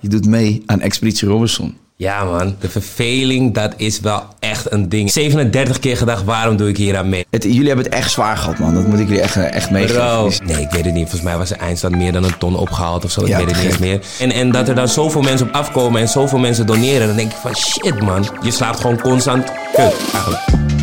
[0.00, 1.76] Je doet mee aan Expeditie Robinson.
[1.96, 5.10] Ja man, de verveling, dat is wel echt een ding.
[5.12, 7.26] 37 keer gedacht, waarom doe ik hier aan mee?
[7.30, 8.74] Het, jullie hebben het echt zwaar gehad, man.
[8.74, 10.46] Dat moet ik jullie echt, eh, echt meegeven.
[10.46, 11.02] Nee, ik weet het niet.
[11.02, 13.20] Volgens mij was de eindstand meer dan een ton opgehaald of zo.
[13.20, 14.00] Ik weet het niet eens meer.
[14.18, 17.06] En, en dat er dan zoveel mensen op afkomen en zoveel mensen doneren.
[17.06, 18.26] Dan denk ik van shit man.
[18.42, 20.77] Je slaapt gewoon constant kut eigenlijk.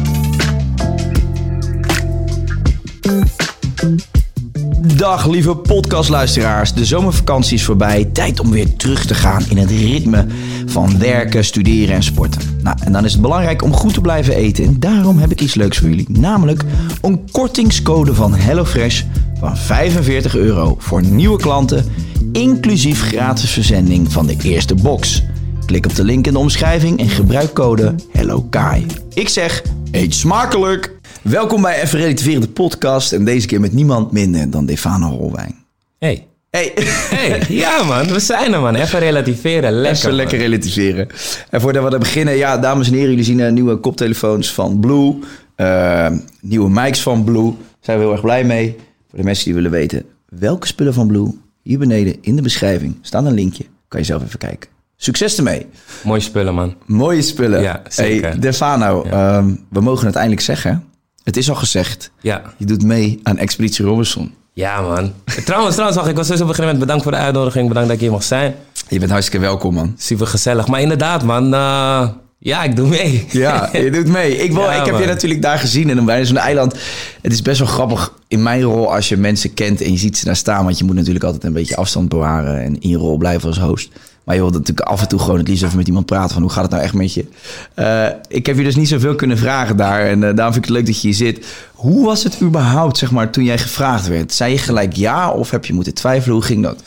[4.95, 6.73] Dag lieve podcastluisteraars.
[6.73, 8.05] De zomervakantie is voorbij.
[8.05, 10.25] Tijd om weer terug te gaan in het ritme
[10.65, 12.41] van werken, studeren en sporten.
[12.63, 14.65] Nou, en dan is het belangrijk om goed te blijven eten.
[14.65, 16.05] En daarom heb ik iets leuks voor jullie.
[16.09, 16.63] Namelijk
[17.01, 19.03] een kortingscode van HelloFresh
[19.39, 21.85] van 45 euro voor nieuwe klanten.
[22.31, 25.23] Inclusief gratis verzending van de eerste box.
[25.65, 28.85] Klik op de link in de omschrijving en gebruik code HelloKai.
[29.13, 29.61] Ik zeg,
[29.91, 30.94] eet smakelijk!
[31.29, 33.11] Welkom bij Even Relativeren de podcast.
[33.13, 35.55] En deze keer met niemand minder dan Defano Rolwijn.
[35.99, 36.27] Hey.
[36.49, 36.71] Hey,
[37.09, 38.75] Hey, ja man, we zijn er man.
[38.75, 39.71] Even relativeren.
[39.71, 39.97] Lekker.
[39.99, 41.07] even lekker relativeren.
[41.49, 45.15] En voordat we beginnen, ja, dames en heren, jullie zien eh, nieuwe koptelefoons van Blue.
[45.55, 46.07] eh,
[46.41, 47.43] nieuwe mics van Blue.
[47.51, 48.75] Daar zijn we heel erg blij mee.
[49.09, 51.27] Voor de mensen die willen weten welke spullen van Blue,
[51.61, 53.65] hier beneden in de beschrijving staat een linkje.
[53.87, 54.69] Kan je zelf even kijken.
[54.95, 55.65] Succes ermee.
[56.03, 56.75] Mooie spullen man.
[56.85, 57.61] Mooie spullen.
[57.61, 58.29] Ja, zeker.
[58.29, 60.83] Hey, Defano, ehm, we mogen het eindelijk zeggen.
[61.25, 62.11] Het is al gezegd.
[62.21, 62.41] Ja.
[62.57, 64.33] Je doet mee aan Expeditie Robinson.
[64.53, 65.13] Ja man.
[65.45, 67.67] Trouwens, trouwens, wacht, ik was dus op een gegeven moment bedankt voor de uitnodiging.
[67.67, 68.55] Bedankt dat ik hier mag zijn.
[68.89, 69.95] Je bent hartstikke welkom, man.
[69.97, 70.67] Super gezellig.
[70.67, 73.25] Maar inderdaad man, eh, ja ik doe mee.
[73.31, 74.37] Ja, je doet mee.
[74.37, 76.75] Ik, wil, Ja, ik heb je natuurlijk daar gezien in een zo'n eiland.
[77.21, 80.17] Het is best wel grappig in mijn rol als je mensen kent en je ziet
[80.17, 80.63] ze daar staan.
[80.63, 83.59] Want je moet natuurlijk altijd een beetje afstand bewaren en in je rol blijven als
[83.59, 83.89] host.
[84.25, 86.41] Maar je wilt natuurlijk af en toe gewoon het liefst even met iemand praten van
[86.41, 87.25] hoe gaat het nou echt met je.
[87.73, 90.63] Eh, ik heb je dus niet zoveel kunnen vragen daar en eh, daarom vind ik
[90.63, 91.45] het leuk dat je hier zit.
[91.73, 94.33] Hoe was het überhaupt, zeg maar, toen jij gevraagd werd?
[94.33, 96.35] Zei je gelijk ja of heb je moeten twijfelen?
[96.35, 96.81] Hoe ging dat?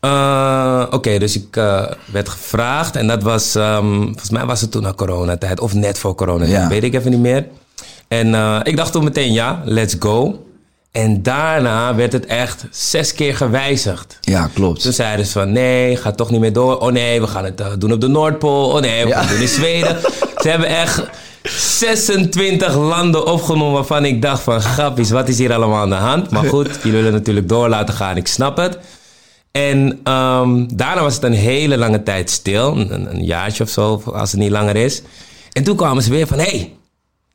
[0.00, 1.54] Eh, Oké, dus ik
[2.12, 5.98] werd gevraagd en dat was, ehm, volgens mij was het toen na coronatijd of net
[5.98, 6.68] voor coronatijd, Ja.
[6.68, 7.46] weet ik even niet meer.
[8.08, 8.34] En
[8.66, 10.44] ik dacht toen meteen ja, let's go.
[10.92, 14.18] En daarna werd het echt zes keer gewijzigd.
[14.20, 14.82] Ja, klopt.
[14.82, 16.78] Toen zeiden ze van nee, ga toch niet meer door.
[16.78, 18.68] Oh nee, we gaan het eh, doen op de Noordpool.
[18.70, 19.14] Oh nee, we Ja.
[19.14, 20.00] gaan het doen in Zweden.
[20.42, 21.02] ze hebben echt
[21.42, 26.30] 26 landen opgenomen waarvan ik dacht van grappies, wat is hier allemaal aan de hand?
[26.30, 28.78] Maar goed, jullie willen natuurlijk door laten gaan, ik snap het.
[29.50, 34.02] En ehm, daarna was het een hele lange tijd stil, een, een jaartje of zo,
[34.04, 35.02] als het niet langer is.
[35.52, 36.72] En toen kwamen ze weer van, hey,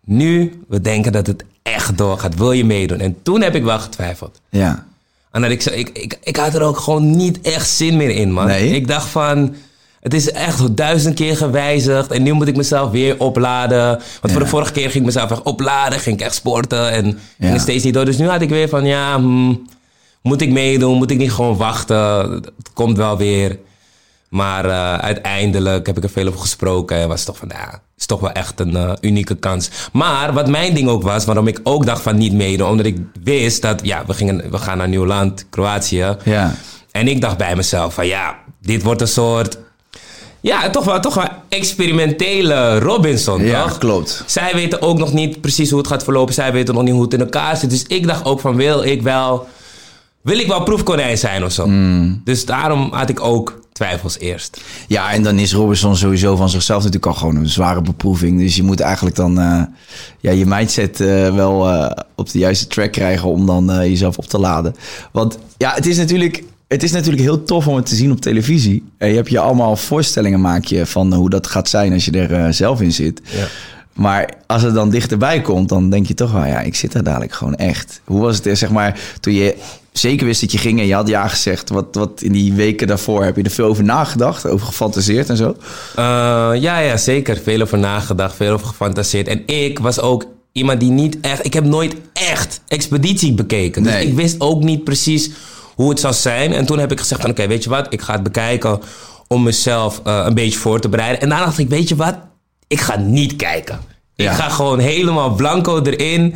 [0.06, 3.00] nu, we denken dat het echt doorgaat, wil je meedoen?
[3.00, 4.42] En toen heb ik wel getwijfeld.
[4.50, 4.86] Ja.
[5.32, 8.10] En dat ik, zo- ik, ik, ik had er ook gewoon niet echt zin meer
[8.10, 8.46] in, man.
[8.48, 8.70] Nee?
[8.70, 9.56] Ik dacht van,
[10.02, 12.12] het is echt duizend keer gewijzigd.
[12.12, 13.88] En nu moet ik mezelf weer opladen.
[14.22, 16.00] Want voor de vorige keer ging ik mezelf echt opladen.
[16.00, 17.48] Ging ik echt sporten en ging Ja.
[17.48, 18.06] het steeds niet door.
[18.06, 19.66] Dus nu had ik weer van, ja, hmm,
[20.22, 20.98] moet ik meedoen?
[20.98, 21.98] Moet ik niet gewoon wachten?
[22.32, 23.60] Het komt wel weer.
[24.30, 26.98] Maar eh, uiteindelijk heb ik er veel over gesproken.
[26.98, 29.70] En was het toch van, ja, is toch wel echt een eh, unieke kans.
[29.92, 32.70] Maar wat mijn ding ook was, waarom ik ook dacht van niet meedoen.
[32.70, 36.16] Omdat ik wist dat, ja, we, gingen, we gaan naar nieuw land, Kroatië.
[36.24, 36.56] Ja.
[36.92, 39.58] En ik dacht bij mezelf van, ja, dit wordt een soort...
[40.42, 43.78] Ja, toch wel, toch wel experimentele Robinson, Ja, toch?
[43.78, 44.24] klopt.
[44.26, 46.34] Zij weten ook nog niet precies hoe het gaat verlopen.
[46.34, 47.70] Zij weten nog niet hoe het in elkaar zit.
[47.70, 49.48] Dus ik dacht ook van, wil ik wel...
[50.22, 51.68] Wil ik wel proefkonijn zijn of zo?
[51.68, 52.22] Mm.
[52.24, 54.62] Dus daarom had ik ook twijfels eerst.
[54.88, 58.40] Ja, en dan is Robinson sowieso van zichzelf natuurlijk al gewoon een zware beproeving.
[58.40, 59.62] Dus je moet eigenlijk dan eh,
[60.20, 64.26] ja, je mindset eh, wel eh, op de juiste track krijgen om dan jezelf op
[64.26, 64.76] te laden.
[65.12, 66.44] Want ja, het is natuurlijk.
[66.68, 68.84] Het is natuurlijk heel tof om het te zien op televisie.
[68.98, 72.12] En je hebt je allemaal voorstellingen maak je van hoe dat gaat zijn als je
[72.12, 73.22] er zelf in zit.
[73.24, 73.48] Ja.
[73.94, 77.04] Maar als het dan dichterbij komt, dan denk je toch wel, ja, ik zit er
[77.04, 78.02] dadelijk gewoon echt.
[78.04, 79.56] Hoe was het, zeg maar, toen je
[79.98, 82.88] zeker wist dat je ging en je had ja gezegd, wat, wat in die weken
[82.88, 85.56] daarvoor heb je er veel over nagedacht, over gefantaseerd en zo?
[85.96, 86.04] Eh,
[86.62, 87.38] ja, ja, zeker.
[87.44, 89.28] Veel over nagedacht, veel over gefantaseerd.
[89.28, 91.46] En ik was ook iemand die niet echt...
[91.46, 93.84] Ik heb nooit echt expeditie bekeken.
[93.84, 94.08] Dus Nee.
[94.08, 95.30] ik wist ook niet precies
[95.76, 96.54] hoe het zou zijn.
[96.54, 97.30] En toen heb ik gezegd van...
[97.30, 97.88] Oké, weet je wat?
[97.90, 98.80] Ik ga het bekijken
[99.28, 101.22] om mezelf eh, een beetje voor te bereiden.
[101.22, 102.16] En daarna dacht ik, weet je wat?
[102.68, 103.80] Ik ga niet kijken.
[104.16, 104.32] Ja.
[104.32, 106.36] Ik ga gewoon helemaal blanco erin.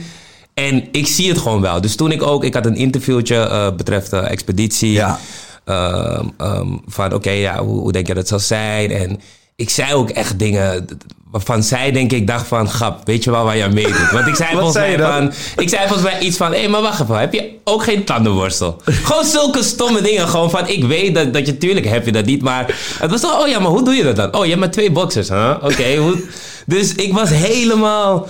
[0.68, 1.82] En ik zie het gewoon wel.
[1.82, 2.44] Dus toen ik ook...
[2.44, 4.92] Ik had een interviewtje eh betreft de expeditie.
[4.92, 5.20] Ja.
[5.66, 8.92] ehm, ehm, van oké, ja, hoe, hoe denk je dat het zal zijn?
[8.92, 9.20] En
[9.56, 10.88] ik zei ook echt dingen
[11.32, 12.70] waarvan zij denk ik dacht van...
[12.70, 14.12] Grap, weet je wel waar je aan meedoet?
[14.12, 15.32] Want ik zei volgens mij van...
[15.58, 16.54] Ik zei volgens mij iets van...
[16.54, 17.20] Hé, maar wacht even.
[17.20, 18.82] Heb je ook geen tandenborstel?
[18.86, 20.28] gewoon zulke stomme dingen.
[20.28, 20.68] Gewoon van...
[20.68, 21.58] Ik weet dat, dat je...
[21.58, 22.66] Tuurlijk heb je dat niet, maar...
[23.00, 23.42] Het was toch...
[23.42, 24.36] Oh ja, maar hoe doe je dat dan?
[24.36, 25.52] Oh, je hebt maar twee boxers, hè?
[25.52, 26.14] Oké.
[26.66, 28.28] Dus ik was helemaal...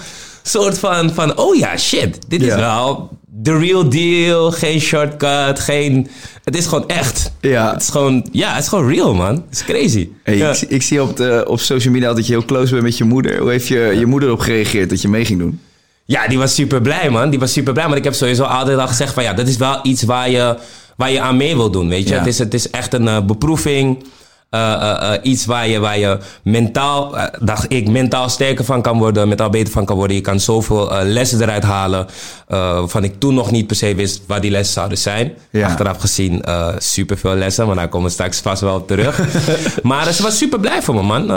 [0.50, 1.14] soort van...
[1.14, 2.20] van oh ja, shit.
[2.28, 3.18] Dit is wel...
[3.44, 4.52] The real deal.
[4.52, 5.60] Geen shortcut.
[5.60, 6.10] Geen...
[6.44, 7.32] Het is gewoon echt.
[7.42, 7.72] Ja.
[7.74, 8.28] Het is gewoon...
[8.32, 9.34] Ja, het is gewoon real, man.
[9.34, 10.10] Het is crazy.
[10.24, 10.50] Hey, ja.
[10.50, 13.04] ik, ik zie op, de, op social media dat je heel close bent met je
[13.04, 13.38] moeder.
[13.40, 15.60] Hoe heeft je, je moeder op gereageerd dat je mee ging doen?
[16.06, 17.30] Ja, die was super blij, man.
[17.30, 17.88] Die was super blij.
[17.88, 20.58] Maar ik heb sowieso altijd al gezegd van ja, dat is wel iets waar je,
[20.96, 22.14] waar je aan mee wil doen, weet je.
[22.14, 22.20] Ja.
[22.20, 24.04] Het, is, het is echt een eh, beproeving.
[24.50, 28.98] Eh, eh, eh, iets waar je, waar je mentaal, dacht ik, mentaal sterker van kan
[28.98, 30.16] worden, mentaal beter van kan worden.
[30.16, 32.08] Je kan zoveel lessen eruit halen.
[32.48, 35.34] waarvan ik toen nog niet per se wist waar die lessen zouden zijn.
[35.52, 35.68] Ja.
[35.68, 36.44] Achteraf gezien
[36.78, 39.20] super veel lessen, maar daar komen we straks vast wel op terug.
[39.84, 41.32] maar ze was super blij voor me, man.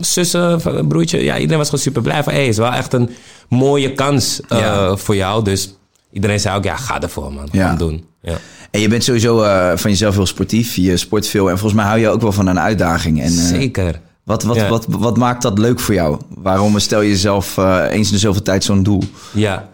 [0.00, 3.10] Zussen, broertje, ja, iedereen was gewoon super blij van, hé, het is wel echt een
[3.48, 4.96] mooie kans Ja.
[4.96, 5.44] voor jou.
[5.44, 5.74] Dus
[6.12, 7.48] iedereen zei ook, ja, ga ervoor, man.
[7.52, 7.62] Ja.
[7.62, 8.10] Gewoon doen.
[8.22, 8.36] Ja.
[8.70, 10.74] En je bent sowieso eh, van jezelf heel sportief.
[10.74, 11.50] Je sport veel.
[11.50, 13.20] En volgens mij hou je ook wel van een uitdaging.
[13.20, 14.00] En, eh, Zeker.
[14.24, 14.68] Wat, wat, Ja.
[14.68, 16.18] wat, wat maakt dat leuk voor jou?
[16.28, 19.02] Waarom stel je jezelf eh, eens in de zoveel tijd zo'n doel?
[19.32, 19.68] Ja,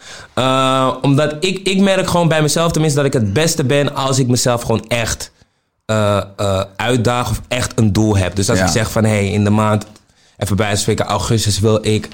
[1.03, 4.29] omdat ik, ik merk gewoon bij mezelf tenminste dat ik het beste ben als ik
[4.29, 5.33] mezelf gewoon echt
[6.77, 8.37] uitdaag of echt een doel heb.
[8.37, 8.65] Dus als Ja.
[8.65, 9.87] ik zeg van hé, hey, in de maand,
[10.37, 12.09] even bij spreken, augustus wil ik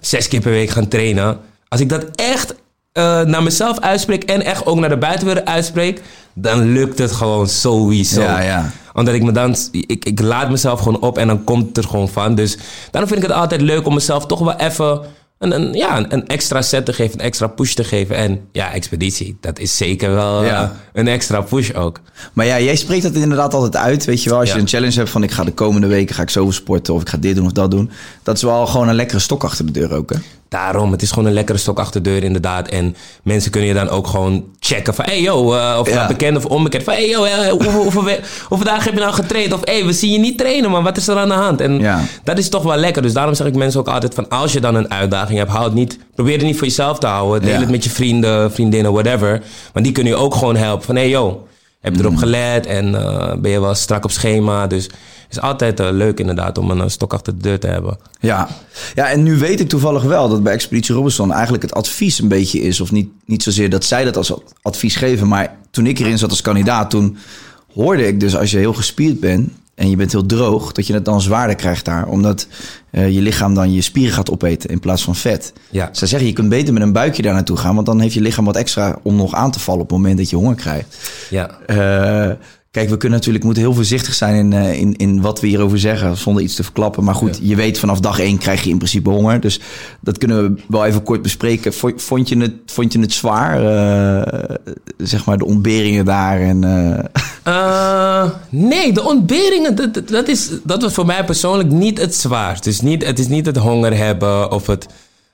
[0.00, 1.38] zes keer per week gaan trainen.
[1.68, 2.54] Als ik dat echt
[2.94, 6.02] eh, naar mezelf uitspreek en echt ook naar de buitenwereld uitspreek,
[6.34, 8.20] dan lukt het gewoon sowieso.
[8.20, 8.70] Ja, ja.
[8.92, 11.84] Omdat ik me dan, ik, ik laat mezelf gewoon op en dan komt het er
[11.84, 12.34] gewoon van.
[12.34, 12.56] Dus
[12.90, 15.00] daarom vind ik het altijd leuk om mezelf toch wel even
[15.38, 18.16] een, een, ja, een, een extra set te geven, een extra push te geven.
[18.16, 20.62] En ja, expeditie, dat is zeker wel Ja.
[20.62, 22.00] eh, een extra push ook.
[22.32, 24.04] Maar ja, jij spreekt dat inderdaad altijd uit.
[24.04, 24.54] Weet je wel, als Ja.
[24.54, 27.00] je een challenge hebt van ik ga de komende weken ga ik zoveel sporten of
[27.00, 27.90] ik ga dit doen of dat doen.
[28.22, 30.10] Dat is wel gewoon een lekkere stok achter de deur ook.
[30.10, 30.16] Hè?
[30.54, 32.68] Daarom, het is gewoon een lekkere stok achter de deur inderdaad.
[32.68, 35.04] En mensen kunnen je dan ook gewoon checken van...
[35.04, 36.06] Hey yo, eh, of Ja.
[36.06, 36.82] bekend of onbekend.
[36.84, 39.52] Van hey yo, eh, hoeveel, dagen heb je nou getraind?
[39.52, 40.82] Of hey, we zien je niet trainen, man.
[40.82, 41.60] Wat is er aan de hand?
[41.60, 42.00] En Ja.
[42.24, 43.02] dat is toch wel lekker.
[43.02, 44.28] Dus daarom zeg ik mensen ook altijd van...
[44.28, 45.98] Als je dan een uitdaging hebt, hou het niet...
[46.14, 47.42] Probeer het niet voor jezelf te houden.
[47.42, 47.60] Deel Ja.
[47.60, 49.42] het met je vrienden, vriendinnen, whatever.
[49.72, 50.84] Want die kunnen je ook gewoon helpen.
[50.86, 51.46] Van hey yo,
[51.84, 52.66] heb je erop gelet?
[52.66, 54.66] En eh, ben je wel strak op schema?
[54.66, 54.92] Dus het
[55.30, 57.98] is altijd eh, leuk inderdaad om een eh, stok achter de deur te hebben.
[58.20, 58.48] Ja.
[58.94, 62.28] ja, en nu weet ik toevallig wel dat bij Expeditie Robinson eigenlijk het advies een
[62.28, 62.80] beetje is.
[62.80, 64.32] Of niet, niet zozeer dat zij dat als
[64.62, 65.28] advies geven.
[65.28, 67.16] Maar toen ik erin zat als kandidaat, toen
[67.74, 70.92] hoorde ik dus als je heel gespierd bent en je bent heel droog, dat je
[70.94, 72.06] het dan zwaarder krijgt daar.
[72.08, 72.46] Omdat
[72.90, 75.52] eh, je lichaam dan je spieren gaat opeten in plaats van vet.
[75.70, 75.88] Ja.
[75.92, 78.20] Zij zeggen, je kunt beter met een buikje daar naartoe gaan, want dan heeft je
[78.20, 80.96] lichaam wat extra om nog aan te vallen op het moment dat je honger krijgt.
[81.30, 81.50] Ja.
[81.66, 82.30] Eh,
[82.70, 85.78] kijk, we kunnen natuurlijk moeten heel voorzichtig zijn in, eh, in, in wat we hierover
[85.78, 87.04] zeggen, zonder iets te verklappen.
[87.04, 89.40] Maar goed, je weet vanaf dag één krijg je in principe honger.
[89.40, 89.60] Dus
[90.00, 91.72] dat kunnen we wel even kort bespreken.
[91.74, 93.58] Vo- Vond je het, vond je het zwaar,
[94.98, 96.40] zeg maar, de ontberingen daar?
[96.40, 96.64] En,
[97.44, 102.64] eh, nee, de ontberingen, dat, is, dat was voor mij persoonlijk niet het zwaarst.
[102.64, 104.86] Dus niet, het is niet het honger hebben of het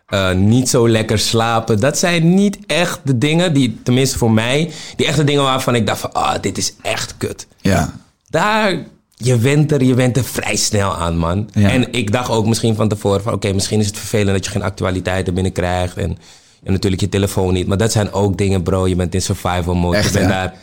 [0.07, 1.81] eh, niet zo lekker slapen.
[1.81, 5.87] Dat zijn niet echt de dingen die, tenminste voor mij, die echte dingen waarvan ik
[5.87, 7.47] dacht van, ah, dit is echt kut.
[7.61, 7.99] ja.
[8.31, 8.85] Daar,
[9.17, 11.51] je went er, je went er vrij snel aan, man.
[11.53, 11.71] Ja.
[11.71, 14.51] En ik dacht ook misschien van tevoren van, oké, misschien is het vervelend dat je
[14.51, 16.19] geen actualiteiten binnenkrijgt en,
[16.63, 17.67] en natuurlijk je telefoon niet.
[17.67, 18.87] Maar dat zijn ook dingen, bro.
[18.89, 19.97] Je bent in survival mode.
[19.97, 20.43] Echt, je bent ja.
[20.43, 20.55] daar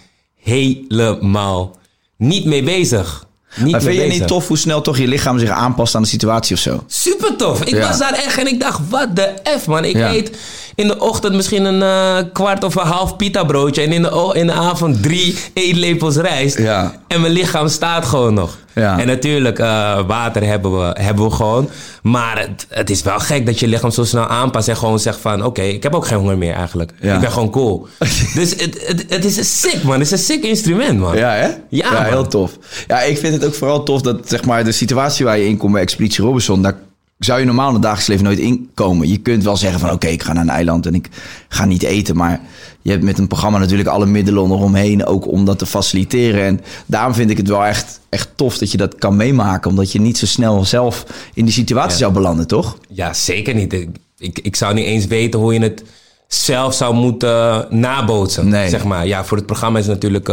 [0.48, 1.76] helemaal
[2.18, 3.26] niet mee bezig.
[3.56, 4.20] Niet Maar vind je bezig.
[4.20, 6.84] niet tof hoe snel toch je lichaam zich aanpast aan de situatie of zo?
[6.88, 7.62] Super tof.
[7.64, 7.88] Ik Ja.
[7.88, 9.86] was daar echt en ik dacht, wat de F, man.
[9.86, 10.14] Ik Ja.
[10.14, 10.38] eet
[10.78, 13.82] in de ochtend misschien een eh, kwart of een half pita broodje.
[13.82, 16.58] En in de, in de avond drie eetlepels rijst.
[16.58, 16.96] Ja.
[17.08, 18.58] En mijn lichaam staat gewoon nog.
[18.76, 19.00] Ja.
[19.00, 21.70] En natuurlijk, eh, water hebben we, hebben we gewoon.
[22.04, 24.68] Maar het, het is wel gek dat je lichaam zo snel aanpast.
[24.68, 26.92] En gewoon zegt van, oké, ik heb ook geen honger meer eigenlijk.
[27.02, 27.14] Ja.
[27.14, 27.88] Ik ben gewoon cool.
[28.36, 29.94] dus het, het, het is een sick, man.
[29.94, 31.18] Het is een sick instrument, man.
[31.18, 31.50] Ja, hè?
[31.70, 32.58] Ja, heel tof.
[32.88, 35.58] Ja, ik vind het ook vooral tof dat zeg maar, de situatie waar je in
[35.58, 36.76] komt bij Expeditie Robinson, daar
[37.20, 39.08] zou je normaal in het dagelijks leven nooit in komen.
[39.10, 41.10] Je kunt wel zeggen van oké, ik ga naar een eiland en ik
[41.48, 42.16] ga niet eten.
[42.16, 42.42] Maar
[42.82, 46.44] je hebt met een programma natuurlijk alle middelen eromheen, ook om dat te faciliteren.
[46.46, 49.70] En daarom vind ik het wel echt, echt tof dat je dat kan meemaken.
[49.70, 51.98] Omdat je niet zo snel zelf in die situatie Ja.
[51.98, 52.78] zou belanden, toch?
[52.90, 53.74] Ja, zeker niet.
[53.74, 55.84] Ik, ik, ik zou niet eens weten hoe je het
[56.28, 58.48] zelf zou moeten nabootsen.
[58.48, 58.70] Nee.
[58.70, 59.08] Zeg maar.
[59.08, 60.32] Ja, voor het programma is het natuurlijk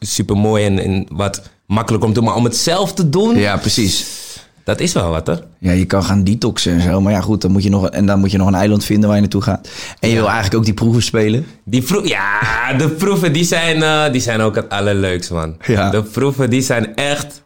[0.00, 2.24] super mooi en, en wat makkelijk om te doen.
[2.28, 4.06] Maar om het zelf te doen, Ja, precies.
[4.64, 5.34] Dat is wel wat, hè?
[5.58, 7.00] Ja, je kan gaan detoxen en zo.
[7.00, 9.04] Maar ja, goed, dan moet je nog, en dan moet je nog een eiland vinden
[9.04, 9.68] waar je naartoe gaat.
[10.00, 11.46] En je wil eigenlijk ook die proeven spelen.
[11.64, 12.38] Die proef, ja,
[12.78, 15.56] de proeven die zijn, eh, die zijn ook het allerleukst, man.
[15.66, 15.90] Ja.
[15.90, 17.42] De proeven die zijn echt...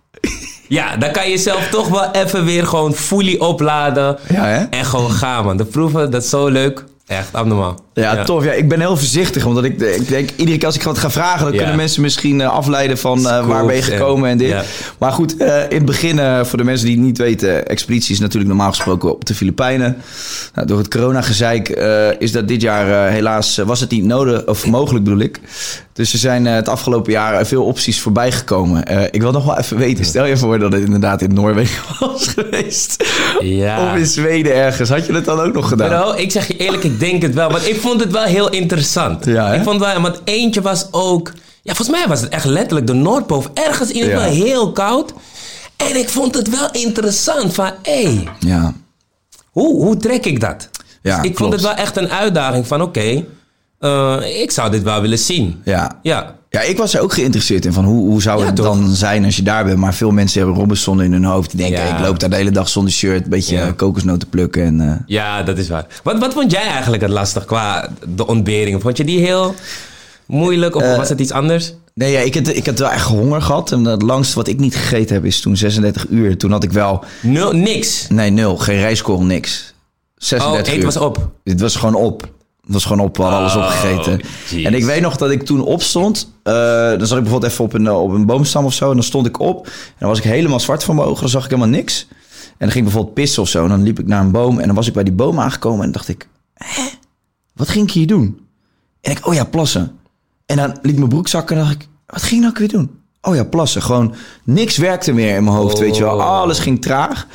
[0.68, 4.18] Ja, dan kan je jezelf toch wel even weer gewoon fully opladen.
[4.28, 4.64] Ja, hè?
[4.64, 5.56] En gewoon gaan, man.
[5.56, 6.84] De proeven, dat is zo leuk.
[7.06, 7.83] Echt, abnormaal.
[7.94, 8.44] Ja, tof.
[8.44, 11.10] Ja, ik ben heel voorzichtig, omdat ik, ik denk, iedere keer als ik wat ga
[11.10, 11.58] vragen, dan Ja.
[11.58, 14.48] kunnen mensen misschien eh, afleiden van eh, waar ben je en- gekomen en dit.
[14.48, 14.62] ja.
[14.98, 18.20] Maar goed, eh, in het begin, voor de mensen die het niet weten, Expeditie is
[18.20, 19.96] natuurlijk normaal gesproken op de Filipijnen.
[20.54, 21.68] Nou, door het coronagezeik
[22.18, 25.40] is dat dit jaar helaas, was het niet nodig, of mogelijk bedoel ik.
[25.92, 29.12] Dus er zijn het afgelopen jaar veel opties voorbij gekomen.
[29.12, 32.26] Ik wil nog wel even weten, stel je voor dat het inderdaad in Noorwegen was
[32.28, 33.04] geweest.
[33.40, 33.86] Ja.
[33.92, 34.88] Of in Zweden ergens.
[34.88, 36.18] Had je het dan ook nog gedaan?
[36.18, 37.50] Ik zeg je eerlijk, ik denk het wel.
[37.50, 39.24] Want ik vond het wel heel interessant.
[39.24, 39.56] Ja, hè?
[39.56, 41.32] ik vond wel, want eentje was ook...
[41.62, 43.44] Ja, volgens mij was het echt letterlijk de Noordpool.
[43.54, 44.44] Ergens in ieder geval Ja.
[44.44, 45.12] heel koud.
[45.76, 47.70] En ik vond het wel interessant van...
[47.82, 48.74] Hé, hey, Ja.
[49.50, 50.68] hoe, hoe trek ik dat?
[51.02, 52.82] Ja, Dus ik vond het wel echt een uitdaging van...
[52.82, 53.24] Oké,
[53.84, 55.60] eh, ik zou dit wel willen zien.
[55.64, 55.98] Ja.
[56.02, 56.34] Ja.
[56.50, 58.64] Ja, ik was er ook geïnteresseerd in van hoe, hoe zou Ja, het toch?
[58.66, 59.78] dan zijn als je daar bent.
[59.78, 61.50] Maar veel mensen hebben Robinson in hun hoofd.
[61.50, 61.96] Die denken, Ja.
[61.98, 63.66] ik loop daar de hele dag zonder shirt, een beetje Ja.
[63.66, 64.62] eh, kokosnoten plukken.
[64.64, 65.86] En, eh, Ja, dat is waar.
[66.02, 68.80] Wat, wat vond jij eigenlijk het lastig qua de ontberingen?
[68.80, 69.54] Vond je die heel
[70.26, 71.74] moeilijk of was het iets anders?
[71.94, 73.72] Nee, ja, ik, had, ik had wel echt honger gehad.
[73.72, 76.36] En het langste wat ik niet gegeten heb is toen 36 uur.
[76.38, 78.06] Toen had ik wel, Nul, niks.
[78.08, 79.74] nee nul, geen rijstkorrel, niks.
[80.16, 80.84] 36 Oh, eten uur.
[80.84, 81.28] was op.
[81.44, 82.28] Dit was gewoon op.
[82.66, 84.20] Was gewoon op, we hadden alles Oh, opgegeten.
[84.64, 86.32] En ik weet nog dat ik toen opstond.
[86.42, 86.52] eh,
[86.88, 88.88] dan zat ik bijvoorbeeld even op een, eh, op een boomstam of zo.
[88.88, 89.66] En dan stond ik op.
[89.66, 91.20] En dan was ik helemaal zwart voor mijn ogen.
[91.20, 92.06] Dan zag ik helemaal niks.
[92.10, 93.62] En dan ging ik bijvoorbeeld pissen of zo.
[93.62, 94.58] En dan liep ik naar een boom.
[94.58, 95.84] En dan was ik bij die boom aangekomen.
[95.84, 96.82] En dacht ik, hè?
[97.54, 98.38] Wat ging ik hier doen?
[99.00, 99.98] En ik, oh ja, plassen.
[100.46, 101.56] En dan liet ik mijn broek zakken.
[101.56, 102.90] En dacht ik, wat ging ik nou weer doen?
[103.24, 103.82] Oh ja, plassen.
[103.82, 104.14] Gewoon
[104.44, 106.16] niks werkte meer in mijn hoofd, weet je wel.
[106.16, 106.26] Oh.
[106.40, 107.26] Alles ging traag.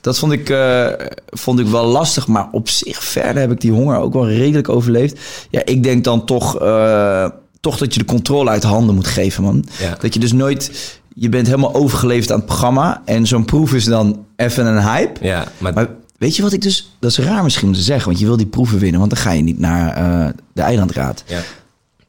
[0.00, 0.86] Dat vond ik, eh,
[1.26, 2.26] vond ik wel lastig.
[2.26, 5.20] Maar op zich verder heb ik die honger ook wel redelijk overleefd.
[5.50, 7.28] Ja, ik denk dan toch, eh,
[7.60, 9.64] toch dat je de controle uit handen moet geven, man.
[9.78, 9.96] Ja.
[10.00, 11.00] Dat je dus nooit...
[11.14, 13.02] Je bent helemaal overgeleefd aan het programma.
[13.04, 15.26] En zo'n proef is dan even een hype.
[15.26, 16.96] Ja, maar, Maar weet je wat ik dus...
[17.00, 18.06] Dat is raar misschien om te zeggen.
[18.06, 19.00] Want je wil die proeven winnen.
[19.00, 21.22] Want dan ga je niet naar eh, de eilandraad.
[21.26, 21.40] ja.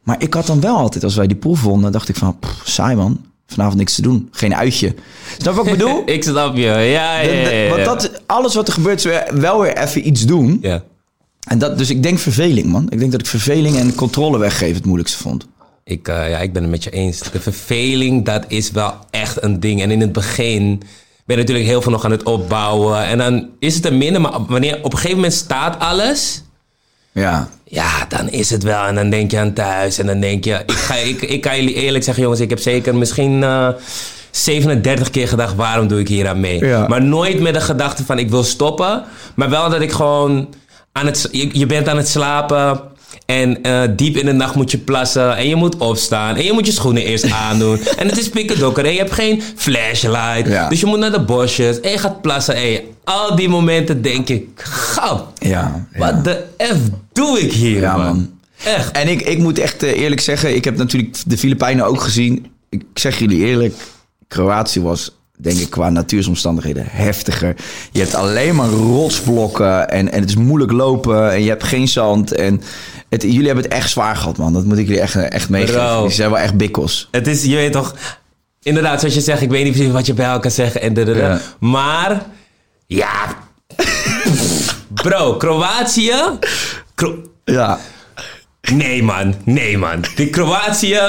[0.03, 2.62] Maar ik had dan wel altijd, als wij die proef wonnen, dacht ik van, pff,
[2.63, 3.25] saai man.
[3.48, 4.27] Vanavond niks te doen.
[4.31, 4.95] Geen uitje.
[5.38, 6.01] Snap je wat ik bedoel?
[6.15, 6.62] ik snap je.
[6.62, 10.57] Ja, ja, want dat, alles wat er gebeurt, is weer- wel weer even iets doen.
[10.62, 10.83] Ja.
[11.48, 12.88] En dat, dus ik denk verveling, man.
[12.89, 15.48] Ik denk dat ik verveling en controle weggeven het moeilijkste vond.
[15.83, 17.19] Ik, eh, ja, ik ben het met je eens.
[17.31, 19.81] De verveling, dat is wel echt een ding.
[19.81, 20.77] En in het begin
[21.25, 23.05] ben je natuurlijk heel veel nog aan het opbouwen.
[23.05, 24.22] En dan is het er minder.
[24.22, 26.43] Maar wanneer op een gegeven moment staat alles...
[27.13, 27.48] Ja.
[27.63, 28.84] Ja, dan is het wel.
[28.86, 29.98] En dan denk je aan thuis.
[29.98, 30.62] En dan denk je...
[30.65, 32.41] Ik, ga, ik, ik kan jullie eerlijk zeggen, jongens.
[32.41, 33.67] Ik heb zeker misschien eh
[34.32, 35.55] 37 keer gedacht...
[35.55, 36.65] waarom doe ik hier aan mee?
[36.65, 36.88] Ja.
[36.88, 39.03] Maar nooit met de gedachte van ik wil stoppen.
[39.36, 40.53] Maar wel dat ik gewoon...
[40.91, 42.82] Aan het, je, je bent aan het slapen...
[43.25, 45.35] En eh, diep in de nacht moet je plassen.
[45.37, 46.35] En je moet opstaan.
[46.35, 47.79] En je moet je schoenen eerst aandoen.
[47.99, 48.85] en het is pikken donker.
[48.85, 50.47] En je hebt geen flashlight.
[50.47, 50.69] Ja.
[50.69, 51.79] Dus je moet naar de bosjes.
[51.79, 52.55] En je gaat plassen.
[52.55, 54.47] En je- al die momenten denk ik...
[54.55, 55.85] Gap, Ja.
[55.93, 55.99] ja.
[55.99, 56.77] wat de F
[57.13, 58.05] doe ik hier, Ja, man?
[58.05, 58.29] man.
[58.65, 58.91] Echt.
[58.91, 62.45] En ik, ik moet echt eh, eerlijk zeggen, ik heb natuurlijk de Filipijnen ook gezien.
[62.69, 63.75] Ik zeg jullie eerlijk,
[64.27, 67.55] Kroatië was denk ik qua natuuromstandigheden heftiger.
[67.91, 71.87] Je hebt alleen maar rotsblokken en, en het is moeilijk lopen en je hebt geen
[71.87, 72.31] zand.
[72.31, 72.61] En
[73.13, 74.53] het, jullie hebben het echt zwaar gehad, man.
[74.53, 76.01] Dat moet ik jullie echt, echt meegeven.
[76.01, 77.08] Die zijn wel echt bikkels.
[77.12, 77.96] Het is, je weet toch...
[78.63, 80.82] Inderdaad, zoals je zegt, ik weet niet precies wat je bij elkaar zeggen.
[80.82, 81.15] En.
[81.15, 81.39] Ja.
[81.60, 82.22] Maar,
[82.88, 83.12] ja...
[84.93, 86.13] Bro, Kroatië...
[86.96, 87.79] Kro- Ja.
[88.72, 89.36] nee, man.
[89.43, 90.03] Nee, man.
[90.15, 91.00] Die Kroatië...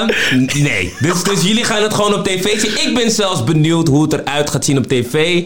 [0.53, 0.93] Nee.
[0.99, 2.87] Dus, dus jullie gaan het gewoon op tv zien.
[2.89, 5.43] Ik ben zelfs benieuwd hoe het eruit gaat zien op tv.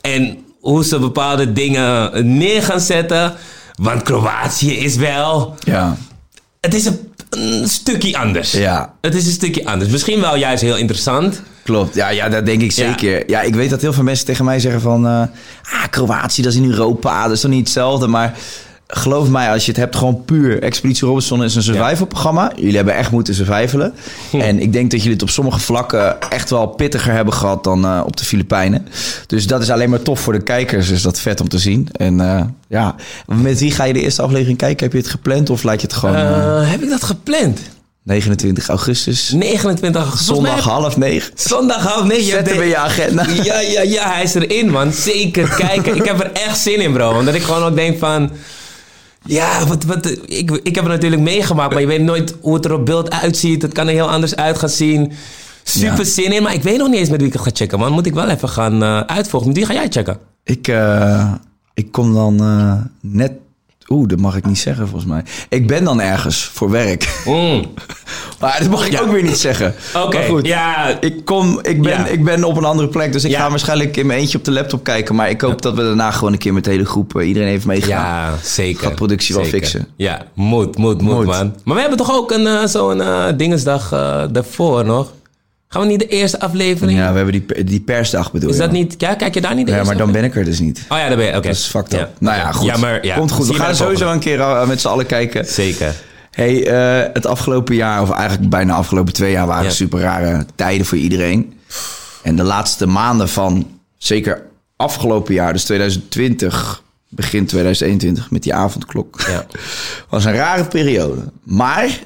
[0.00, 3.34] En hoe ze bepaalde dingen neer gaan zetten.
[3.82, 5.54] Want Kroatië is wel...
[5.58, 5.96] Ja.
[6.60, 6.98] Het is een,
[7.30, 8.52] een stukje anders.
[8.52, 8.94] Ja.
[9.00, 9.90] Het is een stukje anders.
[9.90, 11.42] Misschien wel juist heel interessant.
[11.64, 13.30] Klopt, ja, ja, dat denk ik zeker.
[13.30, 13.40] Ja.
[13.40, 15.06] ik weet dat heel veel mensen tegen mij zeggen van...
[15.06, 15.20] eh,
[15.72, 18.06] ah, Kroatië, dat is in Europa, dat is toch niet hetzelfde?
[18.06, 18.38] Maar
[18.94, 20.62] geloof mij, als je het hebt gewoon puur...
[20.62, 22.52] Expeditie Robinson is een survival programma.
[22.56, 23.94] Jullie hebben echt moeten survivalen.
[24.32, 27.84] En ik denk dat jullie het op sommige vlakken echt wel pittiger hebben gehad dan
[27.84, 28.88] eh, op de Filipijnen.
[29.26, 30.88] Dus dat is alleen maar tof voor de kijkers.
[30.88, 31.88] Dus dat vet om te zien.
[31.92, 32.94] En eh, ja,
[33.26, 34.84] met wie ga je de eerste aflevering kijken?
[34.84, 36.14] Heb je het gepland of laat je het gewoon...
[36.16, 37.60] eh, heb ik dat gepland?
[38.04, 40.26] 29 augustus, 29 augustus.
[40.26, 41.32] Zondag half negen.
[41.34, 42.24] Zondag half negen.
[42.24, 43.26] Zet hem in je agenda.
[43.42, 44.92] Ja, ja, ja, hij is erin, man.
[44.92, 45.96] Zeker kijken.
[45.96, 47.18] ik heb er echt zin in, bro.
[47.18, 48.30] Omdat ik gewoon ook denk van...
[49.24, 52.64] Ja, wat, wat, ik, ik heb het natuurlijk meegemaakt, maar je weet nooit hoe het
[52.64, 53.62] er op beeld uitziet.
[53.62, 55.12] Het kan er heel anders uit gaan zien.
[55.62, 56.04] Super Ja.
[56.04, 57.92] zin in, maar ik weet nog niet eens met wie ik het ga checken, man.
[57.92, 59.48] Moet ik wel even gaan eh, uitvolgen.
[59.48, 60.18] Met wie ga jij checken?
[60.44, 61.32] Ik, eh,
[61.74, 63.32] ik kom dan eh, net...
[63.92, 65.22] Oeh, dat mag ik niet zeggen volgens mij.
[65.48, 67.22] Ik ben dan ergens voor werk.
[67.26, 67.64] Mm.
[68.40, 69.00] Maar dat mag ik Ja.
[69.00, 69.74] ook weer niet zeggen.
[70.04, 70.96] Oké, goed, ja.
[71.00, 72.06] Ik, kom, ik, ben, Ja.
[72.06, 73.40] ik ben op een andere plek, dus ik Ja.
[73.40, 75.14] ga waarschijnlijk in mijn eentje op de laptop kijken.
[75.14, 77.48] Maar ik hoop dat we daarna gewoon een keer met de hele groep eh, iedereen
[77.48, 78.04] heeft meegedaan.
[78.30, 78.82] Ja, zeker.
[78.82, 79.88] Gaat productie wel fixen.
[79.96, 81.26] Ja, moet, moet, moet, Moet.
[81.26, 81.54] man.
[81.64, 85.12] Maar we hebben toch ook een, eh, zo'n eh, dingesdag eh, daarvoor nog?
[85.72, 86.98] Gaan we niet de eerste aflevering?
[86.98, 88.94] Ja, we hebben die, die persdag bedoel Is dat niet...
[88.98, 90.84] Ja, kijk je daar niet de Ja, maar dan ben ik er dus niet.
[90.88, 91.36] Oh ja, daar ben je.
[91.36, 91.46] Oké.
[91.46, 91.98] Dat is fucked up.
[91.98, 92.10] Ja.
[92.18, 92.66] Nou ja, goed.
[92.66, 93.16] Ja, maar ja.
[93.16, 93.46] Komt goed.
[93.46, 95.46] We gaan sowieso een keer eh, met z'n allen kijken.
[95.46, 95.94] Zeker.
[96.30, 100.46] Hey, eh, het afgelopen jaar, of eigenlijk bijna de afgelopen twee jaar, waren super rare
[100.54, 101.58] tijden voor iedereen.
[102.22, 103.66] En de laatste maanden van,
[103.98, 104.42] zeker
[104.76, 109.46] afgelopen jaar, dus 2020, begin 2021, met die avondklok, Ja.
[110.08, 111.16] was een rare periode.
[111.42, 111.98] Maar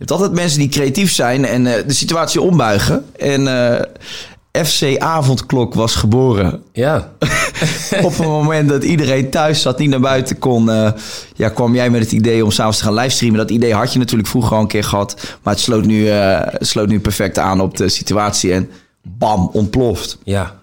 [0.00, 3.04] hebt altijd mensen die creatief zijn en eh, de situatie ombuigen.
[3.16, 7.12] En eh, FC Avondklok was geboren Ja.
[8.02, 10.92] op het moment dat iedereen thuis zat, niet naar buiten kon, eh,
[11.34, 13.38] ja, kwam jij met het idee om s'avonds te gaan livestreamen.
[13.38, 16.66] Dat idee had je natuurlijk vroeger al een keer gehad, maar het sloot nu, het
[16.66, 18.70] sloot nu perfect aan op de situatie en
[19.02, 20.18] bam, ontploft.
[20.24, 20.58] Ja.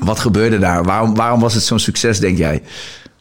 [0.00, 0.84] Wat gebeurde daar?
[0.84, 2.62] Waarom, waarom was het zo'n succes, denk jij?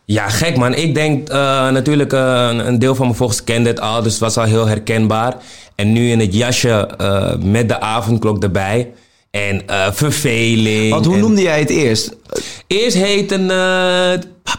[0.06, 0.74] Ja, gek man.
[0.74, 1.36] Ik denk eh,
[1.70, 4.44] natuurlijk, eh, een een deel van mijn volgers kende het al, dus het was al
[4.44, 5.36] heel herkenbaar.
[5.76, 8.92] En nu in het jasje eh, met de avondklok erbij.
[9.32, 9.62] En
[9.94, 10.92] verveling.
[10.92, 12.16] Want hoe en- noemde jij het eerst?
[12.68, 13.40] Eerst heette
[14.44, 14.52] pa.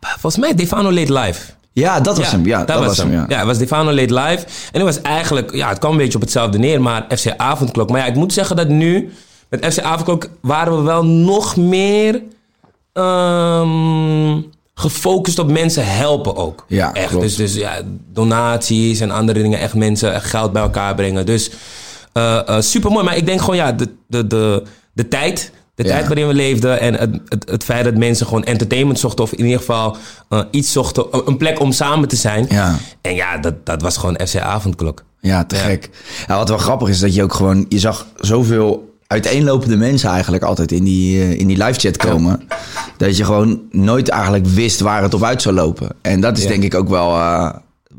[0.00, 1.40] Volgens mij Defano Late Live.
[1.72, 2.46] Ja, dat was hem.
[2.46, 3.12] Ja, dat, was hem.
[3.12, 3.24] ja.
[3.28, 4.44] Ja, het was Defano Late Live.
[4.72, 5.54] En het was eigenlijk...
[5.54, 7.90] Ja, het kwam een beetje op hetzelfde neer, maar FC Avondklok.
[7.90, 9.12] Maar ja, ik moet zeggen dat nu...
[9.48, 12.22] Met FC Avondklok waren we wel nog meer...
[12.92, 14.32] ehm,
[14.80, 16.64] gefocust op mensen helpen ook.
[16.68, 17.08] Ja, echt.
[17.08, 17.24] klopt.
[17.24, 17.80] Dus, dus ja,
[18.12, 19.58] donaties en andere dingen.
[19.58, 21.26] Echt mensen echt geld bij elkaar brengen.
[21.26, 21.50] Dus
[22.58, 23.04] super mooi.
[23.04, 25.52] Maar ik denk gewoon, ja, de, de, de, de tijd...
[25.74, 25.92] De Ja.
[25.92, 29.24] tijd waarin we leefden en het, het, het feit dat mensen gewoon entertainment zochten...
[29.24, 29.96] of in ieder geval
[30.28, 32.46] eh, iets zochten, een plek om samen te zijn.
[32.48, 32.76] Ja.
[33.00, 35.04] En ja, dat, dat was gewoon FC Avondklok.
[35.20, 35.90] Ja, te gek.
[36.26, 37.66] Ja, wat wel grappig is, dat je ook gewoon...
[37.68, 42.42] Je zag zoveel uiteenlopende mensen eigenlijk altijd in die, eh, in die live chat komen.
[42.96, 45.88] Dat je gewoon nooit eigenlijk wist waar het op uit zou lopen.
[46.02, 46.48] En dat is Ja.
[46.48, 47.50] denk ik ook wel eh,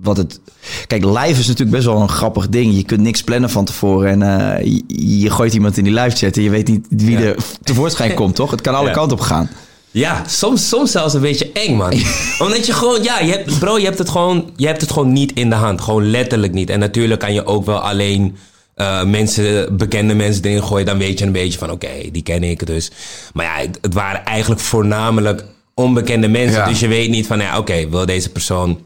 [0.01, 0.39] wat het...
[0.87, 2.75] Kijk, live is natuurlijk best wel een grappig ding.
[2.75, 4.21] Je kunt niks plannen van tevoren.
[4.21, 7.11] En eh, je, je gooit iemand in die live chat en je weet niet wie
[7.17, 7.19] Ja.
[7.19, 8.51] er tevoorschijn komt, toch?
[8.51, 9.49] Het kan alle kanten op gaan.
[9.91, 11.93] Ja, soms, soms zelfs een beetje eng, man.
[12.45, 15.13] Omdat je gewoon, ja, je hebt, bro, je hebt, het gewoon, je hebt het gewoon
[15.13, 15.81] niet in de hand.
[15.81, 16.69] Gewoon letterlijk niet.
[16.69, 18.35] En natuurlijk kan je ook wel alleen
[18.81, 20.85] eh, mensen, bekende mensen erin gooien.
[20.85, 22.91] Dan weet je een beetje van, oké, die ken ik dus.
[23.33, 26.59] Maar ja, het, het waren eigenlijk voornamelijk onbekende mensen.
[26.59, 26.67] Ja.
[26.67, 28.79] Dus je weet niet van, ja, oké, wil deze persoon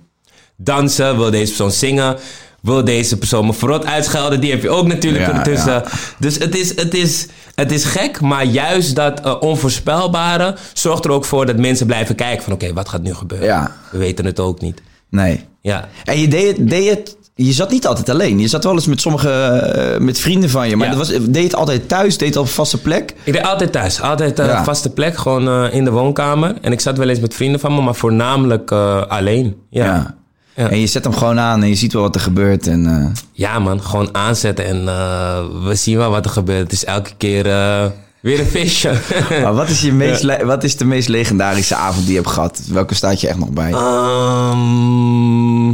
[0.55, 1.17] dansen?
[1.17, 2.17] Wil deze persoon zingen?
[2.61, 4.39] Wil deze persoon me verrot uitschelden?
[4.41, 5.71] Die heb je ook natuurlijk Ja, ertussen.
[5.73, 5.83] ja.
[6.19, 11.11] Dus het is, het, is, het is gek, maar juist dat eh, onvoorspelbare zorgt er
[11.11, 13.47] ook voor dat mensen blijven kijken van oké, wat gaat nu gebeuren?
[13.47, 13.75] Ja.
[13.91, 14.81] We weten het ook niet.
[15.09, 15.43] Nee.
[15.61, 15.89] Ja.
[16.03, 18.39] En je deed het, deed het, je zat niet altijd alleen.
[18.39, 20.75] Je zat wel eens met sommige, eh, met vrienden van je.
[20.75, 20.95] Maar Ja.
[20.95, 22.17] dat was, deed het altijd thuis?
[22.17, 23.13] Deed het op vaste plek?
[23.23, 24.63] Ik deed altijd thuis, altijd eh, Ja.
[24.63, 26.55] vaste plek, gewoon eh, in de woonkamer.
[26.61, 29.55] En ik zat wel eens met vrienden van me, maar voornamelijk eh, alleen.
[29.69, 29.85] Ja.
[29.85, 30.15] Ja.
[30.55, 30.69] Ja.
[30.69, 32.67] En je zet hem gewoon aan en je ziet wel wat er gebeurt.
[32.67, 36.61] En, eh, man, gewoon aanzetten en eh, we zien wel wat er gebeurt.
[36.63, 37.85] Het is elke keer eh,
[38.21, 38.91] weer een feestje.
[39.43, 42.61] maar wat is, je meest, wat is de meest legendarische avond die je hebt gehad?
[42.71, 43.71] Welke staat je echt nog bij?
[43.71, 45.73] Ehm,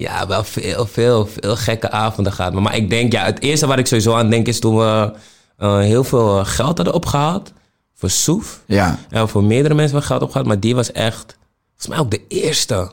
[0.00, 2.52] Ja, wel veel, veel, veel gekke avonden gehad.
[2.52, 5.12] Maar, maar ik denk, ja, het eerste waar ik sowieso aan denk is toen we
[5.56, 7.52] eh, heel veel eh, geld hadden opgehaald.
[7.94, 8.60] Voor Soef.
[8.66, 8.98] Ja.
[9.10, 10.46] Ja, voor meerdere mensen wel geld opgehaald.
[10.46, 11.36] Maar die was echt,
[11.68, 12.90] volgens mij ook de eerste.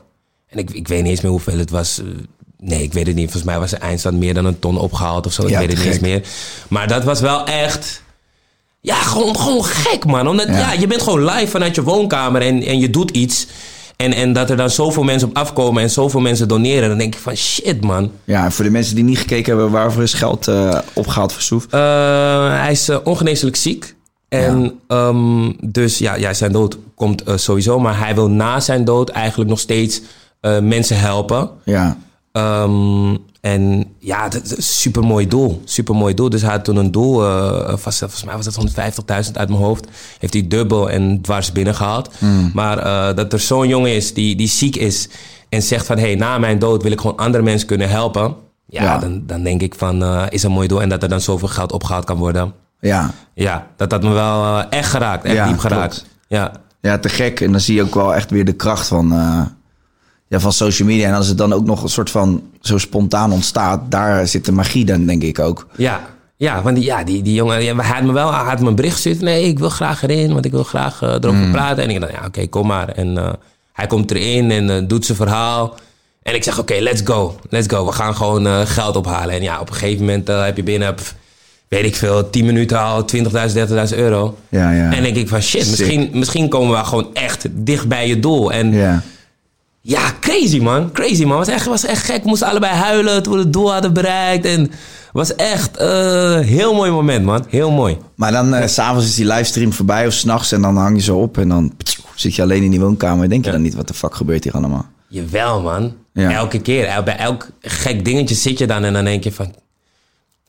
[0.48, 1.98] En ik, ik weet niet eens meer hoeveel het was.
[1.98, 2.04] Eh,
[2.58, 3.24] Nee, ik weet het niet.
[3.30, 5.42] Volgens mij was de eindstand meer dan een ton opgehaald of zo.
[5.42, 6.22] Ik Ja, weet het niet eens meer.
[6.68, 8.02] Maar dat was wel echt...
[8.80, 10.28] Ja, gewoon, gewoon gek, man.
[10.28, 10.58] Omdat, Ja.
[10.58, 10.72] ja.
[10.72, 13.46] je bent gewoon live vanuit je woonkamer en, en je doet iets.
[13.96, 16.88] En, en dat er dan zoveel mensen op afkomen en zoveel mensen doneren.
[16.88, 18.10] Dan denk ik van, shit, man.
[18.24, 21.42] ja, en voor de mensen die niet gekeken hebben, waarvoor is geld eh, opgehaald voor
[21.42, 21.66] Soef?
[21.70, 21.80] Eh,
[22.60, 23.94] hij is eh, ongeneeslijk ziek.
[24.28, 27.78] En ehm, dus ja, ja, zijn dood komt sowieso.
[27.78, 30.00] Maar hij wil na zijn dood eigenlijk nog steeds
[30.60, 31.50] mensen helpen.
[31.64, 31.98] Ja.
[32.32, 35.62] Ehm, en ja, dat is een supermooi doel.
[35.64, 36.30] Supermooi doel.
[36.30, 39.60] Dus hij had toen een doel, eh, vast, volgens mij was dat 150.000 uit mijn
[39.60, 39.86] hoofd.
[40.18, 42.10] Heeft hij dubbel en dwars binnengehaald.
[42.52, 45.08] Maar eh, dat er zo'n jongen is die, die ziek is
[45.48, 45.98] en zegt van...
[45.98, 48.34] hé, hey, na mijn dood wil ik gewoon andere mensen kunnen helpen.
[48.66, 48.98] Ja, Ja.
[48.98, 50.82] Dan, dan denk ik van, is een mooi doel.
[50.82, 52.52] En dat er dan zoveel geld opgehaald kan worden.
[52.80, 53.10] Ja.
[53.34, 55.24] Ja, dat had me wel echt geraakt.
[55.24, 55.94] Echt Ja, diep geraakt.
[55.94, 56.14] klopt.
[56.28, 56.52] Ja.
[56.80, 57.40] Ja, te gek.
[57.40, 59.12] En dan zie je ook wel echt weer de kracht van,
[60.28, 61.08] ja, van social media.
[61.08, 64.52] En als het dan ook nog een soort van zo spontaan ontstaat, daar zit de
[64.52, 65.66] magie dan, denk ik ook.
[65.76, 66.00] Ja,
[66.36, 68.68] ja want die, ja, die, die jongen, ja, hij had me wel hij had me
[68.68, 69.20] een bericht gestuurd.
[69.20, 71.84] Nee, ik wil graag erin, want ik wil graag eh, erover praten.
[71.84, 72.88] En ik dacht, ja, oké, kom maar.
[72.88, 73.32] En eh,
[73.72, 75.74] hij komt erin en eh, doet zijn verhaal.
[76.22, 77.38] En ik zeg, oké, let's go.
[77.50, 77.86] Let's go.
[77.86, 79.34] We gaan gewoon geld ophalen.
[79.34, 81.14] En ja, op een gegeven moment heb je binnen, pff,
[81.68, 83.20] weet ik veel, 10 minuten al 20.000,
[83.90, 84.38] 30.000 euro.
[84.48, 84.92] Ja, ja.
[84.92, 85.70] En denk ik van, shit, Sick.
[85.70, 88.52] misschien, misschien komen we gewoon echt dicht bij je doel.
[88.52, 89.02] En Ja.
[89.88, 90.92] Ja, crazy man.
[90.92, 91.38] Crazy man.
[91.38, 92.22] Het was echt, was echt gek.
[92.22, 94.44] We moesten allebei huilen toen we het doel hadden bereikt.
[94.44, 94.70] En het
[95.12, 97.44] was echt een heel mooi moment, man.
[97.48, 97.98] Heel mooi.
[98.14, 101.02] Maar dan eh, s s'avonds is die livestream voorbij of s'nachts en dan hang je
[101.02, 103.28] zo op en dan ptsch, zit je alleen in die woonkamer.
[103.28, 104.86] Denk je dan niet, wat de fuck gebeurt hier allemaal?
[105.08, 105.94] Jawel, man.
[106.12, 106.30] Ja.
[106.32, 107.02] Elke keer.
[107.04, 109.54] Bij elk gek dingetje zit je dan en dan denk je van...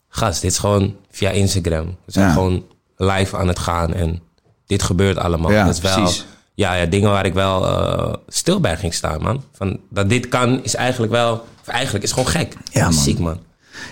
[0.10, 1.86] Gast, dit is gewoon via Instagram.
[2.06, 2.34] We zijn Ja.
[2.34, 2.63] gewoon
[2.97, 4.19] live aan het gaan en
[4.65, 5.52] dit gebeurt allemaal.
[5.52, 6.26] Ja, dat is wel, precies.
[6.57, 9.43] Ja, ja, dingen waar ik wel eh, stil bij ging staan, man.
[9.53, 11.33] Van, dat dit kan is eigenlijk wel...
[11.61, 12.53] Of eigenlijk is gewoon gek.
[12.71, 12.93] Ja, man.
[12.93, 13.39] Ziek, man.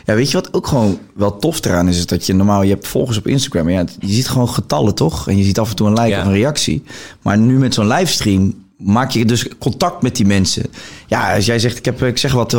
[0.06, 1.98] Ja, weet je wat ook gewoon wel tof eraan is?
[1.98, 3.70] Is dat je normaal, je hebt volgers op Instagram.
[3.70, 5.28] Ja, je ziet gewoon getallen, toch?
[5.28, 6.20] En je ziet af en toe een like Ja.
[6.20, 6.84] of een reactie.
[7.22, 10.66] Maar nu met zo'n livestream maak je dus contact met die mensen.
[11.08, 12.54] Ja, als jij zegt, ik heb, ik zeg wat,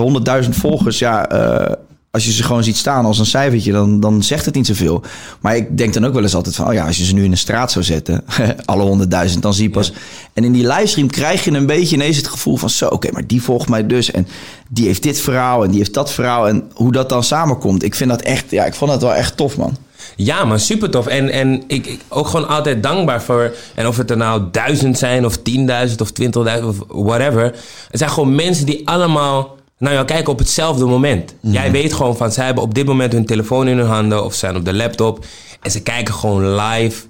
[0.44, 0.98] 100.000 volgers.
[0.98, 1.72] Ja, eh,
[2.16, 5.02] als je ze gewoon ziet staan als een cijfertje, dan, dan zegt het niet zoveel.
[5.40, 7.24] Maar ik denk dan ook wel eens altijd van, oh ja, als je ze nu
[7.24, 8.24] in de straat zou zetten,
[8.64, 9.92] alle honderdduizend, dan zie je pas.
[10.33, 13.26] En in die livestream krijg je een beetje ineens het gevoel van, zo, oké, maar
[13.26, 14.11] die volgt mij dus.
[14.11, 14.26] En
[14.68, 16.48] die heeft dit verhaal en die heeft dat verhaal.
[16.48, 17.83] En hoe dat dan samenkomt.
[17.83, 19.76] Ik vind dat echt, ja, ik vond dat wel echt tof, man.
[20.16, 21.07] Ja, maar super tof.
[21.07, 23.55] En, en ik, ik ook gewoon altijd dankbaar voor.
[23.74, 27.42] En of het er nou duizend zijn, of tienduizend, of twintigduizend, of whatever.
[27.90, 31.34] Het zijn gewoon mensen die allemaal naar jou kijken op hetzelfde moment.
[31.40, 34.32] Jij weet gewoon van, zij hebben op dit moment hun telefoon in hun handen, of
[34.32, 35.24] ze zijn op de laptop.
[35.60, 37.04] En ze kijken gewoon live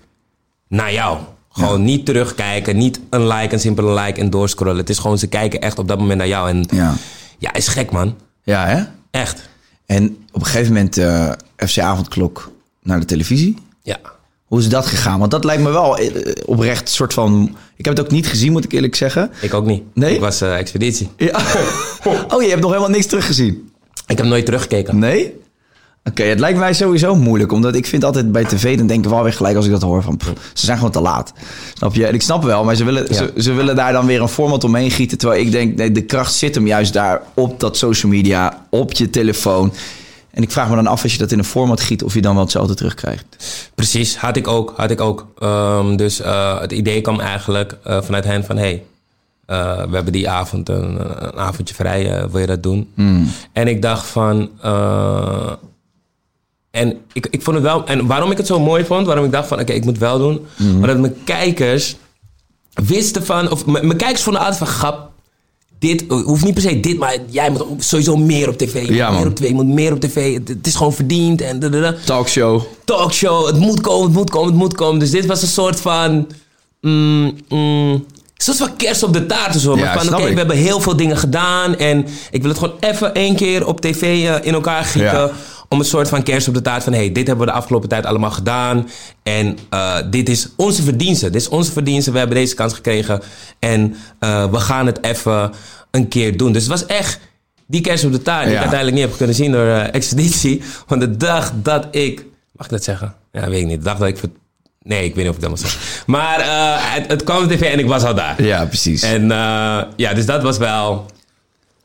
[0.69, 1.19] naar jou.
[1.49, 4.77] Gewoon niet terugkijken, niet een like, een simpele like en doorscrollen.
[4.77, 6.49] Het is gewoon, ze kijken echt op dat moment naar jou.
[6.49, 6.95] En Ja,
[7.39, 8.15] ja, is gek man.
[8.43, 8.83] ja hè?
[9.11, 9.49] Echt.
[9.87, 12.51] En op een gegeven moment eh, FC Avondklok
[12.83, 13.57] naar de televisie.
[13.83, 13.97] Ja.
[14.47, 15.19] Hoe is dat gegaan?
[15.19, 16.11] Want dat lijkt me wel eh,
[16.45, 17.57] oprecht een soort van...
[17.77, 19.31] Ik heb het ook niet gezien, moet ik eerlijk zeggen.
[19.41, 19.83] Ik ook niet.
[19.95, 20.15] Nee?
[20.15, 21.11] Ik was eh, expeditie.
[21.17, 21.41] Ja.
[22.35, 23.71] Oh, je hebt nog helemaal niks teruggezien?
[24.07, 24.99] Ik heb nooit teruggekeken.
[24.99, 25.35] Nee?
[26.05, 27.53] Oké, het lijkt mij sowieso moeilijk.
[27.53, 29.83] Omdat ik vind altijd bij tv, dan denk ik wel weer gelijk als ik dat
[29.83, 30.17] hoor van...
[30.17, 31.33] pff, ze zijn gewoon te laat.
[31.75, 32.07] Snap je?
[32.07, 33.15] En ik snap wel, maar ze willen, Ja.
[33.15, 35.19] ze, ze willen daar dan weer een format omheen gieten.
[35.19, 38.93] Terwijl ik denk, nee, de kracht zit hem juist daar op dat social media, op
[38.93, 39.73] je telefoon.
[40.37, 42.03] En ik vraag me dan af als je dat in een format giet...
[42.03, 43.25] of je dan wel hetzelfde terugkrijgt.
[43.75, 44.73] Precies, had ik ook.
[44.77, 45.27] Had ik ook.
[45.39, 48.57] Ehm, dus eh, het idee kwam eigenlijk eh, vanuit hen van...
[48.57, 48.83] hey,
[49.47, 52.93] eh, we hebben die avond een, een avondje vrij, wil je dat doen?
[53.53, 54.51] En ik dacht van...
[56.71, 57.87] en ik, ik vond het wel...
[57.87, 59.61] En waarom ik het zo mooi vond, waarom ik dacht van...
[59.61, 60.47] oké, ik moet wel doen.
[60.79, 61.97] Maar dat mijn kijkers
[62.73, 63.51] wisten van...
[63.51, 64.67] Of mijn kijkers vonden altijd van...
[64.67, 65.11] Grap,
[65.79, 68.89] dit eh, hoeft niet per se dit, maar jij moet sowieso meer op tv.
[68.89, 69.19] Ja, man.
[69.19, 70.35] meer op tv, je moet meer op tv.
[70.35, 71.61] Het, het is gewoon verdiend en...
[72.05, 72.63] Talkshow.
[72.85, 73.47] talkshow.
[73.47, 74.99] Het moet komen, het moet komen, het moet komen.
[74.99, 76.27] Dus dit was een soort van.
[76.81, 78.05] Mm, mm,
[78.37, 79.77] soort van kerst op de taart of zo.
[79.77, 80.33] Ja, Maar van, snap oké, ik.
[80.33, 81.77] we hebben heel veel dingen gedaan.
[81.77, 85.19] En ik wil het gewoon even één keer op tv eh, in elkaar gieten.
[85.19, 85.31] Ja.
[85.69, 86.93] Om een soort van kerst op de taart van...
[86.93, 88.89] hey, dit hebben we de afgelopen tijd allemaal gedaan.
[89.23, 91.31] En eh, dit is onze verdienste.
[91.31, 92.13] Dit is onze verdienste.
[92.13, 93.21] We hebben deze kans gekregen.
[93.59, 95.53] En eh, we gaan het even
[95.91, 96.53] een keer doen.
[96.53, 97.21] Dus het was echt
[97.67, 98.45] die kerst op de taart...
[98.45, 98.57] die Ja.
[98.57, 100.63] ik uiteindelijk niet heb kunnen zien door eh, Expeditie.
[100.87, 102.25] Want de dag dat ik...
[102.53, 103.15] Mag ik dat zeggen?
[103.33, 103.79] Ja, weet ik niet.
[103.79, 104.21] De dag dat ik...
[104.83, 105.81] Nee, ik weet niet of ik dat mag zeggen.
[106.07, 106.39] Maar
[106.95, 108.43] het, het kwam op tv en ik was al daar.
[108.43, 109.03] Ja, precies.
[109.03, 109.29] En
[109.97, 111.07] ja, dus dat was wel...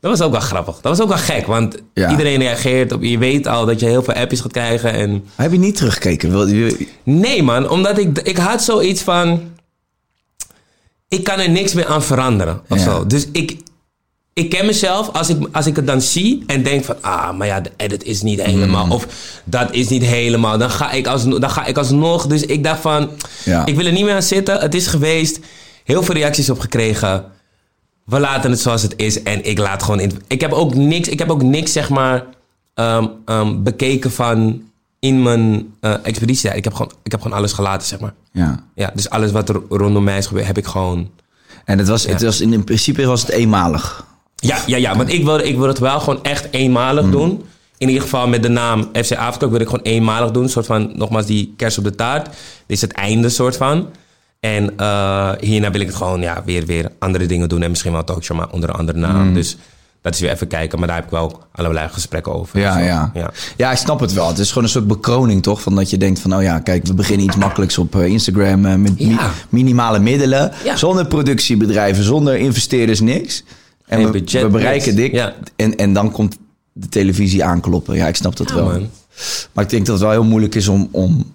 [0.02, 0.74] Dat was ook wel grappig.
[0.74, 2.10] Dat was ook wel gek, want Ja.
[2.10, 3.02] iedereen reageert op...
[3.02, 5.24] Je weet al dat je heel veel appjes gaat krijgen en...
[5.34, 6.76] Heb je niet teruggekeken?
[7.02, 9.40] Nee man, omdat ik, ik had zoiets van...
[11.08, 12.84] Ik kan er niks meer aan veranderen of Ja.
[12.84, 13.06] zo.
[13.06, 13.56] Dus ik,
[14.32, 16.96] ik ken mezelf, als ik, als ik het dan zie en denk van...
[17.00, 18.84] Ah, maar ja, de edit is niet helemaal.
[18.86, 18.92] Mm.
[18.92, 19.06] Of
[19.44, 20.58] dat is niet helemaal.
[20.58, 22.26] Dan ga, ik als, dan ga ik alsnog...
[22.26, 23.10] Dus ik dacht van...
[23.44, 23.66] Ja.
[23.66, 24.60] Ik wil er niet meer aan zitten.
[24.60, 25.38] Het is geweest.
[25.84, 27.24] Heel veel reacties op gekregen.
[28.04, 29.22] We laten het zoals het is.
[29.22, 30.00] En ik laat gewoon...
[30.00, 32.24] In, ik heb ook niks, ik heb ook niks zeg maar...
[32.74, 34.62] ehm, ehm, bekeken van...
[34.98, 36.50] In mijn eh expeditie.
[36.50, 38.14] Ik heb, gewoon, ik heb gewoon alles gelaten, zeg maar.
[38.32, 38.64] ja.
[38.74, 41.10] Ja, dus alles wat er rondom mij is gebeurd, heb ik gewoon...
[41.64, 44.06] En het was, het was in, in principe was het eenmalig.
[44.36, 47.44] Ja, ja, ja, want ik wil, ik wil het wel gewoon echt eenmalig doen.
[47.78, 50.42] In ieder geval met de naam FC Avondklok wil ik gewoon eenmalig doen.
[50.42, 52.24] Een soort van, nogmaals, die kers op de taart.
[52.24, 52.34] Dit
[52.66, 53.88] is het einde, soort van.
[54.42, 57.62] En eh, hierna wil ik het gewoon ja, weer, weer andere dingen doen.
[57.62, 59.34] En misschien wel een talkshow, maar onder een andere naam.
[59.34, 59.56] Dus
[60.00, 60.78] dat is weer even kijken.
[60.78, 62.58] Maar daar heb ik wel allerlei gesprekken over.
[62.60, 63.10] Ja, ja.
[63.14, 63.30] ja.
[63.56, 64.28] ja, ik snap het wel.
[64.28, 65.62] Het is gewoon een soort bekroning, toch?
[65.62, 68.64] Van dat je denkt van, oh ja, kijk, we beginnen iets makkelijks op eh, Instagram
[68.66, 69.04] eh, met Ja.
[69.04, 70.52] minimale minimale middelen.
[70.64, 70.76] Ja.
[70.76, 73.44] Zonder productiebedrijven, zonder investeerders, niks.
[73.86, 75.12] En Geen we, budget, we bereiken niks.
[75.12, 75.32] dik.
[75.56, 76.36] En, en dan komt
[76.72, 77.94] de televisie aankloppen.
[77.96, 78.64] Ja, ik snap dat wel.
[78.64, 78.88] man.
[79.52, 81.32] Maar ik denk dat het wel heel moeilijk is om, om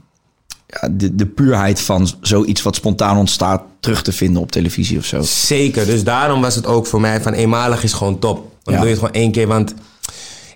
[0.67, 5.05] ja, de, de puurheid van zoiets wat spontaan ontstaat terug te vinden op televisie of
[5.05, 5.21] zo.
[5.21, 8.51] Zeker, dus daarom was het ook voor mij van eenmalig is gewoon top.
[8.63, 8.79] Dan Ja.
[8.79, 9.73] doe je het gewoon één keer, want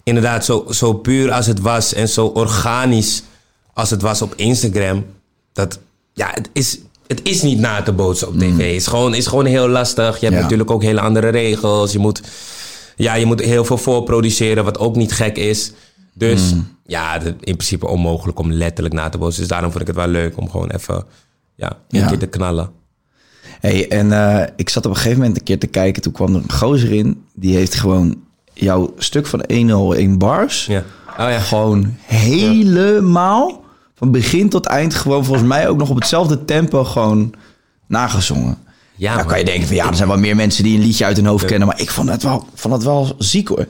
[0.03, 3.21] inderdaad, zo, zo puur als het was en zo organisch
[3.73, 5.05] als het was op Instagram,
[5.53, 5.79] dat
[6.13, 8.57] ja, het is, het is niet na te bootsen op tv.
[8.57, 10.19] Het is gewoon, is gewoon heel lastig.
[10.19, 10.41] Je hebt Ja.
[10.41, 11.91] natuurlijk ook hele andere regels.
[11.91, 12.21] Je moet,
[12.95, 15.71] ja, je moet heel veel voorproduceren, wat ook niet gek is.
[16.13, 16.53] Dus
[16.85, 19.39] ja, het- in principe onmogelijk om letterlijk na te bootsen.
[19.41, 21.03] Dus daarom vond ik het wel leuk om gewoon even
[21.55, 22.07] ja, een Ja.
[22.07, 22.71] keer te knallen.
[23.59, 26.01] Hey, en eh, ik zat op een gegeven moment een keer te kijken.
[26.01, 27.23] Toen kwam er een gozer in.
[27.33, 28.15] Die heeft gewoon
[28.53, 30.65] jouw stuk van 101 bars.
[30.65, 30.79] Ja.
[31.11, 31.39] Oh ja.
[31.39, 33.63] Gewoon helemaal
[33.95, 34.95] van begin tot eind.
[34.95, 37.33] Gewoon volgens mij ook nog op hetzelfde tempo gewoon
[37.87, 38.57] nagezongen.
[38.95, 41.05] Ja, dan kan je denken van ja, er zijn wel meer mensen die een liedje
[41.05, 41.67] uit hun hoofd kennen.
[41.67, 43.67] Maar ik vond het wel, vond het wel ziek hoor.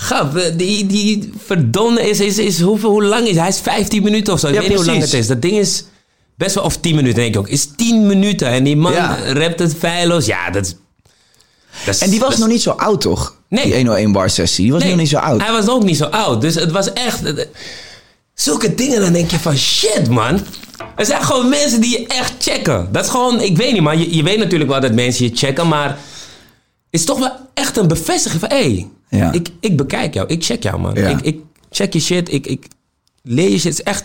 [0.00, 3.40] Gaf, eh, die, die verdomme is, is, is hoeveel, hoe lang is hij?
[3.40, 4.46] Hij is 15 minuten of zo.
[4.46, 5.26] Ik Ja, weet niet hoe lang het is.
[5.26, 5.84] Dat ding is
[6.34, 7.48] best wel, of 10 minuten denk ik ook.
[7.48, 9.18] Is 10 minuten en die man Ja.
[9.32, 10.26] rapt het feilloos.
[10.26, 10.74] Ja, dat is...
[11.84, 13.36] dat is- En die was nog niet zo oud toch?
[13.48, 13.64] Nee.
[13.64, 14.62] Die 101 bar sessie.
[14.64, 15.40] Die was Nee, nog niet zo oud.
[15.42, 16.40] Hij was ook niet zo oud.
[16.40, 17.20] Dus het was echt...
[18.34, 20.40] Zulke dingen, dan denk je van shit, man.
[20.96, 22.88] Er zijn gewoon mensen die je echt checken.
[22.92, 23.98] Dat is gewoon, ik weet niet, man.
[23.98, 25.88] Je, je weet natuurlijk wel dat mensen je checken, maar...
[25.88, 28.50] Het is toch wel echt een bevestiging van...
[28.50, 29.32] Hé, hey, Ja.
[29.32, 30.28] ik, ik bekijk jou.
[30.28, 30.94] Ik check jou, man.
[30.94, 31.08] Ja.
[31.08, 31.40] Ik, ik
[31.70, 32.32] check je shit.
[32.32, 32.66] Ik, ik
[33.22, 33.64] leer je shit.
[33.64, 34.04] Het is echt,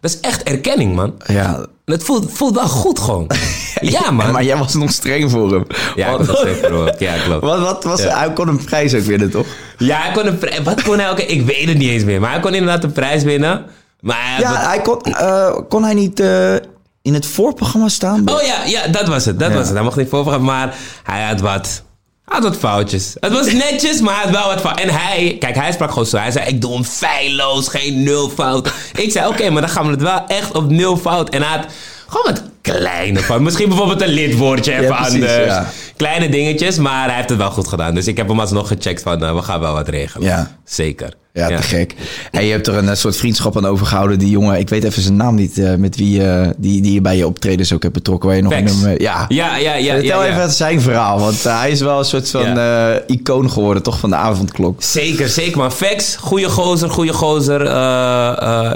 [0.00, 1.14] dat is echt erkenning, man.
[1.26, 1.66] Ja.
[1.84, 3.30] Het voelt, voelt wel goed gewoon.
[3.80, 4.30] ja, man.
[4.32, 5.66] Maar jij was nog streng voor hem.
[5.94, 6.98] Ja, ik.
[6.98, 7.44] Ja, klopt.
[7.44, 8.18] Wat, wat was Ja.
[8.18, 9.46] Hij kon een prijs ook winnen, toch?
[9.78, 10.62] Ja, hij kon een prijs...
[10.62, 11.18] Wat kon hij ook...
[11.18, 12.20] Ik weet het niet eens meer.
[12.20, 13.64] Maar hij kon inderdaad een prijs winnen.
[14.00, 16.54] Maar Ja, hij kon, eh, kon hij niet eh,
[17.02, 18.28] in het voorprogramma staan?
[18.30, 19.38] Oh ja, ja, dat was het.
[19.38, 19.74] Dat was het.
[19.74, 21.82] Hij mocht niet voorgaan, maar hij had wat.
[22.24, 23.16] Had wat foutjes.
[23.20, 24.88] Het was netjes, maar hij had wel wat foutjes.
[24.88, 26.16] En hij, kijk, hij sprak gewoon zo.
[26.16, 28.72] Hij zei: Ik doe hem feilloos, geen nul fout.
[28.96, 31.28] Ik zei: Oké, maar dan gaan we het wel echt op nul fout.
[31.28, 31.66] En hij had
[32.08, 33.42] gewoon wat kleine fouten.
[33.42, 35.32] Misschien bijvoorbeeld een lidwoordje even precies, anders.
[35.44, 35.66] ja.
[35.96, 37.94] Kleine dingetjes, maar hij heeft het wel goed gedaan.
[37.94, 40.26] Dus ik heb hem alsnog gecheckt van: eh, We gaan wel wat regelen.
[40.28, 40.56] Ja.
[40.64, 41.12] Zeker.
[41.34, 41.94] Ja, te gek.
[42.30, 44.18] En je hebt er een eh, soort vriendschap aan overgehouden.
[44.18, 47.00] Die jongen, ik weet even zijn naam niet, eh, met wie eh, die, die je
[47.00, 48.28] bij je optredens ook hebt betrokken.
[48.28, 48.54] Waar je nog.
[48.98, 49.24] Ja.
[49.28, 49.94] Ja, ja, ja.
[49.94, 52.58] Vertel even zijn verhaal, want hij is wel een soort van
[53.06, 54.82] icoon geworden, toch, van de avondklok.
[54.82, 55.72] Zeker, zeker man.
[55.72, 57.60] Vex, goede gozer, goede gozer.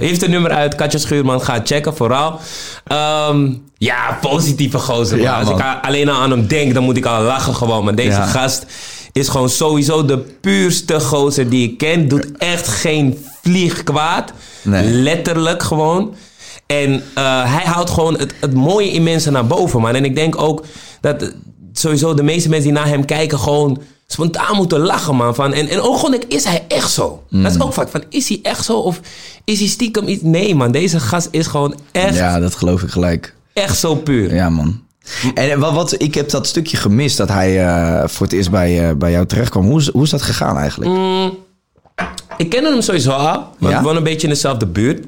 [0.00, 1.42] Heeft een nummer uit, Katja Schuurman.
[1.42, 2.40] Ga checken, vooral.
[2.86, 5.20] Ehm, ja, positieve gozer.
[5.20, 7.84] Ja, Als ik alleen al aan hem denk, dan moet ik al lachen gewoon.
[7.84, 8.26] Maar deze Ja.
[8.26, 8.66] gast
[9.16, 12.08] is gewoon sowieso de puurste gozer die ik ken.
[12.08, 14.32] Doet echt geen vlieg kwaad.
[14.62, 14.84] Nee.
[14.90, 16.14] Letterlijk gewoon.
[16.66, 19.94] En eh, hij houdt gewoon het, het mooie in mensen naar boven, man.
[19.94, 20.64] En ik denk ook
[21.00, 21.32] dat
[21.72, 25.34] sowieso de meeste mensen die naar hem kijken gewoon spontaan moeten lachen, man.
[25.34, 27.22] Van, en, en ook gewoon, is hij echt zo?
[27.30, 28.78] Dat is ook vaak van, is hij echt zo?
[28.78, 29.00] Of
[29.44, 30.22] is hij stiekem iets?
[30.22, 30.72] Nee, man.
[30.72, 33.34] Deze gast is gewoon echt, Ja, dat geloof ik gelijk.
[33.52, 34.34] echt zo puur.
[34.34, 34.84] Ja, man.
[35.34, 38.88] En wat, wat, ik heb dat stukje gemist dat hij eh, voor het eerst bij,
[38.88, 39.64] eh, bij jou terecht kwam.
[39.66, 40.90] Hoe is, hoe is dat gegaan eigenlijk?
[42.36, 43.34] Ik kende hem sowieso al.
[43.34, 43.68] Want Ja?
[43.68, 45.06] we woonden een beetje in dezelfde buurt.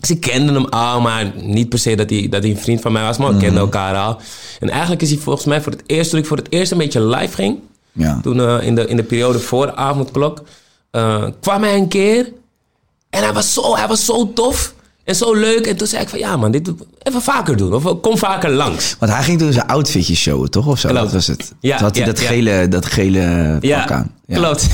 [0.00, 2.80] Dus ik kende hem al, maar niet per se dat hij, dat hij een vriend
[2.80, 3.16] van mij was.
[3.18, 3.42] Maar we Mhm.
[3.42, 4.18] kenden elkaar al.
[4.60, 6.78] En eigenlijk is hij volgens mij voor het eerst, toen ik voor het eerst een
[6.78, 7.58] beetje live ging...
[7.92, 8.20] Ja.
[8.22, 10.42] Toen eh, in, de, in de periode voor de avondklok...
[11.40, 12.32] kwam hij een keer.
[13.10, 14.74] En hij was, zo, hij was zo tof.
[15.08, 15.66] En zo leuk.
[15.66, 17.74] En toen zei ik van, ja man, dit even vaker doen.
[17.74, 18.96] Of kom vaker langs.
[18.98, 20.66] Want hij ging toen zijn outfitjes showen, toch?
[20.66, 20.88] Of zo?
[20.88, 21.04] Klopt.
[21.04, 21.52] Dat was het.
[21.60, 22.26] Ja, toen had hij ja, dat, ja.
[22.28, 24.10] gele, dat gele pak aan.
[24.26, 24.36] Ja.
[24.36, 24.68] klopt.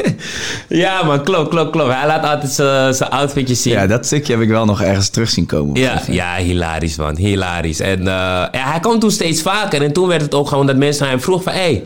[0.68, 1.92] ja man, klopt, klopt, klopt.
[1.92, 2.52] Hij laat altijd
[2.96, 3.72] zijn outfitjes zien.
[3.72, 5.80] Ja, dat stukje heb ik wel nog ergens terug zien komen.
[5.80, 7.80] Ja, ja, hilarisch man, hilarisch.
[7.80, 9.82] En ja, hij kwam toen steeds vaker.
[9.82, 11.52] En toen werd het ook gewoon dat mensen naar hem vroegen van...
[11.52, 11.84] Hey,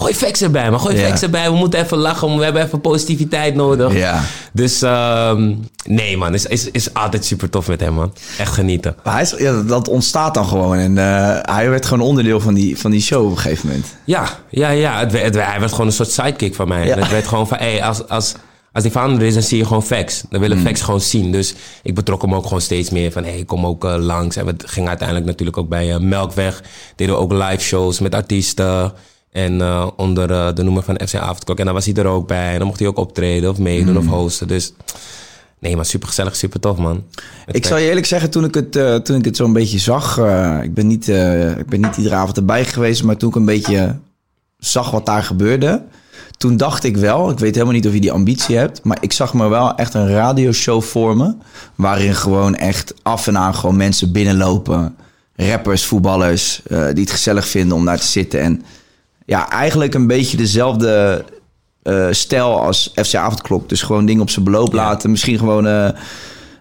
[0.00, 1.06] gooi Vex erbij, maar gooi Ja.
[1.08, 1.50] Vex erbij.
[1.50, 3.94] We moeten even lachen, we hebben even positiviteit nodig.
[3.94, 4.22] Ja.
[4.52, 8.12] Dus ehm, nee man, is, is, is altijd super tof met hem man.
[8.38, 8.96] Echt genieten.
[9.04, 10.76] Maar hij is, ja, dat- ontstaat dan gewoon.
[10.78, 13.86] En eh, hij werd gewoon onderdeel van die, van die show op een gegeven moment.
[14.04, 14.98] Ja, ja, ja.
[14.98, 16.86] Het, werd- het- hij werd gewoon een soort sidekick van mij.
[16.86, 16.92] Ja.
[16.94, 18.34] En Het werd gewoon van, hey, als, als,
[18.72, 20.22] als die van is, dan zie je gewoon facts.
[20.30, 21.32] Dan willen facts gewoon zien.
[21.32, 24.36] Dus ik betrok hem ook gewoon steeds meer van, hey, kom ook eh, langs.
[24.36, 26.62] En we gingen uiteindelijk natuurlijk ook bij eh, Melkweg.
[26.96, 28.92] Deden we ook live shows met artiesten.
[29.30, 31.58] En eh, onder eh, de noemer van FC Avondklok.
[31.58, 32.52] En dan was hij er ook bij.
[32.52, 34.48] En dan mocht hij ook optreden of meedoen of hosten.
[34.48, 34.72] Dus
[35.58, 37.04] nee, maar super gezellig, super tof, man.
[37.46, 40.18] Ik zal je eerlijk zeggen, toen ik het, eh, toen ik het zo'n beetje zag...
[40.62, 41.08] ik, ben niet,
[41.58, 43.02] ik ben niet iedere avond erbij geweest...
[43.02, 43.96] maar toen ik een beetje
[44.58, 45.82] zag wat daar gebeurde...
[46.36, 48.84] toen dacht ik wel, ik weet helemaal niet of je die ambitie hebt...
[48.84, 51.42] maar ik zag me wel echt een radioshow vormen...
[51.74, 54.96] waarin gewoon echt af en aan gewoon mensen binnenlopen...
[55.36, 58.40] rappers, voetballers, die het gezellig vinden om daar te zitten...
[58.40, 58.62] en
[59.30, 61.24] ja, eigenlijk een beetje dezelfde
[61.82, 63.68] eh, stijl als FC Avondklok.
[63.68, 65.10] Dus gewoon dingen op zijn beloop laten.
[65.10, 65.88] Misschien gewoon eh,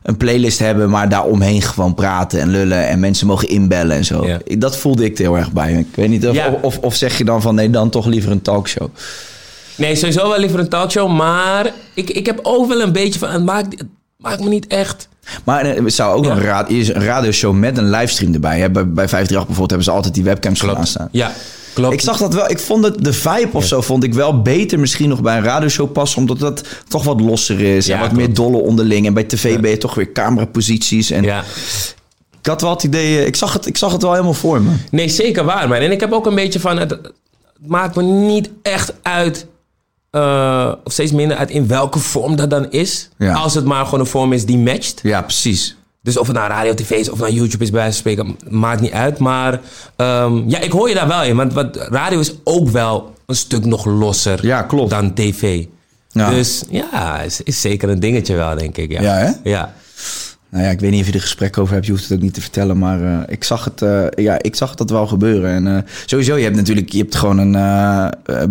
[0.04, 2.88] een playlist hebben, maar daaromheen gewoon praten en lullen.
[2.88, 4.26] En mensen mogen inbellen en zo.
[4.28, 4.40] Ja.
[4.58, 5.74] Dat voelde ik er heel erg bij.
[5.74, 6.58] Ik weet niet of, Ja.
[6.62, 8.88] of, of zeg je dan van nee, dan toch liever een talkshow.
[9.76, 11.12] Nee, sowieso wel liever een talkshow.
[11.12, 13.30] Maar ik, ik heb ook wel een beetje van...
[13.30, 15.08] Het maakt, het maakt me niet echt...
[15.44, 16.30] Maar eh, er zou ook Ja.
[16.30, 18.60] nog een, ra- hier is een radioshow met een livestream erbij.
[18.60, 18.70] Hè?
[18.70, 21.10] Bij, bij 538 bijvoorbeeld hebben ze altijd die webcams gedaan staan.
[21.12, 21.32] Ja,
[21.80, 21.94] klopt.
[21.94, 22.50] Ik zag dat wel.
[22.50, 25.44] Ik vond het, de vibe of zo vond ik wel beter misschien nog bij een
[25.44, 26.20] radioshow passen.
[26.20, 27.86] Omdat dat toch wat losser is.
[27.86, 28.26] Ja, en wat klopt.
[28.26, 29.06] meer dolle onderling.
[29.06, 31.12] En bij tv ben je toch weer cameraposities.
[31.12, 31.44] En Ja.
[32.42, 33.26] ik had wel het idee...
[33.26, 34.72] Ik zag het, ik zag het wel helemaal voor me.
[34.92, 35.78] Nee, zeker waar, man.
[35.78, 36.78] En ik heb ook een beetje van...
[36.78, 37.12] Het, het
[37.68, 39.46] maakt me niet echt uit...
[40.12, 43.10] eh, of steeds minder uit in welke vorm dat dan is.
[43.18, 43.34] Ja.
[43.34, 45.00] Als het maar gewoon een vorm is die matcht.
[45.04, 45.76] Ja, precies.
[46.02, 48.38] Dus of het nou radio, tv is of naar YouTube is bij wijze van spreken,
[48.60, 49.18] maakt niet uit.
[49.18, 49.60] Maar
[49.96, 51.36] ehm, ja, ik hoor je daar wel in.
[51.36, 54.90] Want wat, radio is ook wel een stuk nog losser Ja, klopt.
[54.90, 55.66] dan tv.
[56.12, 56.30] Ja.
[56.30, 58.92] Dus ja, is, is zeker een dingetje wel, denk ik.
[58.92, 59.50] Ja, Ja, hè?
[59.50, 59.74] Ja.
[60.52, 61.86] Nou ja, ik weet niet of je er gesprek over hebt.
[61.86, 62.78] Je hoeft het ook niet te vertellen.
[62.78, 65.50] Maar eh, ik, zag het, eh, ja, ik zag dat wel gebeuren.
[65.50, 66.92] En eh, sowieso, je hebt natuurlijk...
[66.92, 67.52] Je hebt gewoon een...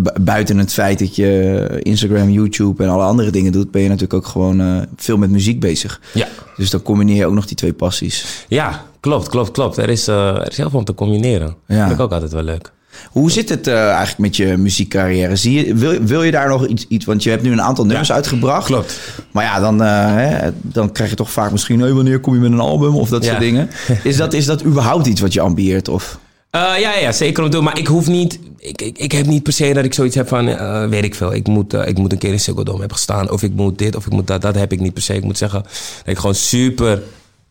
[0.03, 3.71] bu- buiten het feit dat je Instagram, YouTube en alle andere dingen doet...
[3.71, 6.01] ben je natuurlijk ook gewoon veel met muziek bezig.
[6.15, 6.27] Ja.
[6.57, 8.45] Dus dan combineer je ook nog die twee passies.
[8.49, 9.77] ja, klopt, klopt, klopt.
[9.77, 11.55] Er is, er is heel veel om te combineren.
[11.67, 11.81] Ja.
[11.87, 12.73] Vind ik ook altijd wel leuk.
[13.11, 15.37] Hoe zit het eh, eigenlijk met je muziekcarrière?
[15.37, 17.05] Zie je, wil, wil je daar nog iets, iets...
[17.05, 18.67] Want je hebt nu een aantal nummers Ja, uitgebracht.
[18.67, 19.01] klopt.
[19.33, 21.81] Maar ja, dan, eh, hè, dan krijg je toch vaak misschien...
[21.81, 22.97] Hey, wanneer kom je met een album?
[22.97, 23.29] Of dat Ja.
[23.31, 23.71] soort dingen.
[24.03, 25.89] Is dat, is dat überhaupt iets wat je ambieert?
[25.89, 26.19] Of...
[26.51, 27.65] Eh, ja, ja, zeker om te doen.
[27.65, 28.39] Maar ik hoef niet...
[28.59, 30.45] Ik, ik, ik heb niet per se dat ik zoiets heb van...
[30.89, 31.35] weet ik veel.
[31.35, 33.31] Ik moet, ik moet een keer in Ziggo Dome hebben gestaan.
[33.31, 34.43] Of ik moet dit, of ik moet dat.
[34.43, 35.15] Dat heb ik niet per se.
[35.15, 37.03] Ik moet zeggen dat ik gewoon super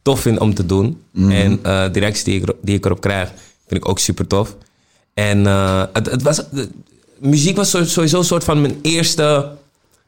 [0.02, 0.98] tof vind om te doen.
[1.30, 3.28] En eh de reacties die ik, die ik erop krijg,
[3.68, 4.56] vind ik ook super tof.
[5.18, 6.38] En eh, het, het was...
[6.52, 6.70] de-
[7.20, 9.52] muziek was sowieso een soort van mijn eerste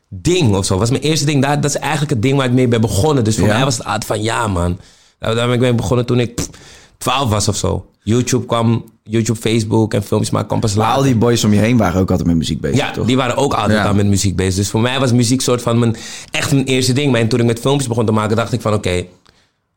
[0.09, 0.77] ding of zo.
[0.77, 1.41] Was mijn eerste ding.
[1.45, 3.23] Dat, dat is eigenlijk het ding waar ik mee ben begonnen.
[3.23, 3.53] Dus voor Ja.
[3.53, 4.79] mij was het altijd van ja, man.
[5.19, 6.49] Daar daar ben ik mee begonnen toen ik pff,
[6.97, 7.85] 12 was of zo.
[8.03, 10.97] YouTube kwam, YouTube, Facebook en filmpjes maken kwam pas Maar later.
[11.01, 13.05] al die boys om je heen waren ook altijd met muziek bezig, Ja, toch?
[13.05, 13.93] die waren ook altijd Ja.
[13.93, 14.55] met muziek bezig.
[14.55, 15.95] Dus voor mij was muziek soort van mijn,
[16.31, 17.11] echt mijn eerste ding.
[17.11, 19.05] Maar toen ik met filmpjes begon te maken, dacht ik van oké,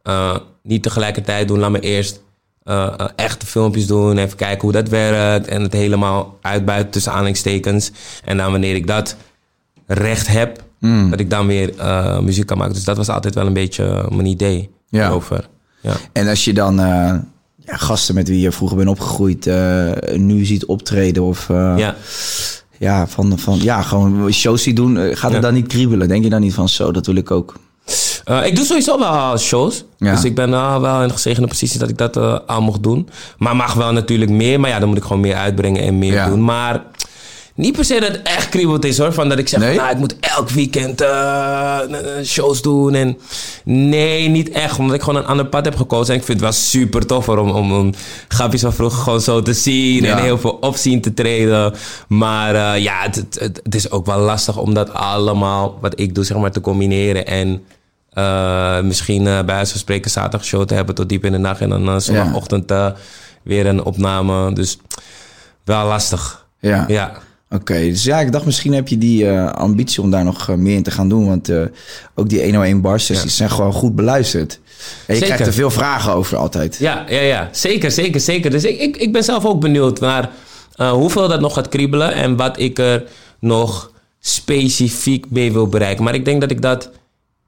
[0.03, 1.59] eh, niet tegelijkertijd doen.
[1.59, 2.21] Laat me eerst
[2.64, 4.18] eh, eh, echte filmpjes doen.
[4.18, 5.46] Even kijken hoe dat werkt.
[5.46, 7.90] En het helemaal uitbuiten tussen aanhalingstekens.
[8.25, 9.16] En dan wanneer ik dat
[9.87, 11.11] recht heb, Hmm.
[11.11, 12.75] dat ik dan weer eh, muziek kan maken.
[12.75, 15.09] Dus dat was altijd wel een beetje mijn idee Ja.
[15.11, 15.48] over.
[15.81, 15.94] Ja.
[16.12, 16.75] En als je dan
[17.57, 19.51] ja, gasten met wie je vroeger bent opgegroeid...
[20.16, 21.48] nu ziet optreden of...
[21.48, 21.94] ja.
[22.79, 25.16] ja, van, van, ja, gewoon shows die doen...
[25.16, 26.09] gaat het dan niet kriebelen?
[26.09, 27.55] Denk je dan niet van zo, dat wil ik ook?
[28.25, 29.85] Eh, ik doe sowieso wel shows.
[29.97, 30.11] Ja.
[30.14, 32.83] Dus ik ben eh, wel in de gezegende positie dat ik dat eh aan mocht
[32.83, 33.09] doen.
[33.38, 34.61] Maar mag wel natuurlijk meer.
[34.61, 36.27] Maar ja, dan moet ik gewoon meer uitbrengen en meer Ja.
[36.29, 36.45] doen.
[36.45, 36.83] Maar
[37.55, 39.12] niet per se dat het echt kriebelt is hoor.
[39.12, 39.77] Van dat ik zeg, Nee?
[39.77, 42.95] nou, ik moet elk weekend eh, eh, shows doen.
[42.95, 43.19] En
[43.65, 44.79] nee, niet echt.
[44.79, 46.15] Omdat ik gewoon een ander pad heb gekozen.
[46.15, 47.95] En ik vind het wel super tof hoor, om, om, om
[48.29, 50.03] grapjes van vroeger gewoon zo te zien.
[50.03, 50.17] Ja.
[50.17, 51.75] En heel veel opzien te treden.
[52.09, 56.25] Maar eh, ja, het, het, is ook wel lastig om dat allemaal, wat ik doe,
[56.25, 57.27] zeg maar, te combineren.
[57.27, 57.62] En
[58.12, 61.38] eh, misschien eh, bij wijze van spreken zaterdag show te hebben tot diep in de
[61.38, 61.61] nacht.
[61.61, 62.91] En dan eh, zondagochtend eh,
[63.43, 64.53] weer een opname.
[64.53, 64.79] Dus
[65.65, 66.47] wel lastig.
[66.59, 66.85] Ja.
[66.88, 67.12] Ja.
[67.53, 70.55] Oké, dus ja, ik dacht misschien heb je die eh, ambitie om daar nog eh,
[70.55, 71.27] meer in te gaan doen.
[71.27, 71.62] Want eh,
[72.15, 74.53] ook die 101 bar sessies zijn gewoon goed beluisterd.
[74.53, 74.61] En
[75.07, 75.27] je Zeker.
[75.27, 76.77] krijgt er veel vragen over altijd.
[76.77, 77.49] Ja, ja, ja.
[77.53, 78.51] Zeker, zeker, zeker.
[78.51, 80.31] Dus ik, ik, ik ben zelf ook benieuwd naar
[80.77, 83.05] hoeveel dat nog gaat kriebelen en wat ik er
[83.38, 86.05] nog specifiek mee wil bereiken.
[86.05, 86.91] Maar ik denk dat ik dat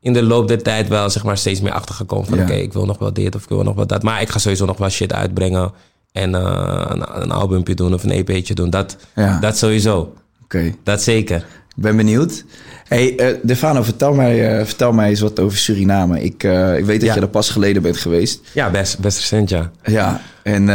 [0.00, 2.26] in de loop der tijd wel zeg maar, steeds meer achter ga komen.
[2.26, 2.44] Van Ja.
[2.44, 4.02] oké, ik wil nog wel dit of ik wil nog wel dat.
[4.02, 5.72] Maar ik ga sowieso nog wel shit uitbrengen.
[6.14, 8.70] En eh, een, een albumpje doen of een EP'tje doen.
[8.70, 9.38] Dat, Ja.
[9.40, 10.14] dat sowieso.
[10.44, 11.36] Oké, Dat zeker.
[11.76, 12.44] ik ben benieuwd.
[12.88, 16.22] hey, eh Defano, vertel mij, eh, vertel mij eens wat over Suriname.
[16.22, 16.42] Ik,
[16.76, 17.14] ik weet dat Ja.
[17.14, 18.40] je er pas geleden bent geweest.
[18.52, 19.70] Ja, best, best recent, ja.
[19.84, 20.68] Ja, en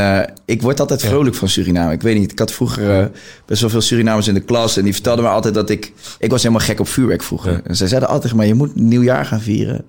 [0.46, 1.94] ik word altijd vrolijk van Suriname.
[1.94, 3.12] Ik weet niet, ik had vroeger
[3.46, 4.78] best wel veel Surinamers in de klas...
[4.78, 5.94] en die vertelden me altijd dat ik...
[6.20, 7.62] Ik was helemaal gek op vuurwerk vroeger.
[7.64, 9.86] En zij zeiden altijd, maar je moet nieuwjaar gaan vieren.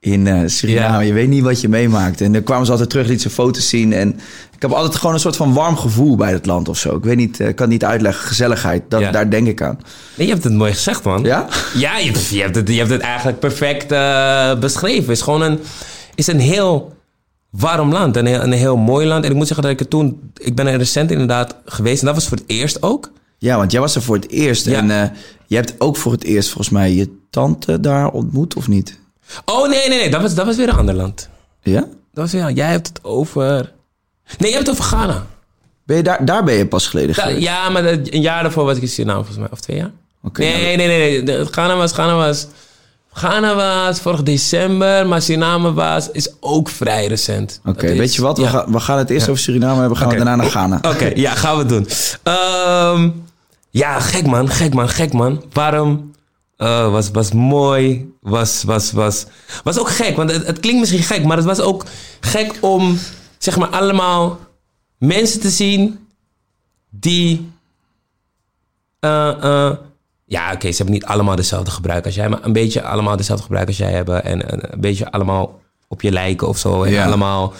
[0.00, 0.94] In eh, Suriname.
[0.94, 1.00] Ja.
[1.00, 2.20] Je weet niet wat je meemaakt.
[2.20, 3.92] En dan kwamen ze altijd terug, liet ze foto's zien.
[3.92, 4.08] En
[4.54, 6.96] ik heb altijd gewoon een soort van warm gevoel bij het land of zo.
[6.96, 8.26] Ik weet niet, eh, ik kan het niet uitleggen.
[8.28, 9.10] Gezelligheid, dat, Ja.
[9.10, 9.78] daar denk ik aan.
[10.16, 11.22] Nee, je hebt het mooi gezegd, man.
[11.22, 11.46] Ja?
[11.74, 15.02] Ja, je, je hebt, het, je hebt het eigenlijk perfect eh, beschreven.
[15.02, 15.58] Het is gewoon een,
[16.14, 16.92] is een heel
[17.50, 18.16] warm land.
[18.16, 19.24] Een heel, een heel mooi land.
[19.24, 20.20] En ik moet zeggen dat ik het toen...
[20.36, 22.00] Ik ben er recent inderdaad geweest.
[22.00, 23.12] En dat was voor het eerst ook.
[23.38, 24.64] Ja, want jij was er voor het eerst.
[24.66, 24.76] Ja.
[24.76, 25.08] En eh,
[25.46, 28.98] je hebt ook voor het eerst volgens mij je tante daar ontmoet, of niet?
[29.44, 30.10] Oh, nee, nee, nee.
[30.10, 31.28] Dat was, dat was weer een ander land.
[31.62, 31.80] Ja?
[31.80, 31.90] Dat
[32.30, 32.50] was weer...
[32.50, 33.72] Jij hebt het over...
[34.38, 35.26] Nee, je hebt het over Ghana.
[35.86, 37.40] Ben je daar, daar ben je pas geleden Da- geweest?
[37.42, 39.48] ja, maar dat- een jaar daarvoor was ik in Suriname volgens mij.
[39.52, 39.90] Of twee jaar.
[40.22, 41.44] Oké, nee, nou, nee, nee, nee.
[41.46, 41.92] Ghana was...
[41.92, 42.46] Ghana was...
[43.12, 47.60] Ghana was vorig december, maar Suriname was, is ook vrij recent.
[47.64, 48.36] Oké, weet je wat?
[48.38, 48.48] We, ja.
[48.50, 49.98] gaan, we gaan het eerst over Suriname hebben.
[49.98, 50.78] Gaan we daarna naar Ghana.
[50.82, 51.88] Oké, ja, gaan we doen.
[52.22, 53.10] Ehm,
[53.70, 55.44] ja, gek man, gek man, gek man.
[55.52, 56.07] Warm,
[56.58, 59.26] eh, was, was mooi, was, was, was,
[59.64, 60.16] was ook gek.
[60.16, 61.84] Want het, het klinkt misschien gek, maar het was ook
[62.20, 62.98] gek om,
[63.38, 64.38] zeg maar, allemaal
[64.98, 66.06] mensen te zien
[66.90, 67.50] die...
[69.00, 69.76] eh, eh,
[70.24, 73.44] ja, oké, ze hebben niet allemaal dezelfde gebruik als jij, maar een beetje allemaal dezelfde
[73.44, 74.24] gebruik als jij hebben.
[74.24, 76.82] En, en een beetje allemaal op je lijken of zo.
[76.82, 77.04] En Ja.
[77.06, 77.52] allemaal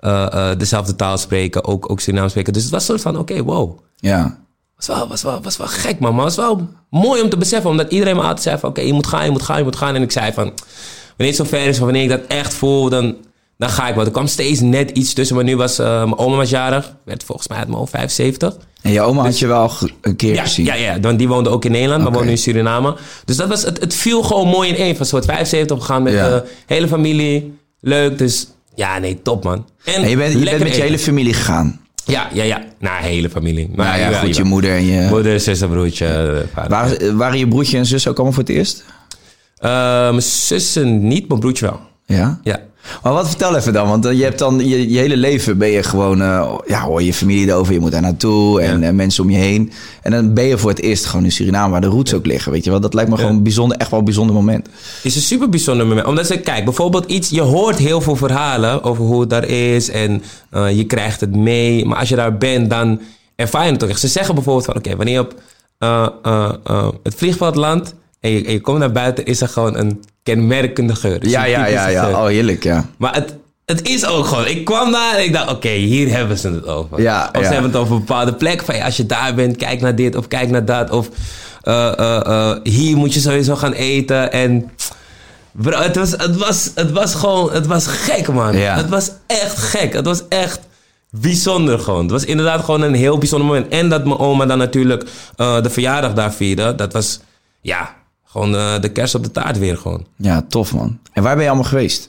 [0.00, 2.52] eh, dezelfde taal spreken, ook, ook Surinaam spreken.
[2.52, 3.78] Dus het was een soort van, oké, wow.
[3.96, 4.38] Ja.
[4.76, 6.14] Was wel, was, wel, was wel gek, man.
[6.14, 7.70] Maar het was wel mooi om te beseffen.
[7.70, 8.68] Omdat iedereen me altijd zei van...
[8.68, 9.94] Oké, je moet gaan, je moet gaan, je moet gaan.
[9.94, 10.44] En ik zei van...
[11.16, 12.88] Wanneer het zover is, van wanneer ik dat echt voel...
[12.88, 13.14] Dan,
[13.58, 14.04] dan ga ik wel.
[14.04, 15.36] Er kwam steeds net iets tussen.
[15.36, 15.78] Maar nu was...
[15.78, 16.94] eh, mijn oma was jarig.
[17.04, 18.56] Werd volgens mij uit mijn hoofd 75.
[18.82, 20.64] En je oma had je wel een keer Ja, gezien.
[20.64, 21.98] ja, ja, want die woonde ook in Nederland.
[22.02, 22.16] Maar Oké.
[22.16, 22.96] woonde nu in Suriname.
[23.24, 24.96] Dus dat was, het, het viel gewoon mooi in één.
[24.96, 26.28] Van soort 75 gegaan met Ja.
[26.28, 27.58] de hele familie.
[27.80, 28.46] Leuk, dus...
[28.74, 29.66] Ja, nee, top, man.
[29.84, 31.80] En je bent, je bent met je hele familie gegaan.
[32.06, 32.64] Ja, ja, ja.
[32.78, 33.70] Nou, hele familie.
[33.74, 35.06] Maar Nou ja, goed, je moeder en je...
[35.10, 36.70] Moeder, zuster, broertje, eh, vader.
[36.70, 38.84] Waren, waren je broertje en zus ook allemaal voor het eerst?
[39.56, 39.70] Eh,
[40.10, 41.80] mijn zussen niet, mijn broertje wel.
[42.06, 42.40] Ja.
[42.42, 42.60] Ja.
[43.02, 45.68] Maar wat vertel even dan, want eh, je hebt dan je, je hele leven ben
[45.68, 48.86] je gewoon, eh, ja hoor je familie erover, je moet daar naartoe en Ja.
[48.86, 49.72] eh, mensen om je heen.
[50.02, 52.52] En dan ben je voor het eerst gewoon in Suriname waar de roots ook liggen,
[52.52, 52.80] weet je wel.
[52.80, 54.68] Dat lijkt me gewoon een bijzonder, echt wel een bijzonder moment.
[55.02, 56.06] is een super bijzonder moment.
[56.06, 59.90] Omdat ze, kijk, bijvoorbeeld iets, je hoort heel veel verhalen over hoe het daar is
[59.90, 60.22] en
[60.74, 61.84] je krijgt het mee.
[61.86, 63.00] Maar als je daar bent, dan
[63.36, 64.00] ervaar je het toch echt.
[64.00, 65.34] Ze zeggen bijvoorbeeld van, oké, wanneer je op
[67.02, 67.94] het vliegveld landt
[68.26, 71.20] en je, en je komt naar buiten, is er gewoon een kenmerkende geur.
[71.20, 72.04] Dus Ja, ja, ja, ja.
[72.04, 72.16] geur.
[72.16, 72.84] Oh, heerlijk, ja.
[72.96, 74.46] Maar het, het is ook gewoon.
[74.46, 77.02] Ik kwam daar en ik dacht, oké, hier hebben ze het over.
[77.02, 77.46] Ja, of ja.
[77.46, 78.62] ze hebben het over een bepaalde plek.
[78.62, 80.90] Van, ja, als je daar bent, kijk naar dit of kijk naar dat.
[80.90, 81.08] Of
[81.62, 84.32] eh, eh, eh, hier moet je sowieso gaan eten.
[84.32, 84.70] En
[85.52, 88.56] bro, het was, het was, het was gewoon, het was gek, man.
[88.56, 88.76] Ja.
[88.76, 89.92] Het was echt gek.
[89.92, 90.60] Het was echt
[91.10, 92.02] bijzonder gewoon.
[92.02, 93.68] Het was inderdaad gewoon een heel bijzonder moment.
[93.68, 95.06] En dat mijn oma dan natuurlijk
[95.36, 96.74] de verjaardag daar vierde.
[96.74, 97.20] Dat was,
[97.60, 97.94] ja,
[98.36, 100.06] gewoon eh, de kerst op de taart weer gewoon.
[100.16, 100.98] Ja, tof man.
[101.12, 102.08] En waar ben je allemaal geweest?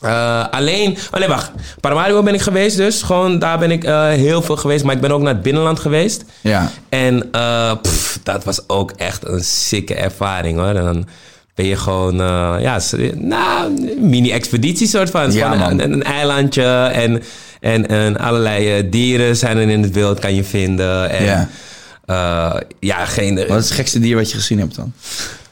[0.00, 1.50] Eh, alleen, oh nee, wacht.
[1.80, 3.02] Paramaribo ben ik geweest dus.
[3.02, 4.84] Gewoon, daar ben ik eh, heel veel geweest.
[4.84, 6.24] Maar ik ben ook naar het binnenland geweest.
[6.40, 6.70] Ja.
[6.88, 7.30] En
[7.82, 10.74] pff, dat was ook echt een sikke ervaring hoor.
[10.74, 11.06] En dan
[11.54, 12.16] ben je gewoon,
[12.60, 12.80] ja,
[13.14, 15.32] nou, mini-expeditie soort van.
[15.32, 15.70] Ja, man.
[15.70, 17.22] een, een eilandje en,
[17.60, 21.10] en, en allerlei dieren zijn er in het wild, kan je vinden.
[21.10, 21.48] En, Ja.
[22.06, 22.62] ja.
[22.80, 23.34] ja, geen...
[23.34, 24.92] Wat is het gekste dier wat je gezien hebt dan?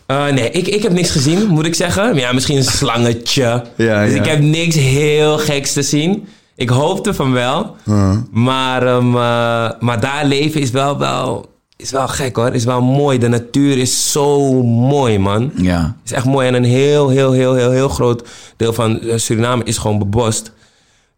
[0.06, 2.14] Eh, nee, ik, ik heb niks gezien, moet ik zeggen.
[2.14, 3.64] Ja, misschien een slangetje.
[3.76, 4.20] Ja, dus ja.
[4.20, 6.28] ik heb niks heel geks te zien.
[6.56, 7.76] Ik hoopte van wel.
[8.30, 12.54] Maar, ehm, eh, maar daar leven is wel, wel, is wel gek hoor.
[12.54, 13.18] Is wel mooi.
[13.18, 15.52] De natuur is zo mooi, man.
[15.56, 15.96] Ja.
[16.04, 16.46] Is echt mooi.
[16.46, 20.52] En een heel, heel, heel, heel, heel groot deel van eh, Suriname is gewoon bebost.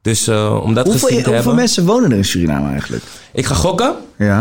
[0.02, 1.54] Dus om dat gezien Hoeveel, te hoeveel hebben...
[1.54, 3.04] mensen wonen er in Suriname eigenlijk?
[3.32, 3.94] Ik ga gokken.
[4.18, 4.40] Ja.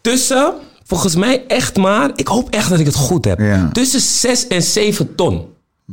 [0.00, 0.52] Tussen,
[0.84, 2.10] volgens mij echt maar...
[2.14, 3.38] Ik hoop echt dat ik het goed heb.
[3.38, 3.68] Ja.
[3.72, 5.46] Tussen 6 en 7 ton.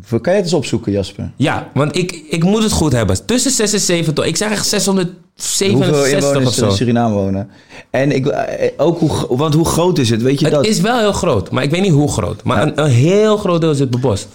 [0.09, 1.31] Kan je het eens opzoeken, Jasper?
[1.35, 3.25] Ja, want ik, ik moet het goed hebben.
[3.25, 4.25] Tussen 6 en 7 ton.
[4.25, 6.65] Ik zeg echt Hoeveel 667 of inwoners zo.
[6.65, 7.49] in Suriname wonen?
[7.89, 10.21] En ik, eh, ook hoe, want hoe groot is het?
[10.21, 10.65] Weet je Het dat?
[10.65, 12.43] is wel heel groot, maar ik weet niet hoe groot.
[12.43, 14.27] Maar een, een heel groot deel is het bebost.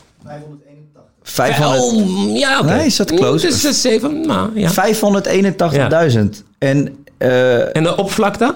[1.22, 2.74] 500 Oh, ja, oké.
[2.74, 3.46] Nee, is dat close?
[3.46, 4.70] Dus 6, 7, nou ja.
[4.70, 6.18] 581.000.
[6.58, 8.54] En, eh En de oppervlakte?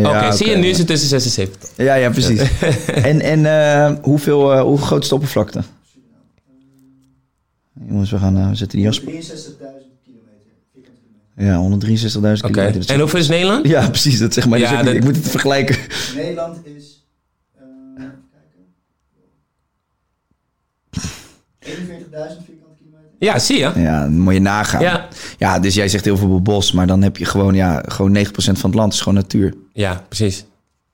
[0.00, 1.84] Ja, oké, zie je, nu is het tussen 6 en 7 ton.
[1.86, 2.40] Ja, ja, precies.
[3.10, 5.62] en en eh, hoeveel, eh, hoe groot is de oppervlakte?
[7.88, 9.12] Jongens, we gaan uh, we zetten die Jasper.
[9.12, 9.18] 63.000
[10.04, 10.52] kilometer.
[11.36, 12.50] Ja, 163.000 Oké.
[12.52, 12.90] kilometer.
[12.94, 13.66] En hoeveel is Nederland?
[13.66, 14.18] Ja, precies.
[14.18, 14.58] Dat zeg maar.
[14.58, 15.76] Ja, dus ik, dat- ik moet het vergelijken.
[16.14, 17.06] Nederland is.
[17.58, 17.62] eh
[18.02, 18.24] even
[21.60, 22.00] kijken.
[22.38, 22.65] 41.000 vierkante.
[23.18, 23.70] Ja, zie je.
[23.76, 24.80] Ja, dan moet je nagaan.
[24.80, 25.08] Ja.
[25.38, 28.28] ja, dus jij zegt heel veel bos, maar dan heb je gewoon, ja, gewoon 9%
[28.34, 29.54] van het land is gewoon natuur.
[29.72, 30.44] Ja, precies.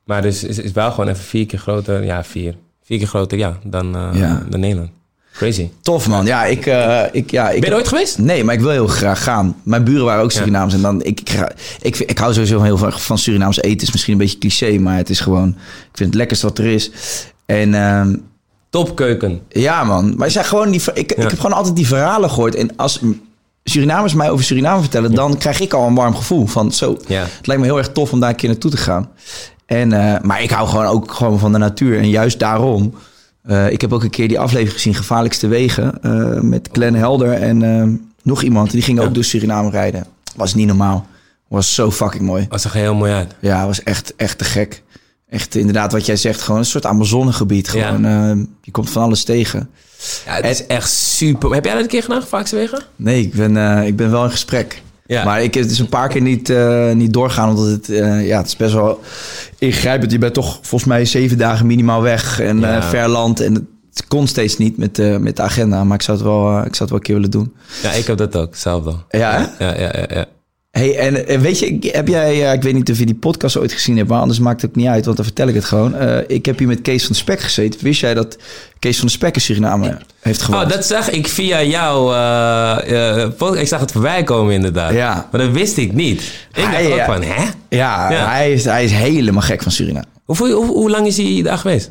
[0.04, 2.04] Maar dus is, is wel gewoon even vier keer groter.
[2.04, 2.54] Ja, vier.
[2.84, 4.42] Vier keer groter, ja, dan, eh, Ja.
[4.48, 4.90] dan Nederland.
[5.32, 5.68] Crazy.
[5.82, 6.26] Tof man.
[6.26, 8.18] Ja, ik, eh, ik, ja, ik Ben je ooit geweest?
[8.18, 9.56] Nee, maar ik wil heel graag gaan.
[9.62, 10.74] Mijn buren waren ook Surinaams.
[10.74, 13.70] En dan, ik, ik, ga- ik, hou sowieso heel van, van Surinaams eten.
[13.70, 15.48] Het is misschien een beetje cliché, maar het is gewoon...
[15.48, 16.90] Ik vind het lekkerste wat er is.
[17.46, 18.16] En ehm,
[18.72, 19.40] Topkeuken.
[19.48, 22.54] ja man, maar zeg gewoon die, ik, ik heb gewoon altijd die verhalen gehoord.
[22.54, 23.00] En als
[23.64, 25.14] Surinamers mij over Suriname vertellen...
[25.14, 26.96] dan krijg ik al een warm gevoel van zo...
[27.06, 27.20] Ja.
[27.20, 29.10] Het lijkt me heel erg tof om daar een keer naartoe te gaan.
[29.66, 31.98] En, eh, maar ik hou gewoon ook gewoon van de natuur.
[31.98, 32.94] En juist daarom...
[33.42, 36.02] eh, ik heb ook een keer die aflevering gezien, Gevaarlijkste Wegen...
[36.02, 38.70] eh, met Glenn Helder en nog iemand.
[38.70, 40.06] Die ging ook door Suriname rijden.
[40.36, 41.06] Was niet normaal.
[41.48, 42.46] Was zo fucking mooi.
[42.50, 43.34] Zag er heel mooi uit.
[43.40, 44.82] Ja, was echt, echt te gek.
[45.32, 47.70] Echt inderdaad wat jij zegt, gewoon een soort Amazonegebied.
[47.72, 47.86] Ja.
[47.86, 49.70] Gewoon, eh, je komt van alles tegen.
[50.26, 51.52] Ja, het is echt super.
[51.54, 52.82] Heb jij dat een keer gedaan, Vaakse Wegen?
[52.96, 54.82] Nee, ik ben, eh, ik ben wel in gesprek.
[55.06, 55.24] Ja.
[55.24, 58.38] Maar ik, het is een paar keer niet, eh, niet doorgaan, omdat het, eh, ja,
[58.38, 59.00] het is best wel
[59.58, 60.12] ingrijpend.
[60.12, 62.82] Je bent toch volgens mij zeven dagen minimaal weg en Ja.
[62.82, 63.40] ver land.
[63.40, 63.54] En
[63.94, 66.74] het kon steeds niet met, eh, met de agenda, maar ik zou, het wel, ik
[66.74, 67.54] zou het wel een keer willen doen.
[67.82, 68.56] Ja, ik heb dat ook.
[68.56, 69.02] Zelf dan.
[69.10, 69.54] Ja?
[69.58, 70.04] Ja, ja, ja.
[70.08, 70.24] ja.
[70.72, 73.56] Hey, en eh, weet je, heb jij, eh, ik weet niet of je die podcast
[73.56, 75.64] ooit gezien hebt, maar anders maakt het ook niet uit, want dan vertel ik het
[75.64, 75.94] gewoon.
[75.94, 77.80] Eh, ik heb hier met Kees van de Spek gezeten.
[77.82, 78.36] Wist jij dat
[78.78, 80.64] Kees van de Spek in Suriname heeft gewoond?
[80.64, 82.06] Oh, dat zag ik via jou.
[83.36, 84.92] pod- ik zag het voorbij komen, inderdaad.
[84.92, 85.28] Ja.
[85.32, 86.20] Maar dat wist ik niet.
[86.54, 87.42] Ik Hij, dacht ook van, hè?
[87.68, 88.26] Ja, Ja.
[88.30, 90.06] Hij, is, hij is helemaal gek van Suriname.
[90.24, 91.90] Hoe, hoe, lang is hij daar geweest?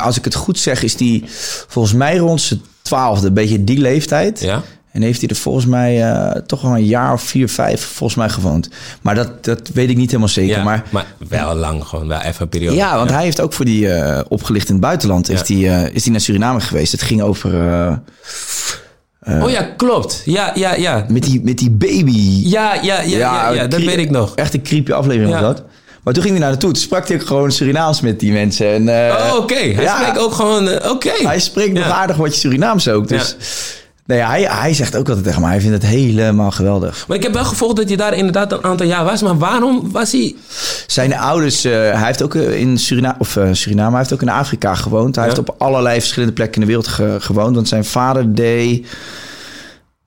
[0.00, 1.24] Als ik het goed zeg, is die
[1.68, 4.40] volgens mij rond zijn twaalfde, een beetje die leeftijd.
[4.40, 4.62] Ja.
[4.92, 8.18] En heeft hij er volgens mij eh, toch wel een jaar of vier, vijf volgens
[8.18, 8.68] mij gewoond.
[9.02, 10.56] Maar dat, dat weet ik niet helemaal zeker.
[10.56, 10.62] ja.
[10.62, 12.76] Maar Maar wel lang, gewoon wel even een periode.
[12.76, 15.26] ja, want hij heeft ook voor die eh, opgelicht in het buitenland.
[15.28, 16.92] Heeft hij, eh, is hij naar Suriname geweest.
[16.92, 20.22] Het ging over eh, Oh ja, klopt.
[20.24, 21.06] Ja, ja, ja.
[21.08, 22.40] met, die, met die baby.
[22.48, 24.34] Ja, ja, ja, ja, ja, dat weet ik nog.
[24.34, 25.40] Echt een creepy aflevering Ja.
[25.42, 25.64] was dat.
[26.02, 26.72] Maar toen ging hij naar naartoe.
[26.72, 28.66] Toen sprak hij ook gewoon Surinaams met die mensen.
[28.72, 29.54] En, eh, Oh, oké.
[29.54, 29.98] Hij ja.
[30.00, 30.68] spreekt ook gewoon...
[30.68, 31.10] eh, oké.
[31.22, 31.90] Hij spreekt nog Ja.
[31.92, 33.08] aardig wat Surinaams ook.
[33.08, 33.36] Dus
[34.12, 35.50] nee, hij, hij zegt ook altijd tegen mij.
[35.50, 37.04] Hij vindt het helemaal geweldig.
[37.08, 39.22] Maar ik heb wel gevolgd dat je daar inderdaad een aantal jaar was.
[39.22, 40.34] Maar waarom was hij...
[40.86, 44.22] Zijn ouders, eh, hij heeft ook eh, in Suriname, of eh, Suriname, hij heeft ook
[44.22, 45.14] in Afrika gewoond.
[45.16, 45.30] Hij Ja.
[45.34, 47.54] heeft op allerlei verschillende plekken in de wereld ge- gewoond.
[47.54, 48.86] Want zijn vader deed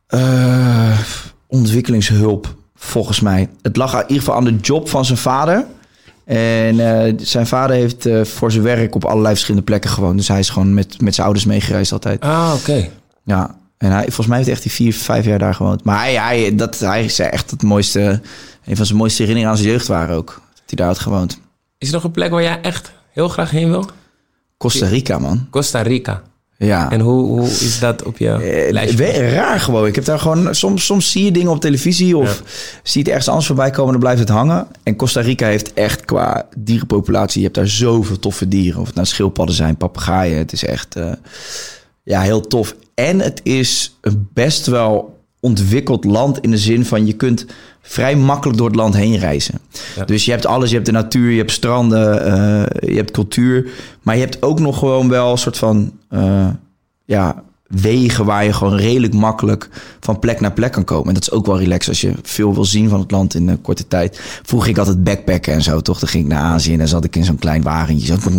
[0.07, 0.99] eh,
[1.47, 3.49] ontwikkelingshulp, volgens mij.
[3.61, 5.65] Het lag in ieder geval aan de job van zijn vader.
[6.25, 6.75] En
[7.21, 10.17] zijn vader heeft voor zijn werk op allerlei verschillende plekken gewoond.
[10.17, 12.21] Dus hij is gewoon met, met zijn ouders meegereisd altijd.
[12.21, 12.89] Ah, oké.
[13.23, 15.83] Ja, en hij, volgens mij heeft hij echt die vier, vijf jaar daar gewoond.
[15.83, 18.21] Maar hij, hij, dat, hij zei echt het mooiste,
[18.65, 20.27] een van zijn mooiste herinneringen aan zijn jeugd waren ook.
[20.53, 21.39] Dat hij daar had gewoond.
[21.77, 23.89] Is er nog een plek waar jij echt heel graag heen wil?
[24.57, 25.47] Costa Rica, man.
[25.49, 26.21] Costa Rica.
[26.57, 26.91] Ja.
[26.91, 29.29] En hoe, hoe is dat op je Eh, lijstje?
[29.29, 29.87] raar gewoon.
[29.87, 30.55] Ik heb daar gewoon...
[30.55, 32.43] Soms, soms zie je dingen op televisie of
[32.83, 33.91] zie je het ergens anders voorbij komen...
[33.91, 34.67] dan blijft het hangen.
[34.83, 37.37] En Costa Rica heeft echt qua dierenpopulatie...
[37.37, 38.79] je hebt daar zoveel toffe dieren.
[38.81, 40.37] Of het nou schildpadden zijn, papegaaien.
[40.37, 41.11] Het is echt eh,
[42.05, 42.75] ja, heel tof.
[42.93, 46.39] En het is een best wel ontwikkeld land...
[46.39, 47.45] in de zin van je kunt
[47.81, 49.59] vrij makkelijk door het land heen reizen.
[49.95, 50.05] Ja.
[50.05, 50.69] Dus je hebt alles.
[50.69, 53.69] Je hebt de natuur, je hebt stranden, eh, je hebt cultuur.
[54.01, 55.91] Maar je hebt ook nog gewoon wel een soort van...
[56.09, 56.47] eh,
[57.05, 57.43] ja,
[57.81, 59.69] wegen waar je gewoon redelijk makkelijk
[59.99, 61.07] van plek naar plek kan komen.
[61.07, 63.47] En dat is ook wel relaxed als je veel wil zien van het land in
[63.47, 64.19] een korte tijd.
[64.43, 65.99] Vroeger ging ik altijd backpacken en zo, toch?
[65.99, 68.05] Dan ging ik naar Azië en dan zat ik in zo'n klein wagentje.
[68.21, 68.29] Zo,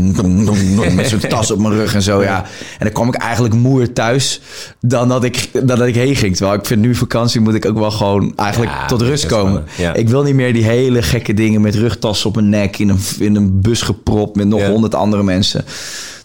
[0.95, 2.43] met zo'n tas op mijn rug en zo, ja.
[2.79, 4.41] En dan kwam ik eigenlijk moer thuis
[4.81, 6.37] dan dat ik, dan dat ik heen ging.
[6.37, 9.65] Terwijl ik vind nu vakantie moet ik ook wel gewoon eigenlijk Ja, tot rust komen.
[9.77, 9.95] ja.
[9.95, 12.79] Ik wil niet meer die hele gekke dingen met rugtassen op mijn nek...
[12.79, 14.71] in een, in een bus gepropt met nog Ja.
[14.71, 15.65] honderd andere mensen.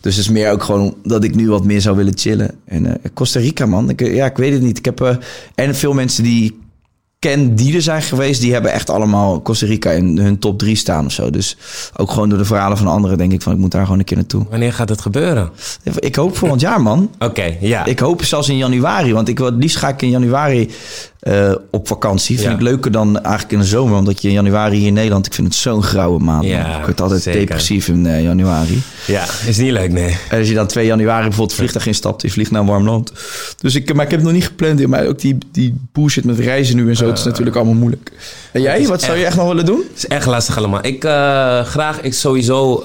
[0.01, 2.51] Dus het is meer ook gewoon dat ik nu wat meer zou willen chillen.
[2.65, 3.89] En eh, Costa Rica, man.
[3.89, 4.77] Ik, eh, ja, ik weet het niet.
[4.77, 5.15] Ik heb eh,
[5.55, 6.59] en veel mensen die
[7.19, 10.75] ken die er zijn geweest, die hebben echt allemaal Costa Rica in hun top drie
[10.75, 11.29] staan of zo.
[11.29, 11.57] Dus
[11.95, 14.05] ook gewoon door de verhalen van anderen denk ik van ik moet daar gewoon een
[14.05, 14.45] keer naartoe.
[14.49, 15.49] Wanneer gaat het gebeuren?
[15.99, 17.11] Ik hoop volgend jaar, man.
[17.19, 17.85] Oké, ja.
[17.85, 20.69] Ik hoop zelfs in januari, want ik wil het liefst ga ik in januari
[21.21, 22.35] eh, op vakantie.
[22.35, 22.55] Vind Ja.
[22.55, 25.33] ik leuker dan eigenlijk in de zomer, omdat je in januari hier in Nederland, ik
[25.33, 26.43] vind het zo'n grauwe maand.
[26.43, 27.39] Ja, ik word altijd zeker.
[27.39, 28.81] depressief in eh, januari.
[29.07, 30.17] Ja, is niet leuk, nee.
[30.29, 33.11] En als je dan 2 januari bijvoorbeeld vliegtuig instapt, je vliegt naar een warm land.
[33.57, 34.87] Dus ik, maar ik heb het nog niet gepland.
[34.87, 38.11] Maar ook die, die bullshit met reizen nu en zo, het is natuurlijk allemaal moeilijk.
[38.51, 39.83] En jij, wat zou je echt- nog willen doen?
[39.89, 40.85] Het is echt lastig allemaal.
[40.85, 41.01] Ik
[41.67, 42.83] graag, ik sowieso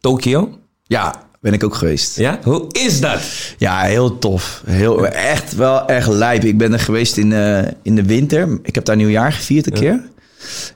[0.00, 0.58] Tokio.
[0.86, 2.16] Ja, ben ik ook geweest.
[2.16, 2.38] Ja?
[2.42, 3.20] Hoe is dat?
[3.58, 4.62] Ja, heel tof.
[4.66, 6.44] Heel, echt wel echt lijp.
[6.44, 8.58] Ik ben er geweest in, uh, in de winter.
[8.62, 9.78] Ik heb daar nieuwjaar gevierd een ja.
[9.80, 10.02] keer.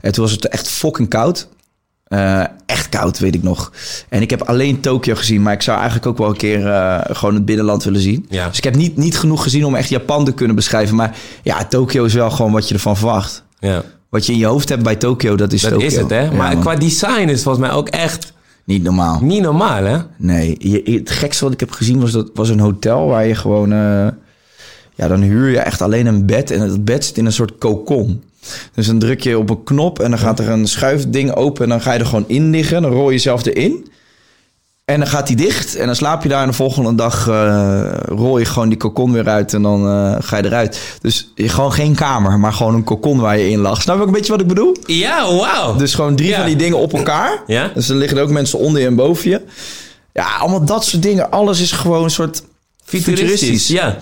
[0.01, 1.49] En toen was het echt fucking koud.
[2.09, 3.73] Uh, echt koud, weet ik nog.
[4.09, 7.01] En ik heb alleen Tokio gezien, maar ik zou eigenlijk ook wel een keer uh,
[7.11, 8.27] gewoon het binnenland willen zien.
[8.29, 8.49] Ja.
[8.49, 10.97] Dus ik heb niet, niet genoeg gezien om echt Japan te kunnen beschrijven.
[10.97, 13.43] Maar ja, Tokio is wel gewoon wat je ervan verwacht.
[13.59, 13.83] Ja.
[14.11, 15.87] Wat je in je hoofd hebt bij Tokio, dat is dat Tokio.
[15.87, 16.31] is het, hè?
[16.31, 18.33] Maar qua design is volgens mij ook echt
[18.65, 19.21] Niet normaal.
[19.21, 19.99] Niet normaal, hè?
[20.17, 23.35] Nee, je, het gekste wat ik heb gezien was, dat, was een hotel waar je
[23.35, 23.73] gewoon...
[23.73, 24.09] eh,
[24.95, 27.59] ja, dan huur je echt alleen een bed en het bed zit in een soort
[27.59, 28.23] kokon.
[28.75, 31.63] Dus dan druk je op een knop en dan gaat er een schuifding open...
[31.63, 33.87] en dan ga je er gewoon in liggen, dan rol je jezelf erin...
[34.93, 37.83] En dan gaat die dicht en dan slaap je daar en de volgende dag eh,
[38.05, 40.81] rol je gewoon die kokon weer uit en dan eh, ga je eruit.
[41.01, 43.83] Dus je- gewoon geen kamer, maar gewoon een kokon waar je in lag.
[43.83, 44.77] Snap je ook een beetje wat ik bedoel?
[44.87, 45.77] Ja, wauw.
[45.77, 46.37] Dus gewoon drie Ja.
[46.37, 47.43] van die dingen op elkaar.
[47.47, 47.71] Ja.
[47.75, 49.41] Dus er liggen er ook mensen onder je en boven je.
[50.13, 51.31] Ja, allemaal dat soort dingen.
[51.31, 52.43] Alles is gewoon een soort
[52.85, 53.97] Futuristisch, ja.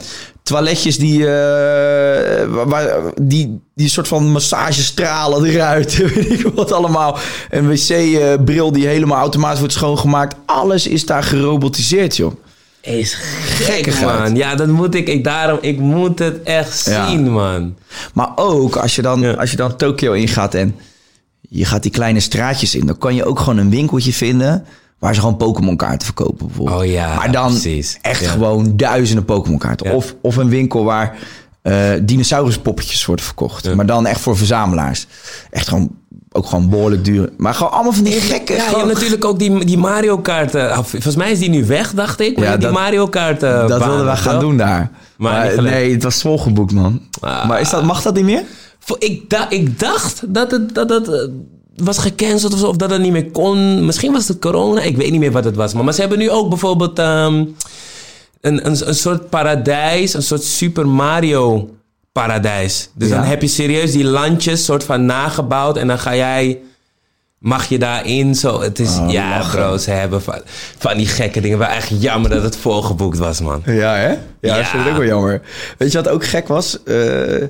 [0.51, 5.97] Toiletjes die, eh, waar- die, die soort van massagestralen eruit.
[6.15, 7.19] Weet ik wat allemaal.
[7.51, 10.37] Een wc-bril die helemaal automatisch wordt schoongemaakt.
[10.47, 12.33] Alles is daar gerobotiseerd, joh.
[12.81, 14.37] Is gek, man.
[14.37, 17.09] Ja, dat moet ik, ik daarom, ik moet het echt Ja.
[17.09, 17.77] zien, man.
[18.15, 19.33] Maar ook als je dan, Ja.
[19.33, 20.77] als je dan Tokio ingaat en
[21.49, 24.67] je gaat die kleine straatjes in, dan kan je ook gewoon een winkeltje vinden
[25.01, 26.79] waar ze gewoon Pokémon kaarten verkopen bijvoorbeeld.
[26.81, 27.99] Oh ja, maar dan precies.
[28.01, 28.31] echt Ja.
[28.31, 29.87] gewoon duizenden Pokémon kaarten.
[29.89, 29.95] Ja.
[29.95, 31.17] Of, of een winkel waar
[31.63, 33.75] eh dinosauruspoppetjes worden verkocht.
[33.75, 35.07] Maar dan echt voor verzamelaars.
[35.51, 35.91] Echt gewoon,
[36.33, 37.31] ook gewoon behoorlijk duur.
[37.37, 38.53] Maar gewoon allemaal van die gekke...
[38.53, 40.71] Ja, je hebt natuurlijk ook die, die Mario kaarten.
[40.71, 42.37] Ah, Volgens mij is die nu weg, dacht ik.
[42.37, 43.69] Maar Ja, die dat- Mario kaarten.
[43.69, 44.91] dat wilden we gaan doen daar.
[45.17, 47.01] Maar nee, het was volgeboekt, man.
[47.21, 47.49] Ah.
[47.49, 48.43] Maar is dat, mag dat niet meer?
[48.99, 51.29] Ik, da ik dacht dat het, dat eh,
[51.83, 52.67] was gecanceld of zo.
[52.67, 53.85] Of dat het niet meer kon.
[53.85, 54.81] Misschien was het corona.
[54.81, 55.73] Ik weet niet meer wat het was.
[55.75, 57.35] Maar, maar ze hebben nu ook bijvoorbeeld ehm,
[58.41, 60.15] een, een, een soort paradijs.
[60.15, 61.71] Een soort Super Mario
[62.13, 62.91] paradijs.
[62.95, 63.17] Dus Ja.
[63.17, 65.77] dan heb je serieus die landjes soort van nagebouwd.
[65.77, 66.59] En dan ga jij...
[67.39, 68.61] Mag je daarin zo?
[68.61, 68.97] Het is...
[68.99, 69.59] Oh, ja, lachen.
[69.59, 69.77] bro.
[69.77, 70.41] Ze hebben van,
[70.79, 71.59] van die gekke dingen.
[71.59, 73.63] Maar echt jammer dat het volgeboekt was, man.
[73.67, 74.09] Ja, hè?
[74.09, 74.57] Ja, Ja.
[74.57, 75.41] dat vind ik ook wel jammer.
[75.79, 76.83] Weet je wat ook gek was?
[76.83, 77.43] Eh,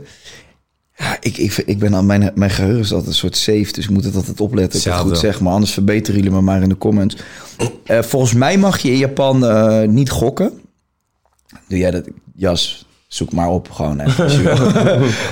[1.00, 3.84] ja, ik, ik, ik ben aan mijn, mijn geheugen is altijd een soort safe, dus
[3.84, 4.78] ik moet het altijd opletten.
[4.78, 7.16] Ik het goed zeg, maar anders verbeteren jullie me maar in de comments.
[7.84, 10.60] Eh, volgens mij mag je in Japan eh, niet gokken.
[11.68, 12.04] Doe jij dat?
[12.34, 14.00] Jas, zoek maar op gewoon.
[14.00, 14.44] Even.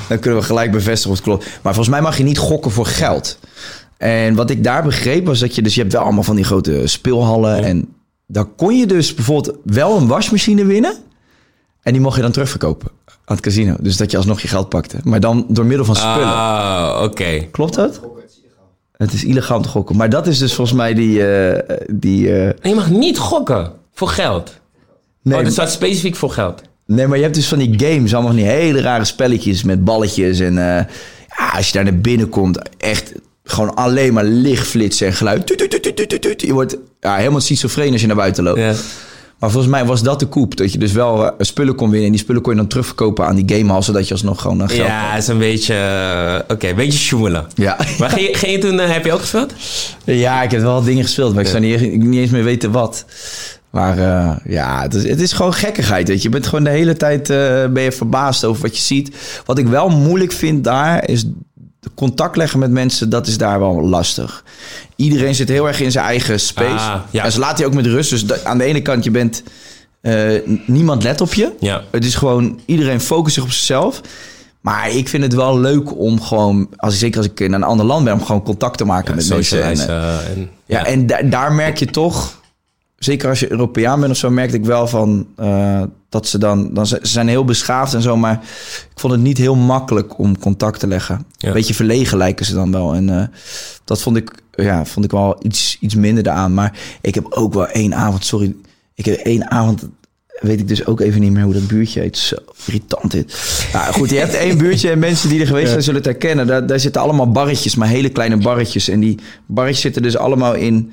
[0.08, 1.44] Dan kunnen we gelijk bevestigen of het klopt.
[1.44, 3.38] Maar volgens mij mag je niet gokken voor geld.
[3.96, 5.74] En wat ik daar begreep was dat je dus...
[5.74, 7.64] Je hebt wel allemaal van die grote speelhallen.
[7.64, 7.94] En
[8.26, 10.94] daar kon je dus bijvoorbeeld wel een wasmachine winnen.
[11.82, 12.97] En die mocht je dan terugverkopen
[13.28, 13.76] aan het casino.
[13.80, 14.96] Dus dat je alsnog je geld pakte.
[15.02, 16.26] Maar dan door middel van spullen.
[16.26, 17.46] Ah, oké.
[17.50, 18.00] Klopt dat?
[18.96, 19.96] Het is illegaal te gokken.
[19.96, 21.26] Maar dat is dus volgens mij die...
[21.26, 24.58] eh, die eh, je mag niet gokken voor geld.
[25.22, 26.62] nee, oh, dat staat specifiek voor geld.
[26.86, 29.84] Nee, maar je hebt dus van die games, allemaal van die hele rare spelletjes met
[29.84, 30.40] balletjes.
[30.40, 30.84] En eh,
[31.38, 33.12] ja, als je daar naar binnen komt, echt
[33.44, 35.48] gewoon alleen maar lichtflitsen en geluid.
[36.36, 38.58] Je wordt ja, helemaal schizofreen als je naar buiten loopt.
[38.58, 38.74] Ja.
[39.38, 40.56] Maar volgens mij was dat de koep.
[40.56, 42.06] Dat je dus wel eh, spullen kon winnen.
[42.06, 43.82] En die spullen kon je dan terugverkopen aan die gamehal.
[43.82, 45.74] Zodat je alsnog gewoon naar geld Ja, is een beetje...
[45.74, 47.46] eh, Oké, een beetje sjoemelen.
[47.54, 47.76] Ja.
[47.98, 48.80] Maar ging je, ging je toen...
[48.80, 49.52] eh, heb je ook gespeeld?
[50.04, 53.04] Ja, ik heb wel dingen gespeeld, maar ik zou niet, eens meer weten wat.
[53.70, 56.22] Maar eh, ja, het is, het is gewoon gekkigheid, weet je.
[56.22, 57.36] Je bent gewoon de hele tijd eh,
[57.66, 59.16] ben je verbaasd over wat je ziet.
[59.44, 61.24] Wat ik wel moeilijk vind daar, is
[61.94, 64.44] contact leggen met mensen, dat is daar wel lastig.
[64.96, 66.84] Iedereen zit heel erg in zijn eigen space.
[66.90, 67.24] Ah, ja.
[67.24, 68.10] En ze laten je ook met rust.
[68.10, 69.42] Dus aan de ene kant, je bent...
[70.00, 70.30] eh,
[70.66, 71.52] niemand let op je.
[71.60, 71.82] Ja.
[71.90, 74.00] Het is gewoon, iedereen focust zich op zichzelf.
[74.60, 77.62] Maar ik vind het wel leuk om gewoon, als ik, zeker als ik in een
[77.62, 79.62] ander land ben, om gewoon contact te maken met mensen.
[79.62, 82.37] En, eh, en, ja, en da- daar merk je toch,
[82.98, 86.74] zeker als je Europeaan bent of zo, merkte ik wel van eh, dat ze dan,
[86.74, 88.40] dan ze zijn heel beschaafd en zo, maar
[88.90, 91.26] ik vond het niet heel makkelijk om contact te leggen.
[91.36, 91.48] Ja.
[91.48, 92.94] Een beetje verlegen lijken ze dan wel.
[92.94, 93.26] En eh,
[93.84, 96.54] dat vond ik, ja, vond ik wel iets, iets minder daaraan.
[96.54, 98.54] Maar ik heb ook wel één avond, sorry,
[98.94, 99.88] ik heb één avond.
[100.40, 102.18] Weet ik dus ook even niet meer hoe dat buurtje heet.
[102.18, 102.36] Zo
[102.66, 103.38] irritant dit.
[103.72, 106.46] Nou, goed, je hebt één buurtje en mensen die er geweest zijn zullen het herkennen.
[106.46, 108.88] Daar, daar zitten allemaal barretjes, maar hele kleine barretjes.
[108.88, 110.92] En die barretjes zitten dus allemaal in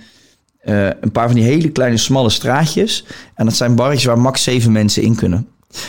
[0.65, 3.05] eh, een paar van die hele kleine smalle straatjes.
[3.35, 5.47] En dat zijn barretjes waar max zeven mensen in kunnen.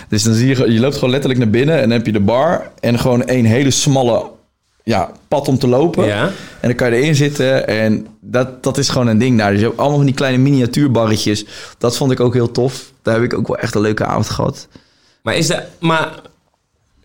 [0.09, 2.21] Dus dan zie je, je loopt gewoon letterlijk naar binnen en dan heb je de
[2.21, 4.31] bar en gewoon één hele smalle
[4.83, 6.07] ja, pad om te lopen.
[6.07, 6.25] Ja.
[6.61, 9.51] En dan kan je erin zitten en dat, dat is gewoon een ding daar.
[9.51, 11.47] Dus je hebt allemaal van die kleine miniatuurbarretjes.
[11.79, 12.93] Dat vond ik ook heel tof.
[13.03, 14.69] Daar heb ik ook wel echt een leuke avond gehad.
[15.23, 15.67] Maar is er...
[15.81, 16.21] Maar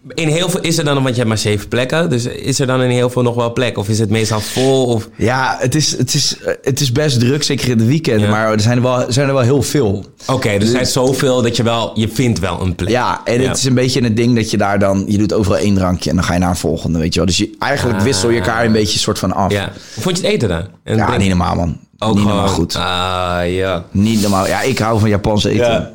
[0.08, 0.94] in heel veel is er dan...
[0.96, 2.10] Want je hebt maar zeven plekken.
[2.10, 3.78] Dus is er dan in heel veel nog wel plek?
[3.78, 4.86] Of is het meestal vol?
[4.86, 8.22] Of, Ja, het is, het is, het is best druk, zeker in het weekend.
[8.22, 8.30] Ja.
[8.30, 10.06] Maar er zijn er, wel, zijn er wel heel veel.
[10.28, 11.92] Oké, dus er zijn zoveel dat je wel...
[11.94, 12.90] Je vindt wel een plek.
[12.90, 13.48] Ja, en Ja.
[13.48, 15.04] het is een beetje een ding dat je daar dan...
[15.08, 17.28] Je doet overal één drankje en dan ga je naar een volgende, weet je wel.
[17.28, 18.04] Dus je, eigenlijk Ah.
[18.06, 19.52] wissel je elkaar een beetje soort van af.
[19.52, 19.72] Ja.
[19.94, 20.66] Hoe vond je het eten dan?
[20.84, 21.78] En Ja, niet normaal, man.
[22.00, 22.76] Ook niet normaal goed.
[22.76, 23.86] Ah, ja.
[23.92, 24.48] Niet normaal.
[24.48, 25.66] Ja, ik hou van Japans eten.
[25.66, 25.90] Ja.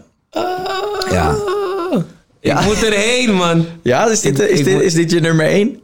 [1.10, 1.34] Ja.
[2.46, 3.66] Ik moet erheen, man.
[3.82, 5.80] Ja, is dit, Ik- is, ik dit, moet- is dit je nummer één?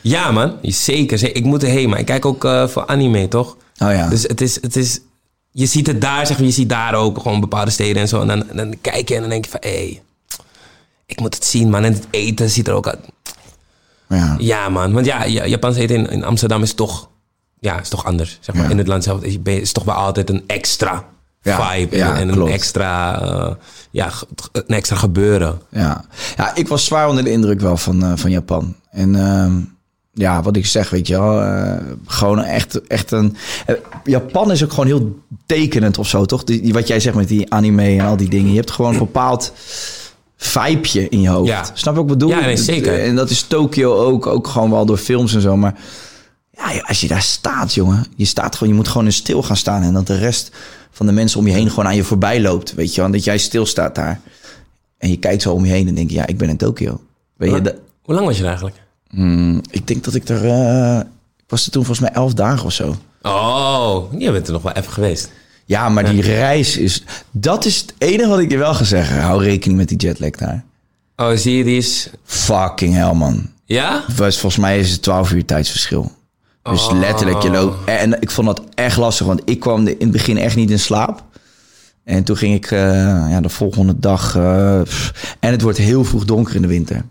[0.00, 0.56] Ja, man.
[0.62, 1.36] Zeker.
[1.36, 3.56] Ik moet erheen, maar ik kijk ook eh, voor anime, toch?
[3.78, 4.08] Oh ja.
[4.08, 5.00] Dus het is, het is...
[5.50, 8.20] je ziet het daar, zeg maar, je ziet daar ook gewoon bepaalde steden en zo.
[8.20, 10.02] En dan, dan kijk je en dan denk je van, hé, hey,
[11.06, 11.84] ik moet het zien, man.
[11.84, 12.98] En het eten ziet er ook uit.
[14.08, 14.36] Ja.
[14.38, 14.92] Ja, man.
[14.92, 17.08] Want ja, ja, Japans eten in, in Amsterdam is toch,
[17.60, 18.38] ja, is toch anders.
[18.40, 18.64] Zeg maar.
[18.64, 18.70] Ja.
[18.70, 21.04] In het land zelf is, is toch wel altijd een extra
[21.42, 21.96] Ja, vibe.
[21.96, 23.50] ja, en, en een extra, eh,
[23.90, 24.10] ja,
[24.52, 25.58] een extra gebeuren.
[25.70, 26.04] Ja.
[26.36, 28.74] ja, ik was zwaar onder de indruk wel van, eh, van Japan.
[28.90, 29.52] En ehm,
[30.12, 31.76] ja, wat ik zeg, weet je wel, eh,
[32.06, 33.36] gewoon echt, echt een...
[34.04, 36.44] Japan is ook gewoon heel tekenend of zo, toch?
[36.44, 38.50] Die, die- wat jij zegt met die anime en al die dingen.
[38.50, 39.52] Je hebt gewoon een bepaald
[40.36, 41.48] vibeje in je hoofd.
[41.48, 41.64] Ja.
[41.64, 42.28] Snap je wat ik bedoel?
[42.28, 43.00] Ja, nee, zeker.
[43.04, 45.56] En dat is Tokio ook, ook gewoon wel door films en zo.
[45.56, 45.74] Maar
[46.50, 48.04] ja, als je daar staat, jongen.
[48.16, 49.82] Je staat gewoon, je moet gewoon in stil gaan staan.
[49.82, 50.50] En dat de rest
[50.92, 52.74] van de mensen om je heen gewoon aan je voorbij loopt.
[52.74, 53.06] Weet je wel?
[53.06, 54.20] En dat jij stilstaat daar.
[54.98, 57.00] En je kijkt zo om je heen en denk je, ja, ik ben in Tokio.
[57.36, 58.76] Weet je, Hoe lang was je er eigenlijk?
[59.10, 60.44] Hmm, ik denk dat ik er...
[60.44, 60.98] eh,
[61.36, 62.96] ik was er toen volgens mij elf dagen of zo.
[63.22, 65.30] Oh, je bent er nog wel even geweest.
[65.64, 67.04] Ja, maar die reis is...
[67.30, 69.20] Dat is het enige wat ik je wel ga zeggen.
[69.20, 70.64] Hou rekening met die jetlag daar.
[71.16, 72.10] Oh, zie je, die is...
[72.24, 73.50] Fucking hell, man.
[73.64, 74.04] Ja?
[74.16, 76.12] Was, volgens mij is het 12 uur tijdsverschil.
[76.62, 76.98] Dus Oh.
[76.98, 77.76] letterlijk, je loopt...
[77.88, 80.78] En ik vond dat echt lastig, want ik kwam in het begin echt niet in
[80.78, 81.22] slaap.
[82.04, 82.80] En toen ging ik eh,
[83.30, 84.36] ja, de volgende dag...
[84.36, 84.76] eh,
[85.40, 87.02] en het wordt heel vroeg donker in de winter.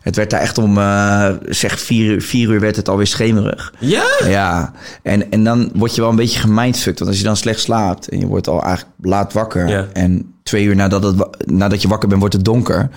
[0.00, 3.72] Het werd daar echt om, eh, zeg, vier uur, vier uur werd het alweer schemerig.
[3.78, 4.04] Ja?
[4.24, 4.72] Ja,
[5.02, 6.98] en, en dan word je wel een beetje gemindfucked.
[6.98, 9.68] Want als je dan slecht slaapt en je wordt al eigenlijk laat wakker...
[9.68, 9.86] Ja.
[9.92, 12.88] en twee uur nadat, het, nadat je wakker bent wordt het donker...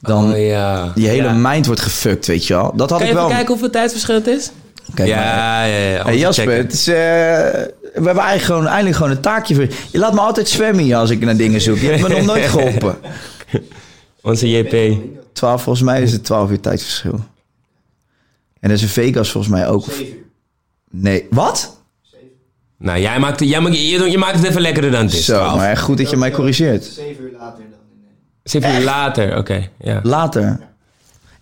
[0.00, 0.92] dan Oh, ja.
[0.94, 1.32] je hele Ja.
[1.32, 2.72] mind wordt gefucked, weet je wel.
[2.76, 3.22] Dat had Kan ik je wel...
[3.24, 4.50] even kijken hoeveel tijdsverschil het is?
[4.94, 5.18] Kijk maar.
[5.18, 6.04] ja, ja, ja.
[6.04, 9.70] Hey, Jasper, het is, eh, we hebben eigenlijk gewoon, eigenlijk gewoon een taakje voor je.
[9.92, 11.78] Je laat me altijd zwemmen hier als ik naar dingen zoek.
[11.78, 12.96] Je hebt me nog nooit geholpen.
[14.20, 14.98] Onze JP.
[15.32, 17.20] 12, volgens mij is het 12 uur tijdsverschil.
[18.60, 19.84] En dat is in Vegas volgens mij ook.
[19.84, 20.14] 7 uur.
[20.90, 21.80] Nee, wat?
[22.78, 25.24] Nou, jij maakt, jij, maakt- je, je maakt het even lekkerder dan het is.
[25.24, 25.56] Zo, 12.
[25.56, 26.84] maar echt goed dat je mij corrigeert.
[26.84, 28.10] 7 uur later dan in eh,
[28.42, 29.68] Zeven uur later, oké.
[29.78, 30.00] ja.
[30.02, 30.58] Later.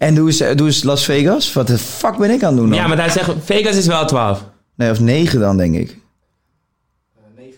[0.00, 1.52] En doe eens, doe eens Las Vegas.
[1.52, 2.78] Wat de fuck ben ik aan het doen dan?
[2.78, 4.44] ja, maar daar zegt Vegas is wel 12.
[4.74, 5.90] Nee, of 9 dan, denk ik.
[7.16, 7.54] eh, 9.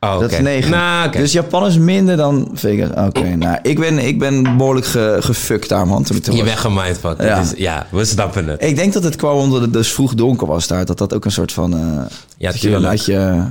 [0.00, 0.20] Oh, oké.
[0.20, 0.70] Dat is 9.
[0.70, 1.10] Nou.
[1.10, 3.06] Dus Japan is minder dan Vegas.
[3.06, 6.02] Oké, nou, ik ben, ik ben behoorlijk ge, gefucked daar, man.
[6.02, 7.26] Toen ik Je bent gemindfucked.
[7.26, 7.34] Ja.
[7.36, 7.40] Ja.
[7.40, 8.62] Is, ja, we snappen het.
[8.62, 10.84] Ik denk dat het kwam omdat het dus vroeg donker was daar.
[10.84, 11.72] Dat dat ook een soort van...
[11.74, 12.04] eh
[12.38, 12.84] Ja, dat tuurlijk.
[12.86, 13.44] had je...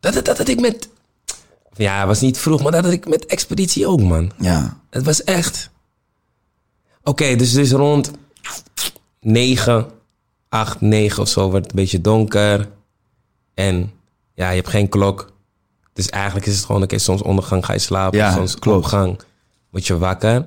[0.00, 0.88] Dat, dat, dat had ik met...
[1.76, 4.30] Ja, het was niet vroeg, maar dat had ik met Expeditie ook, man.
[4.38, 5.70] Ja, Het was echt...
[7.04, 8.10] Oké, dus, dus rond
[9.20, 9.86] 9,
[10.48, 12.68] 8, 9 of zo wordt het een beetje donker.
[13.54, 13.92] En
[14.34, 15.32] ja, je hebt geen klok.
[15.92, 18.18] Dus eigenlijk is het gewoon, oké, soms ondergang ga je slapen.
[18.18, 18.78] Ja, soms klopt.
[18.78, 19.20] opgang
[19.70, 20.46] word je wakker.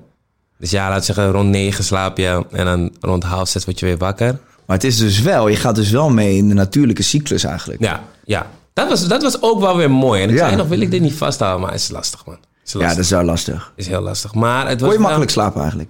[0.60, 2.46] Dus ja, laat zeggen, rond 9 slaap je.
[2.52, 4.40] En dan rond half 6 word je weer wakker.
[4.66, 5.48] maar het is dus wel...
[5.48, 7.82] Je gaat dus wel mee in de natuurlijke cyclus eigenlijk.
[7.82, 8.48] Ja, ja.
[8.74, 10.22] Dat was, dat was ook wel weer mooi.
[10.22, 10.46] En ik Ja.
[10.46, 11.62] zei nog, wil ik dit niet vasthouden?
[11.62, 12.36] Maar het is lastig, man.
[12.36, 12.96] Het is Ja, lastig.
[12.96, 13.74] dat is wel lastig.
[13.76, 14.34] is heel lastig.
[14.34, 15.90] Maar het was Kon je makkelijk slapen eigenlijk?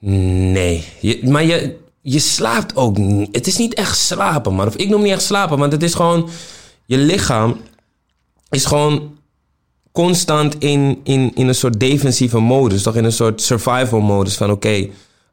[0.00, 0.84] Nee.
[1.00, 3.28] Je, maar je, je slaapt ook niet.
[3.32, 4.66] Het is niet echt slapen, man.
[4.66, 6.28] Of ik noem niet echt slapen, want het is gewoon...
[6.86, 7.56] Je lichaam
[8.48, 9.18] is gewoon
[9.92, 12.82] constant in, in, in een soort defensieve modus.
[12.82, 14.68] Toch in een soort survival modus van oké...
[14.68, 14.88] eh,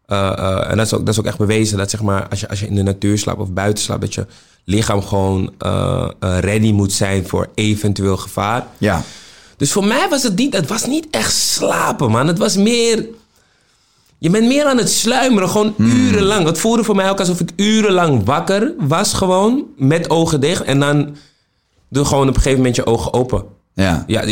[0.06, 2.50] eh, en dat is, ook, dat is ook echt bewezen dat zeg maar, als, je,
[2.50, 4.02] als je in de natuur slaapt of buiten slaapt...
[4.02, 4.26] dat je
[4.64, 8.68] lichaam gewoon eh, ready moet zijn voor eventueel gevaar.
[8.78, 9.04] Ja.
[9.58, 12.28] Dus voor mij was het niet, het was niet echt slapen, man.
[12.28, 13.06] Het was meer.
[14.20, 16.46] Je bent meer aan het sluimeren, gewoon urenlang.
[16.46, 20.62] Het voelde voor mij ook alsof ik urenlang wakker was, gewoon met ogen dicht.
[20.64, 21.16] En dan
[21.90, 23.44] doe gewoon op een gegeven moment je ogen open.
[23.74, 24.04] Ja.
[24.08, 24.24] Ja,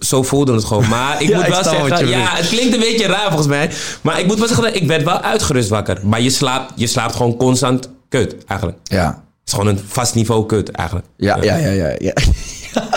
[0.00, 0.88] zo- voelde het gewoon.
[0.88, 3.70] Maar ik Ja, moet wel zeggen, ja, het klinkt een beetje raar volgens mij.
[4.00, 5.98] Maar ik moet wel zeggen, dat ik werd wel uitgerust wakker.
[6.06, 8.80] Maar je slaapt, je slaapt gewoon constant kut, eigenlijk.
[8.84, 9.06] Ja.
[9.06, 11.06] Het is gewoon een vast niveau kut, eigenlijk.
[11.16, 11.94] Ja, ja, ja, ja.
[11.98, 12.12] ja.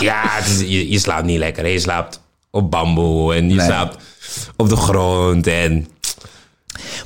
[0.00, 1.66] Ja, is- je, je slaapt niet lekker.
[1.66, 2.20] Je slaapt
[2.50, 3.66] op bamboe en je Nee.
[3.66, 3.96] slaapt
[4.56, 5.46] op de grond.
[5.46, 5.88] En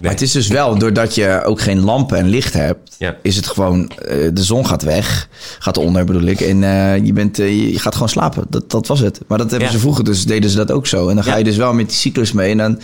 [0.01, 3.17] Maar het is dus wel, doordat je ook geen lampen en licht hebt, Ja.
[3.23, 5.29] is het gewoon, eh, de zon gaat weg,
[5.59, 8.45] gaat onder bedoel ik, en eh, je, bent, eh, je gaat gewoon slapen.
[8.49, 9.21] Dat, dat was het.
[9.27, 9.75] Maar dat hebben Ja.
[9.75, 11.09] ze vroeger, dus deden ze dat ook zo.
[11.09, 12.81] En dan ga je dus wel met die cyclus mee en dan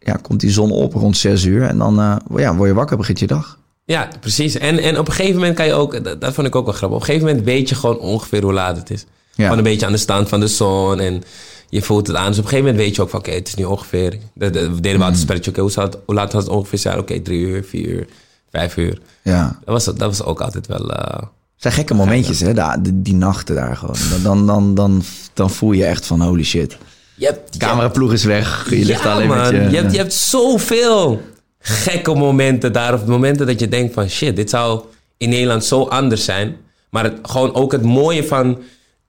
[0.00, 1.94] ja, komt die zon op rond zes uur en dan
[2.36, 3.58] ja, word je wakker, begint je dag.
[3.84, 4.58] ja, precies.
[4.58, 6.74] En, en op een gegeven moment kan je ook, dat, dat vond ik ook wel
[6.74, 6.96] grappig.
[6.96, 9.04] Op een gegeven moment weet je gewoon ongeveer hoe laat het is.
[9.36, 11.22] Gewoon een beetje aan de stand van de zon en
[11.68, 12.26] je voelt het aan.
[12.28, 14.18] Dus op een gegeven moment weet je ook van, oké, het is nu ongeveer.
[14.34, 16.50] Dat, dat- we deden wel altijd een spelletje, oké, hoe, het- hoe laat had het
[16.50, 16.98] ongeveer zijn?
[16.98, 18.06] Oké, drie uur, vier uur,
[18.50, 18.98] vijf uur.
[19.22, 19.58] Ja.
[19.64, 20.86] Dat was, dat was ook altijd wel...
[20.86, 22.52] Het zijn gekke momentjes, hè,
[22.82, 23.96] die, die nachten daar gewoon.
[24.10, 25.02] Dan, dan, dan, dan,
[25.34, 26.76] dan voel je echt van holy shit.
[27.14, 29.36] je Cameraploeg is weg, je ligt ja, alleen man.
[29.38, 29.70] met je...
[29.70, 31.22] je, hebt, je hebt zoveel
[31.58, 32.94] gekke momenten daar.
[32.94, 34.80] Of momenten dat je denkt van shit, dit zou
[35.16, 36.48] in Nederland zo anders zijn.
[36.90, 38.58] Maar Maar het, gewoon ook het mooie van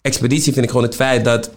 [0.01, 1.49] expeditie vind ik gewoon het feit dat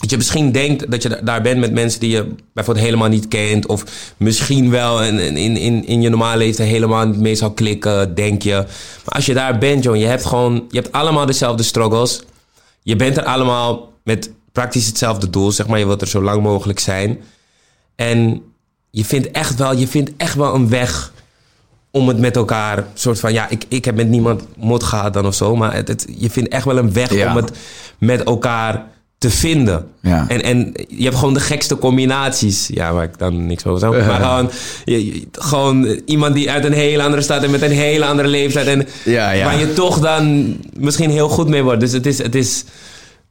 [0.00, 3.08] dat je misschien denkt dat je da- daar bent met mensen die je bijvoorbeeld helemaal
[3.08, 3.66] niet kent.
[3.66, 3.84] Of
[4.16, 8.42] misschien wel in, in, in, in je normale leven helemaal niet mee zou klikken, denk
[8.42, 8.52] je.
[9.04, 12.22] Maar als je daar bent, joh, je hebt gewoon, je hebt allemaal dezelfde struggles.
[12.82, 15.78] Je bent er allemaal met praktisch hetzelfde doel, zeg maar.
[15.78, 17.18] Je wilt er zo lang mogelijk zijn.
[17.96, 18.42] En
[18.90, 21.12] je vindt echt wel, je vindt echt wel een weg
[21.90, 25.26] om het met elkaar, soort van, ja, ik, ik heb met niemand mot gehad dan
[25.26, 27.30] of zo, maar het, het, je vindt echt wel een weg Ja.
[27.30, 27.50] om het
[27.98, 28.86] met elkaar
[29.30, 29.86] te vinden.
[30.00, 30.24] Ja.
[30.28, 33.96] En, en je hebt gewoon de gekste combinaties, ja, waar ik dan niks over zou,
[34.06, 34.50] maar gewoon,
[34.84, 38.28] je- je- gewoon iemand die uit een hele andere stad en met een hele andere
[38.28, 39.44] leeftijd en Ja, ja.
[39.44, 41.80] waar je toch dan misschien heel goed mee wordt.
[41.80, 42.64] Dus het is, het is,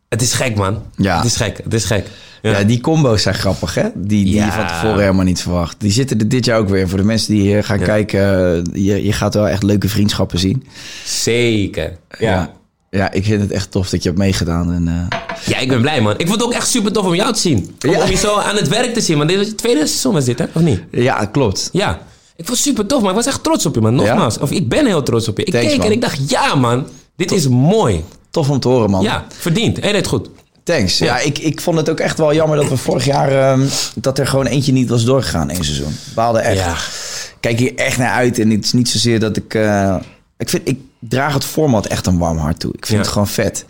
[0.09, 0.81] het is gek, man.
[0.95, 1.15] Ja.
[1.15, 2.07] Het is gek, het is gek.
[2.41, 2.63] Ja.
[2.63, 3.87] die combo's zijn grappig, hè?
[3.95, 4.45] Die, die Ja.
[4.45, 5.75] je van tevoren helemaal niet verwacht.
[5.79, 6.89] Die zitten er dit jaar ook weer.
[6.89, 7.85] Voor de mensen die hier gaan Ja.
[7.85, 8.19] kijken,
[8.55, 10.63] eh, je, je gaat wel echt leuke vriendschappen zien.
[11.05, 11.97] Zeker.
[12.19, 12.51] Ja.
[12.97, 13.11] Ja.
[13.11, 14.73] Ik vind het echt tof dat je hebt meegedaan.
[14.73, 16.13] En, eh, Ja, ik ben blij, man.
[16.17, 17.75] Ik vond het ook echt super tof om jou te zien.
[17.85, 18.03] Om, Ja.
[18.03, 19.17] om je zo aan het werk te zien.
[19.17, 20.45] Want dit was je tweede seizoen, was dit, hè?
[20.53, 20.81] Of niet?
[20.91, 21.69] ja, klopt.
[21.71, 21.91] Ja.
[22.35, 23.95] Ik vond het super tof, maar ik was echt trots op je, man.
[23.95, 24.37] Nogmaals.
[24.37, 25.43] Of ik ben heel trots op je.
[25.43, 25.85] Ik Thanks, keek man.
[25.85, 26.87] en ik dacht, ja, man.
[27.15, 28.03] Dit is mooi.
[28.31, 29.03] Tof om te horen, man.
[29.03, 29.79] Ja, verdiend.
[29.79, 30.29] En het goed.
[30.63, 30.97] Thanks.
[30.97, 33.31] Ja, ik, ik vond het ook echt wel jammer dat we vorig jaar...
[33.31, 33.61] ehm,
[33.95, 35.87] dat er gewoon eentje niet was doorgegaan één seizoen.
[36.05, 36.57] We baalden echt.
[36.59, 36.71] Ja.
[36.71, 38.39] Ik Kijk hier echt naar uit.
[38.39, 39.53] En het is niet zozeer dat ik...
[39.53, 39.95] eh,
[40.37, 40.79] ik, vind, ik
[41.09, 42.73] draag het format echt een warm hart toe.
[42.73, 43.03] Ik vind Ja.
[43.03, 43.65] het gewoon vet.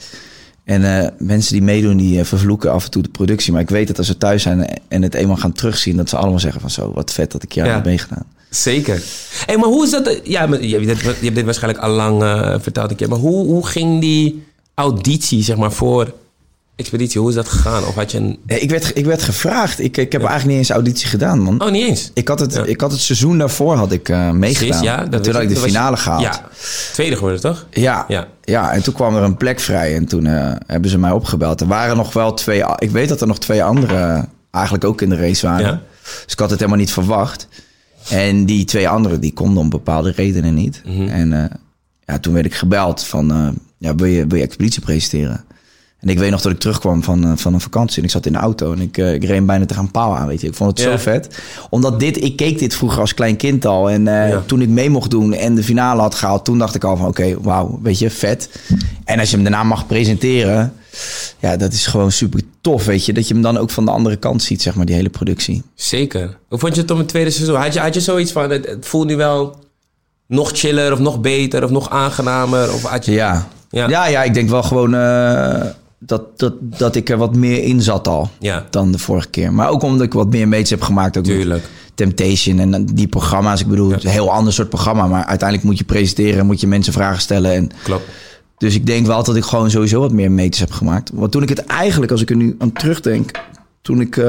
[0.64, 3.52] En eh, mensen die meedoen, die eh, vervloeken af en toe de productie.
[3.54, 5.98] Maar ik weet dat als ze thuis zijn en het eenmaal gaan terugzien...
[5.98, 7.66] dat ze allemaal zeggen van zo, wat vet dat ik Ja.
[7.66, 8.26] heb meegedaan.
[8.50, 9.04] Zeker.
[9.46, 10.20] Hé, maar hoe is dat?
[10.24, 13.10] Ja, maar je, hebt dit, je hebt dit waarschijnlijk al lang eh, verteld een keer.
[13.10, 16.14] Maar hoe, hoe ging die auditie, zeg maar, voor
[16.76, 17.20] Expeditie?
[17.22, 17.86] Hoe is dat gegaan?
[17.86, 18.40] Of had je een...
[18.46, 19.80] Ik, werd, ik werd gevraagd.
[19.80, 21.62] Ik, ik heb eigenlijk niet eens auditie gedaan, man.
[21.62, 22.12] Oh, niet eens?
[22.14, 22.64] Ik had, het, Ja.
[22.64, 24.68] ik had het seizoen daarvoor had ik eh, meegedaan.
[24.70, 25.06] Precies, ja.
[25.06, 26.22] Dat toen had ik de was je- finale gehaald.
[26.22, 26.42] Ja,
[26.94, 27.66] tweede geworden, toch?
[27.72, 28.28] Ja, Ja.
[28.44, 28.72] ja.
[28.72, 31.62] en toen kwam er een plek vrij en toen eh, hebben ze mij opgebeld.
[31.62, 35.10] Er waren nog wel twee, ik weet dat er nog twee anderen eigenlijk ook in
[35.10, 35.82] de race waren.
[36.24, 37.48] Dus ik had het helemaal niet verwacht.
[38.10, 40.82] En die twee anderen, die konden om bepaalde redenen niet.
[40.86, 41.08] Mhm.
[41.08, 41.50] En eh,
[42.06, 45.46] ja, toen werd ik gebeld van, ja, wil, je, wil je expeditie presenteren?
[46.04, 48.26] En ik weet nog dat ik terugkwam van, eh, van een vakantie en ik zat
[48.26, 50.48] in de auto en ik, eh, ik reed bijna tegen een paal aan, weet je.
[50.48, 50.92] Ik vond het Ja.
[50.92, 51.28] zo vet.
[51.70, 53.90] Omdat dit, ik keek dit vroeger als klein kind al.
[53.90, 54.44] En eh, Ja.
[54.46, 57.08] toen ik mee mocht doen en de finale had gehaald, toen dacht ik al van
[57.08, 58.50] oké, wauw, weet je, vet.
[59.06, 60.74] En als je hem daarna mag presenteren,
[61.40, 63.14] ja, dat is gewoon super tof, weet je.
[63.14, 65.64] Dat je hem dan ook van de andere kant ziet, zeg maar, die hele productie.
[65.76, 66.38] Zeker.
[66.50, 67.56] Hoe vond je het om het tweede seizoen?
[67.56, 69.56] Had je, had je zoiets van, het, het voelt nu wel
[70.28, 72.74] nog chiller of nog beter of nog aangenamer?
[72.74, 73.12] Of had je...
[73.12, 73.90] Ja, Ja.
[73.90, 74.94] ja, ja, ik denk wel gewoon
[76.06, 78.66] dat, dat, dat ik er wat meer in zat al Ja.
[78.70, 79.54] dan de vorige keer.
[79.54, 81.18] Maar ook omdat ik wat meer mates heb gemaakt.
[81.18, 81.64] Ook Tuurlijk.
[81.96, 83.62] Temptation en die programma's.
[83.62, 85.08] Ik bedoel, een heel ander soort programma.
[85.08, 87.54] Maar uiteindelijk moet je presenteren en moet je mensen vragen stellen.
[87.54, 88.04] En Klopt.
[88.58, 91.12] Dus ik denk wel dat ik gewoon sowieso wat meer meters heb gemaakt.
[91.14, 93.32] Want toen ik het eigenlijk, als ik er nu aan terugdenk,
[93.82, 94.24] toen ik eh,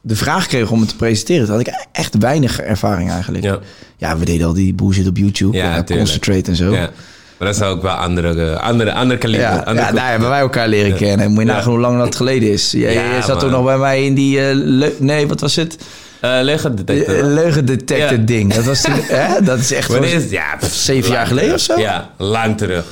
[0.00, 3.44] de vraag kreeg om het te presenteren, toen had ik echt weinig ervaring eigenlijk.
[3.44, 3.58] Ja.
[3.96, 5.88] Ja, we deden al die bullshit op YouTube, Ja, tuurlijk.
[5.88, 6.72] Concentrate en zo.
[6.74, 6.90] Ja.
[7.38, 9.42] Maar dat is ook wel andere, eh, andere, andere kaliber.
[9.46, 11.30] Ja, andere ja, daar hebben wij elkaar leren kennen.
[11.30, 11.54] Moet je Ja.
[11.54, 12.70] nagaan hoe lang dat geleden is.
[12.70, 13.38] Jij, zat man.
[13.38, 14.38] toen nog bij mij in die...
[14.40, 15.76] eh, leu- nee, wat was het?
[16.20, 17.16] Eh, leugendetector.
[17.18, 18.24] Eh, Leugendetector Ja.
[18.24, 18.54] ding.
[18.54, 19.42] Dat, was toen, hè?
[19.42, 20.30] dat is echt Wanneer is het?
[20.30, 21.68] Ja, pff, zeven lang jaar geleden terug.
[21.70, 21.82] of zo?
[21.82, 22.84] Ja, lang terug.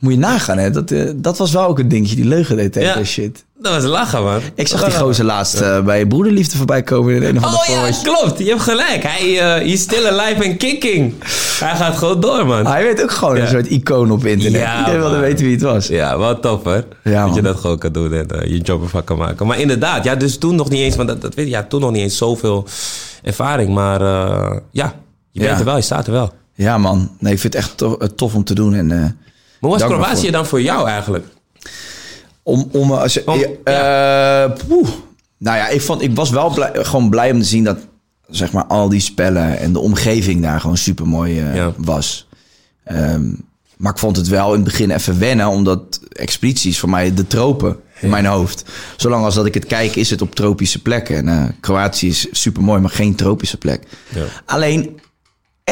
[0.00, 0.70] Moet je nagaan, hè?
[0.70, 3.04] Dat, eh, dat was wel ook een dingetje, die leugendetector Ja.
[3.04, 3.44] shit.
[3.60, 4.40] Dat was lachen, man.
[4.54, 7.66] Ik zag die gozer laatst eh, bij Broederliefde voorbij komen in een of ander Oh
[7.68, 8.38] ja, klopt.
[8.38, 9.02] Je hebt gelijk.
[9.02, 11.14] Hij eh is still alive and kicking.
[11.60, 12.66] Hij gaat gewoon door, man.
[12.66, 13.42] Hij werd ook gewoon Ja.
[13.42, 14.60] een soort icoon op internet.
[14.60, 15.86] Ja, Iedereen wilde weten wie het was.
[15.86, 16.80] Ja, wat tof, hè?
[17.04, 19.46] Ja, dat je dat gewoon kan doen en je job ervan kan maken.
[19.46, 21.80] Maar inderdaad, ja, dus toen nog niet eens, want dat, dat weet je, ja, toen
[21.80, 22.66] nog niet eens zoveel
[23.22, 23.74] ervaring.
[23.74, 24.00] Maar
[24.70, 24.94] ja,
[25.30, 26.32] je bent er wel, je staat er wel.
[26.54, 27.10] Ja, man.
[27.18, 28.74] Nee, ik vind het echt tof, tof om te doen.
[28.74, 29.18] En,
[29.60, 31.24] Maar was Kroatië dan voor jou eigenlijk?
[32.42, 34.88] om, om, eh, als Om- eh, poeh.
[35.38, 37.78] Nou ja, ik, vond, ik was wel blij, gewoon blij om te zien dat
[38.28, 41.72] zeg maar, al die spellen en de omgeving daar gewoon super mooi Ja.
[41.76, 42.28] was.
[42.84, 43.24] Ehm,
[43.76, 47.26] maar ik vond het wel in het begin even wennen, omdat expedities voor mij de
[47.26, 48.64] tropen in mijn hoofd.
[48.96, 51.16] Zolang als dat ik het kijk, is het op tropische plekken.
[51.16, 53.82] En eh, Kroatië is super mooi, maar geen tropische plek.
[54.14, 54.24] Ja.
[54.46, 55.00] Alleen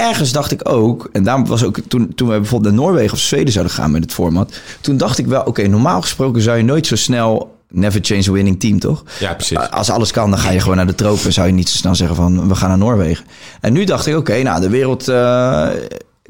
[0.02, 3.18] ergens dacht ik ook, en daarom was ook toen, toen we bijvoorbeeld naar Noorwegen of
[3.18, 6.64] Zweden zouden gaan met het format, toen dacht ik wel, oké, normaal gesproken zou je
[6.64, 9.04] nooit zo snel never change a winning team, toch?
[9.18, 9.70] Ja, precies.
[9.70, 11.32] Als alles kan, dan ga je gewoon naar de tropen.
[11.32, 13.24] Zou je niet zo snel zeggen van, we gaan naar Noorwegen.
[13.60, 15.68] En nu dacht ik, oké, nou, de wereld eh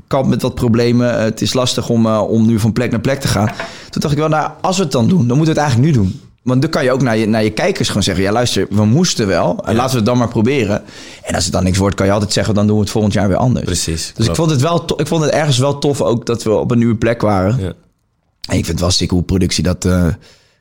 [0.06, 1.20] kampt met wat problemen.
[1.22, 3.46] Het is lastig om, eh, om nu van plek naar plek te gaan.
[3.90, 5.88] Toen dacht ik wel, nou, als we het dan doen, dan moeten we het eigenlijk
[5.96, 6.20] nu doen.
[6.44, 8.24] Want dan kan je ook naar je, naar je kijkers gewoon zeggen...
[8.24, 9.64] ja, luister, we moesten wel.
[9.64, 10.82] En laten we het dan maar proberen.
[11.22, 12.54] En als het dan niks wordt, kan je altijd zeggen...
[12.54, 13.64] dan doen we het volgend jaar weer anders.
[13.64, 16.26] Precies, Dus ik vond, het wel ik vond het ergens wel tof ook...
[16.26, 17.58] dat we op een nieuwe plek waren.
[17.60, 17.72] Ja.
[18.48, 19.84] En ik vind het wel sick hoe productie dat...
[19.84, 20.06] eh,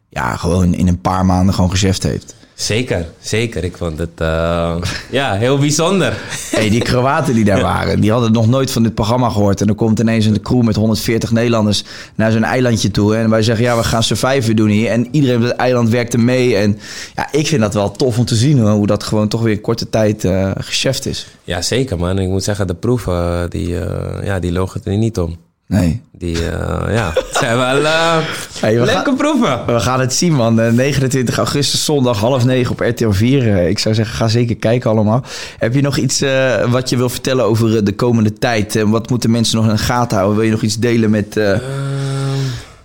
[0.09, 2.35] ja, gewoon in een paar maanden gewoon gezegd heeft.
[2.55, 3.63] Zeker, zeker.
[3.63, 4.75] Ik vond het eh,
[5.11, 6.17] ja, heel bijzonder.
[6.51, 9.61] Hey, die Kroaten die daar waren, die hadden nog nooit van dit programma gehoord.
[9.61, 11.83] En dan komt ineens een crew met 140 Nederlanders
[12.15, 13.15] naar zo'n eilandje toe.
[13.15, 14.89] En wij zeggen, ja, we gaan surviven doen hier.
[14.89, 16.55] En iedereen op het eiland werkte mee.
[16.55, 16.79] En
[17.15, 19.53] ja, ik vind dat wel tof om te zien hoor, hoe dat gewoon toch weer
[19.53, 21.27] in korte tijd eh gecheft is.
[21.43, 22.19] Ja, zeker man.
[22.19, 25.37] Ik moet zeggen, de proeven, die, eh, ja, die logen er niet om.
[25.67, 26.01] Nee.
[26.11, 28.17] Die, eh, ja, het zijn wel eh,
[28.59, 29.65] Hey, we, leuke gaan, proeven.
[29.65, 30.59] we gaan het zien man.
[30.59, 33.47] Eh, 29 augustus, zondag, half negen op RTL 4.
[33.57, 35.23] Eh, ik zou zeggen, ga zeker kijken allemaal.
[35.57, 38.75] Heb je nog iets eh, wat je wil vertellen over eh, de komende tijd?
[38.75, 40.37] En wat moeten mensen nog in de gaten houden?
[40.37, 41.57] Wil je nog iets delen met, eh,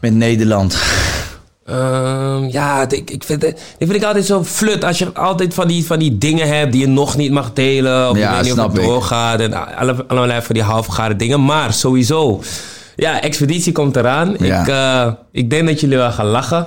[0.00, 0.76] met Nederland?
[1.68, 4.84] Ehm, ja, ik, ik vind, die vind ik altijd zo flut.
[4.84, 8.10] Als je altijd van die, van die dingen hebt die je nog niet mag delen.
[8.10, 8.84] Of Ja, je weet niet of het ik.
[8.84, 9.40] doorgaat.
[9.40, 11.44] En alle, allerlei van die halfgare dingen.
[11.44, 12.42] Maar sowieso,
[12.96, 14.36] ja, expeditie komt eraan.
[14.38, 14.60] Ja.
[14.60, 16.66] Ik, eh, ik denk dat jullie wel gaan lachen.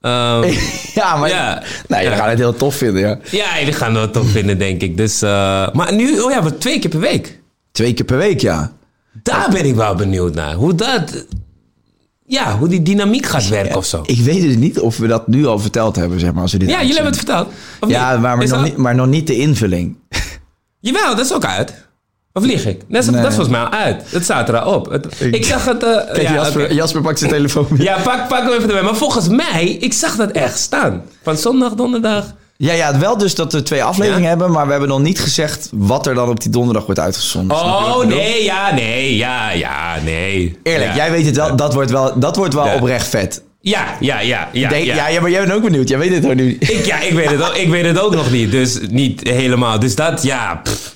[0.00, 0.42] Ehm,
[0.94, 1.62] Ja, maar Ja.
[1.88, 2.14] we Ja.
[2.16, 3.18] gaan het heel tof vinden, ja.
[3.30, 4.96] ja, jullie gaan het wel tof vinden, denk ik.
[4.96, 7.38] Dus, eh, maar nu, oh ja, we twee keer per week.
[7.72, 8.72] Twee keer per week, ja.
[9.22, 10.54] Daar ben ik wel benieuwd naar.
[10.54, 11.24] Hoe dat,
[12.32, 14.02] ja, hoe die dynamiek gaat werken of zo.
[14.06, 16.58] Ik weet dus niet of we dat nu al verteld hebben, zeg maar, als we
[16.58, 17.48] dit Ja, jullie hebben het verteld.
[17.86, 19.96] Ja, maar, nog niet, maar nog niet de invulling.
[20.80, 21.74] Jawel, dat is ook uit.
[22.32, 22.80] Of lieg ik?
[22.88, 23.22] Dat is, Nee.
[23.22, 24.02] dat volgens mij al uit.
[24.10, 24.90] Het staat er al op.
[24.90, 25.82] Het- ik, zag het...
[25.82, 26.72] eh, Kijk, ja, Jasper, oké.
[26.74, 28.82] Jasper pakt zijn telefoon ja, pak, pak hem even erbij.
[28.82, 31.02] Maar volgens mij, ik zag dat echt staan.
[31.22, 32.34] Van zondag, donderdag.
[32.64, 34.28] Ja, ja, wel dus dat we twee afleveringen Ja?
[34.28, 37.56] hebben, maar we hebben nog niet gezegd wat er dan op die donderdag wordt uitgezonden.
[37.56, 40.58] Oh, nee, ja, nee, ja, ja, nee.
[40.62, 40.96] Eerlijk, Ja.
[40.96, 42.74] jij weet het wel, dat wordt wel, dat wordt wel Ja.
[42.74, 43.42] oprecht vet.
[43.60, 44.68] Ja, ja, ja, ja.
[44.68, 44.94] Denk, ja.
[44.94, 45.08] ja.
[45.08, 45.88] Ja, maar jij bent ook benieuwd.
[45.88, 46.56] Jij weet het ook nu.
[46.60, 48.50] Ik, ja, ik weet, het ook, ik weet het ook nog niet.
[48.50, 49.78] Dus niet helemaal.
[49.78, 50.60] Dus dat, ja...
[50.62, 50.94] pff.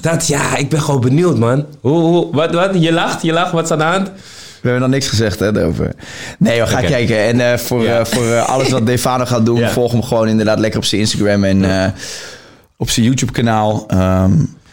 [0.00, 1.66] dat, ja, ik ben gewoon benieuwd, man.
[1.80, 2.70] Hoe, hoe, wat, wat?
[2.78, 3.52] Je lacht, je lacht.
[3.52, 4.10] Wat is aan de hand?
[4.60, 5.92] We hebben nog niks gezegd hè, daarover.
[6.38, 7.18] Nee, we gaan kijken.
[7.18, 7.98] En eh, voor, Ja.
[7.98, 9.70] eh, voor eh, alles wat Defano gaat doen, Ja.
[9.70, 11.92] volg hem gewoon inderdaad lekker op zijn Instagram en
[12.76, 13.84] op zijn YouTube-kanaal.
[13.88, 14.32] Ehm,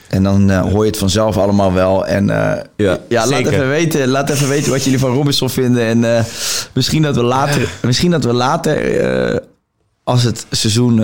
[0.10, 2.06] en dan hoor je het vanzelf allemaal wel.
[2.08, 2.66] En Ja,
[3.08, 6.04] ja, laat, even weten, laat even weten wat jullie van Robinson vinden.
[6.06, 6.26] En
[6.74, 9.42] misschien dat we later, misschien dat we later
[10.04, 10.98] als het seizoen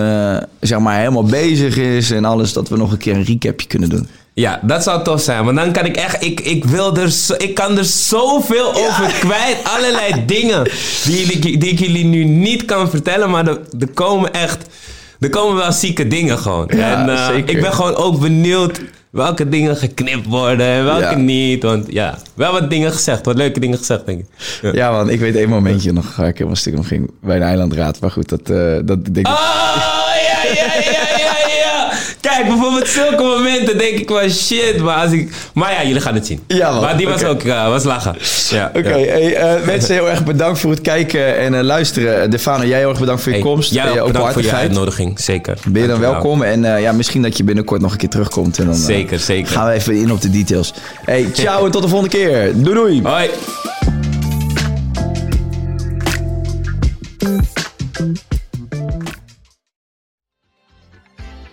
[0.59, 3.89] zeg maar helemaal bezig is en alles, dat we nog een keer een recapje kunnen
[3.89, 4.07] doen.
[4.34, 5.45] Ja, dat zou tof zijn.
[5.45, 6.23] Want dan kan ik echt...
[6.23, 9.57] Ik, ik, wil er zo, ik kan er zoveel over kwijt.
[9.63, 10.69] Allerlei dingen
[11.03, 13.29] die, die ik jullie nu niet kan vertellen.
[13.29, 14.65] Maar er, er komen echt...
[15.19, 16.69] Er komen wel zieke dingen gewoon.
[16.75, 17.55] Ja, en eh, zeker.
[17.55, 21.15] ik ben gewoon ook benieuwd welke dingen geknipt worden en welke Ja.
[21.15, 21.63] niet.
[21.63, 23.25] Want ja, wel wat dingen gezegd.
[23.25, 24.25] Wat leuke dingen gezegd, denk ik.
[24.61, 24.71] Ja.
[24.73, 27.99] Ja, man, ik weet één momentje nog ik helemaal stuk om ging bij de eilandraad.
[27.99, 29.27] Maar goed, dat, eh, dat denk ik...
[29.27, 29.39] Oh,
[30.27, 31.00] ja, ja, ja.
[32.22, 34.80] Kijk, bijvoorbeeld zulke momenten denk ik wel shit.
[34.82, 36.39] Maar, als ik, maar ja, jullie gaan het zien.
[36.47, 36.82] Ja, man.
[36.82, 38.15] Maar die was ook eh, was lachen.
[38.49, 39.11] Ja, Oké, ja.
[39.11, 42.30] hey, eh, mensen heel erg bedankt voor het kijken en eh, luisteren.
[42.30, 43.74] Defano, jij heel erg bedankt voor je Hey, komst.
[43.74, 45.57] Jij ook bedankt voor je uitnodiging, zeker.
[45.67, 48.59] Ben je dan welkom en ja, misschien dat je binnenkort nog een keer terugkomt.
[48.59, 49.51] En dan, Zeker, zeker.
[49.51, 50.74] Gaan we even in op de details.
[51.05, 52.51] Hey, ciao en tot de volgende keer.
[52.55, 53.01] Doei doei.
[53.03, 53.30] Hoi.